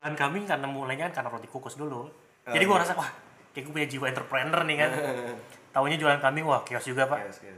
Dan 0.04 0.14
kami 0.14 0.44
karena 0.44 0.68
mulainya 0.68 1.08
kan 1.08 1.14
karena 1.18 1.30
roti 1.32 1.48
kukus 1.48 1.76
dulu 1.76 2.12
Oh, 2.44 2.52
jadi 2.52 2.60
gue 2.60 2.68
iya. 2.68 2.76
ngerasa 2.78 2.94
wah 2.94 3.08
kayak 3.50 3.64
gue 3.64 3.74
punya 3.74 3.88
jiwa 3.88 4.06
entrepreneur 4.06 4.62
nih 4.62 4.78
kan 4.78 4.90
tahunya 5.74 5.96
jualan 5.96 6.20
kambing 6.20 6.44
wah 6.44 6.60
kios 6.62 6.84
juga 6.84 7.08
pak 7.08 7.24
Yes, 7.24 7.40
yes. 7.42 7.56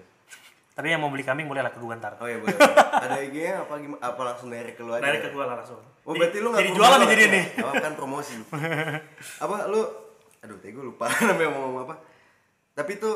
tapi 0.72 0.88
yang 0.88 1.02
mau 1.02 1.10
beli 1.10 1.22
kambing 1.22 1.46
boleh 1.46 1.60
lah 1.60 1.70
ke 1.70 1.80
gue 1.80 1.90
ntar 1.96 2.14
Oh 2.16 2.24
iya 2.24 2.38
boleh. 2.38 2.54
Ada 2.54 3.18
IG-nya 3.20 3.54
apa 3.60 3.74
gimana? 3.76 3.98
Apa 4.00 4.22
langsung 4.24 4.48
dari 4.48 4.72
keluar 4.72 4.98
aja? 4.98 5.04
dari 5.04 5.20
ke 5.20 5.30
gue 5.30 5.42
lah 5.42 5.58
langsung 5.58 5.82
Oh 6.04 6.14
berarti 6.14 6.38
lu 6.38 6.48
nggak 6.48 6.62
jadi 6.62 6.72
jualan 6.72 6.98
nih 6.98 7.10
jadi 7.10 7.24
ya? 7.24 7.30
nih 7.32 7.46
Apa 7.58 7.74
kan 7.82 7.94
promosi? 7.96 8.34
apa 9.44 9.56
lu? 9.66 9.82
Aduh, 10.40 10.58
tadi 10.60 10.72
gue 10.72 10.86
lupa 10.86 11.10
namanya 11.26 11.50
mau 11.50 11.62
ngomong 11.66 11.82
apa. 11.84 11.96
Tapi 12.72 12.92
itu 12.94 13.10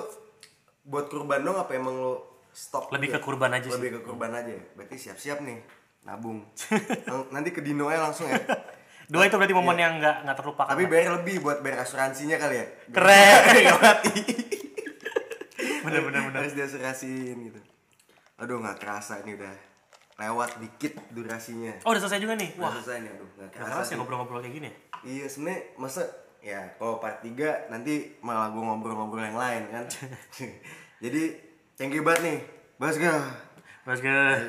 buat 0.81 1.05
kurban 1.05 1.45
dong 1.45 1.53
apa 1.53 1.69
emang 1.71 1.93
lu 1.93 2.17
stok? 2.49 2.89
Lebih 2.89 3.13
juga? 3.13 3.15
ke 3.15 3.23
kurban 3.23 3.51
aja 3.53 3.67
sih. 3.67 3.77
Lebih 3.77 3.89
ke 3.93 3.99
kurban 4.01 4.33
aja. 4.33 4.49
ya? 4.49 4.61
Berarti 4.73 4.95
siap-siap 4.97 5.37
nih 5.39 5.61
nabung. 6.01 6.41
Nanti 7.29 7.49
ke 7.51 7.61
Dino 7.61 7.85
aja 7.85 8.01
langsung 8.01 8.25
ya. 8.25 8.41
Dua 9.09 9.25
itu 9.25 9.35
berarti 9.35 9.51
momen 9.51 9.73
yang 9.73 9.97
nggak 9.97 10.21
nggak 10.21 10.37
terlupakan 10.37 10.69
Tapi 10.69 10.85
bayar 10.85 11.17
lebih 11.17 11.41
buat 11.41 11.59
bayar 11.59 11.81
asuransinya 11.81 12.37
kali 12.37 12.61
ya. 12.61 12.65
Keren. 12.93 13.41
Bener 15.83 16.01
bener 16.05 16.21
bener 16.29 16.39
Harus 16.39 16.53
diasuransiin 16.53 17.37
gitu. 17.41 17.59
Aduh 18.37 18.61
nggak 18.61 18.77
kerasa 18.77 19.19
ini 19.21 19.33
udah 19.33 19.55
lewat 20.19 20.59
dikit 20.59 20.93
durasinya. 21.09 21.71
oh 21.81 21.89
udah 21.89 22.01
selesai 22.03 22.19
juga 22.19 22.35
nih 22.35 22.51
Udah 22.53 22.61
wah 22.61 22.71
selesai 22.75 22.97
nih, 22.99 23.11
aduh 23.15 23.27
nggak 23.33 23.49
kerasa. 23.49 23.67
keras 23.71 23.79
ya 23.79 23.87
sih. 23.87 23.95
ngobrol-ngobrol 23.95 24.39
kayak 24.43 24.51
gini 24.53 24.69
Iya 24.99 25.25
sebenarnya 25.25 25.59
masa 25.79 26.03
ya 26.39 26.59
kalau 26.75 26.99
part 26.99 27.23
3 27.23 27.71
nanti 27.71 28.19
malah 28.19 28.51
gue 28.51 28.59
ngobrol-ngobrol 28.59 29.23
yang 29.23 29.39
lain 29.39 29.63
kan. 29.71 29.85
Jadi 31.03 31.23
thank 31.75 31.95
you 31.95 32.03
banget 32.03 32.21
nih. 32.21 32.39
Bas 32.75 32.95
ga. 32.95 33.15
Mas 33.87 33.99
guys 33.99 34.43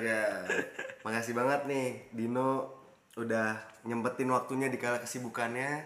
Makasih 1.00 1.32
banget 1.32 1.64
nih 1.64 1.86
Dino 2.10 2.79
udah 3.20 3.48
nyempetin 3.82 4.28
waktunya 4.28 4.66
di 4.66 4.76
kala 4.76 4.98
kesibukannya 4.98 5.84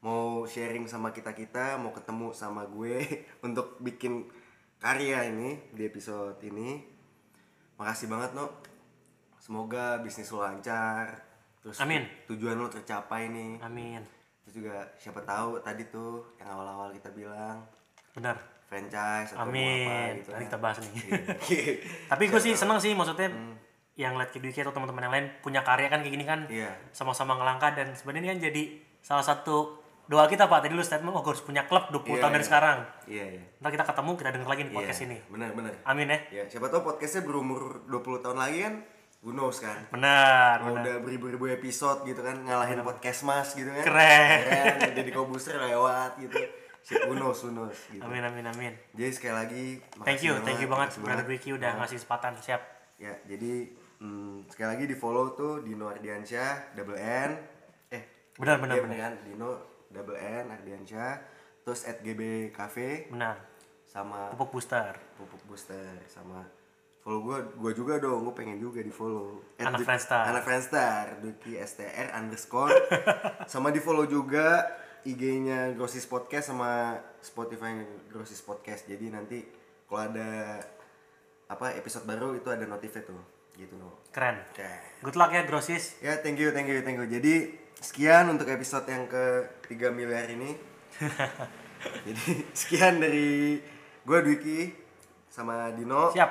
mau 0.00 0.42
sharing 0.44 0.84
sama 0.84 1.10
kita-kita, 1.10 1.76
mau 1.76 1.92
ketemu 1.92 2.32
sama 2.32 2.64
gue 2.66 3.04
untuk 3.46 3.76
bikin 3.78 4.24
karya 4.76 5.28
ini 5.28 5.60
di 5.70 5.84
episode 5.84 6.40
ini. 6.42 6.80
Makasih 7.76 8.08
banget, 8.08 8.32
No. 8.32 8.48
Semoga 9.36 9.96
bisnis 9.98 10.28
lo 10.28 10.40
lancar. 10.40 11.16
Terus 11.60 11.76
Amin. 11.78 12.04
tujuan 12.26 12.56
lo 12.56 12.68
tercapai 12.68 13.28
nih. 13.28 13.60
amin 13.60 14.00
Terus 14.40 14.54
juga 14.56 14.76
siapa 14.96 15.20
tahu 15.20 15.60
tadi 15.60 15.84
tuh 15.86 16.24
yang 16.36 16.48
awal-awal 16.50 16.88
kita 16.90 17.08
bilang 17.10 17.60
benar 18.10 18.34
franchise 18.64 19.30
atau 19.30 19.44
mau 19.44 19.52
apa 19.52 19.52
amin 19.52 20.12
gitu. 20.18 20.30
nanti 20.32 20.44
kita 20.46 20.58
bahas 20.58 20.76
nih 20.80 20.92
Iya. 20.92 21.72
tapi 22.10 22.24
gue 22.26 22.40
sih 22.40 22.54
seneng 22.54 22.78
sih 22.78 22.90
maksudnya 22.90 23.28
yang 23.94 24.16
lihat 24.16 24.30
Kidwiki 24.30 24.60
atau 24.60 24.70
teman-teman 24.70 25.02
yang 25.02 25.12
lain 25.12 25.26
punya 25.40 25.60
karya 25.60 25.86
kan 25.86 26.00
kayak 26.00 26.14
gini 26.14 26.24
kan. 26.24 26.40
Iya. 26.46 26.70
sama-sama 26.90 27.36
ngelangkah 27.36 27.74
dan 27.74 27.92
sebenarnya 27.92 28.20
ini 28.22 28.28
kan 28.30 28.40
jadi 28.46 28.62
salah 29.00 29.22
satu 29.22 29.76
doa 30.06 30.26
kita 30.26 30.46
pak. 30.46 30.66
Tadi 30.66 30.74
lu 30.74 30.82
statement 30.82 31.14
oh 31.14 31.22
gue 31.22 31.30
harus 31.30 31.44
punya 31.44 31.62
klub 31.64 31.86
20 31.88 32.02
Iya, 32.02 32.18
tahun 32.18 32.32
dari 32.32 32.42
iya. 32.42 32.48
sekarang. 32.48 32.78
Iya, 33.06 33.24
iya. 33.36 33.42
ntar 33.62 33.70
kita 33.70 33.84
ketemu 33.86 34.10
kita 34.16 34.30
denger 34.34 34.48
lagi 34.48 34.62
di 34.66 34.72
podcast 34.72 35.00
Iya, 35.00 35.06
ini. 35.06 35.18
Benar, 35.30 35.48
benar. 35.54 35.72
amin 35.84 36.06
ya. 36.06 36.18
Ya, 36.32 36.42
siapa 36.50 36.66
tahu 36.66 36.82
podcastnya 36.82 37.22
berumur 37.22 37.86
20 37.86 38.18
tahun 38.20 38.38
lagi 38.38 38.58
kan 38.60 38.74
who 39.20 39.30
knows 39.30 39.60
kan? 39.60 39.78
Benar 39.92 40.64
benar. 40.64 40.80
udah 40.80 40.94
beribu-ribu 41.04 41.44
episode 41.46 42.02
gitu 42.02 42.24
kan 42.24 42.40
ngalahin 42.40 42.80
podcast 42.80 43.22
mas 43.22 43.52
gitu 43.52 43.68
kan. 43.68 43.84
Keren. 43.84 44.38
keren 44.42 44.92
jadi 44.96 45.10
kobuser 45.12 45.60
lewat 45.60 46.16
gitu. 46.18 46.40
Knows, 46.80 47.44
who 47.44 47.52
knows, 47.52 47.76
gitu. 47.92 48.00
amin 48.00 48.24
amin 48.24 48.48
amin. 48.48 48.72
Jadi 48.96 49.12
sekali 49.12 49.34
lagi 49.36 49.64
thank 50.00 50.24
you 50.24 50.32
thank 50.42 50.58
you 50.58 50.66
banget 50.66 50.96
brother 50.96 51.28
Ricky 51.28 51.52
udah 51.52 51.76
ngasih 51.76 52.00
kesempatan. 52.00 52.34
Siap. 52.40 52.62
Ya 52.96 53.12
jadi 53.28 53.68
hmm, 54.00 54.48
sekali 54.48 54.68
lagi 54.76 54.84
di 54.88 54.96
follow 54.96 55.36
tuh 55.36 55.60
Dino 55.62 55.86
Ardiansyah 55.86 56.74
double 56.74 56.98
N. 56.98 57.30
Eh 57.92 58.02
Benar, 58.40 58.56
benar, 58.56 58.74
iya, 58.76 58.82
benar. 58.82 58.98
kan 58.98 59.12
Dino 59.22 59.50
double 59.92 60.18
N 60.18 60.44
Ardiansyah. 60.50 61.12
Terus 61.62 61.84
at 61.86 62.00
GB 62.00 62.50
Cafe. 62.50 63.12
Benar. 63.12 63.36
Sama 63.84 64.32
pupuk 64.34 64.58
booster. 64.58 64.96
Pupuk 65.14 65.42
booster 65.44 66.00
sama 66.08 66.42
follow 67.00 67.24
gue 67.24 67.38
gue 67.56 67.72
juga 67.72 67.96
dong 67.96 68.28
gue 68.28 68.34
pengen 68.36 68.60
juga 68.60 68.84
di 68.84 68.92
follow. 68.92 69.40
Anak 69.56 69.84
Friendstar. 69.84 70.24
anak 70.28 70.42
Friendstar 70.44 71.04
Duki 71.20 71.56
STR 71.56 72.12
underscore. 72.12 72.76
Sama 73.52 73.72
di 73.72 73.80
follow 73.80 74.04
juga 74.04 74.68
IG-nya 75.00 75.72
Grosis 75.72 76.04
Podcast 76.04 76.52
sama 76.52 76.92
Spotify 77.24 77.72
Grosis 78.12 78.44
Podcast. 78.44 78.84
Jadi 78.84 79.08
nanti 79.08 79.40
kalau 79.88 80.12
ada 80.12 80.60
apa 81.48 81.72
episode 81.74 82.04
baru 82.04 82.36
itu 82.36 82.52
ada 82.52 82.68
notifnya 82.68 83.00
tuh 83.02 83.39
gitu. 83.60 83.76
No 83.76 84.00
keren. 84.10 84.40
Oke 84.50 84.90
good 85.00 85.16
luck 85.16 85.32
ya 85.32 85.42
grosis. 85.48 85.96
Ya 86.04 86.20
thank 86.20 86.36
you 86.36 86.52
thank 86.52 86.68
you 86.68 86.80
thank 86.84 87.00
you. 87.00 87.08
Jadi 87.08 87.56
sekian 87.80 88.28
untuk 88.28 88.48
episode 88.52 88.84
yang 88.88 89.08
ke 89.08 89.48
3 89.68 89.92
miliar 89.96 90.28
ini. 90.28 90.56
Jadi 92.06 92.44
sekian 92.52 93.00
dari 93.00 93.56
gue 94.04 94.18
Dwiki 94.20 94.72
sama 95.32 95.72
Dino. 95.72 96.12
Siap. 96.12 96.30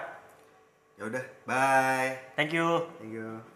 Ya 1.01 1.03
udah 1.09 1.23
bye. 1.49 2.38
Thank 2.38 2.53
you. 2.53 2.86
Thank 3.01 3.15
you 3.15 3.49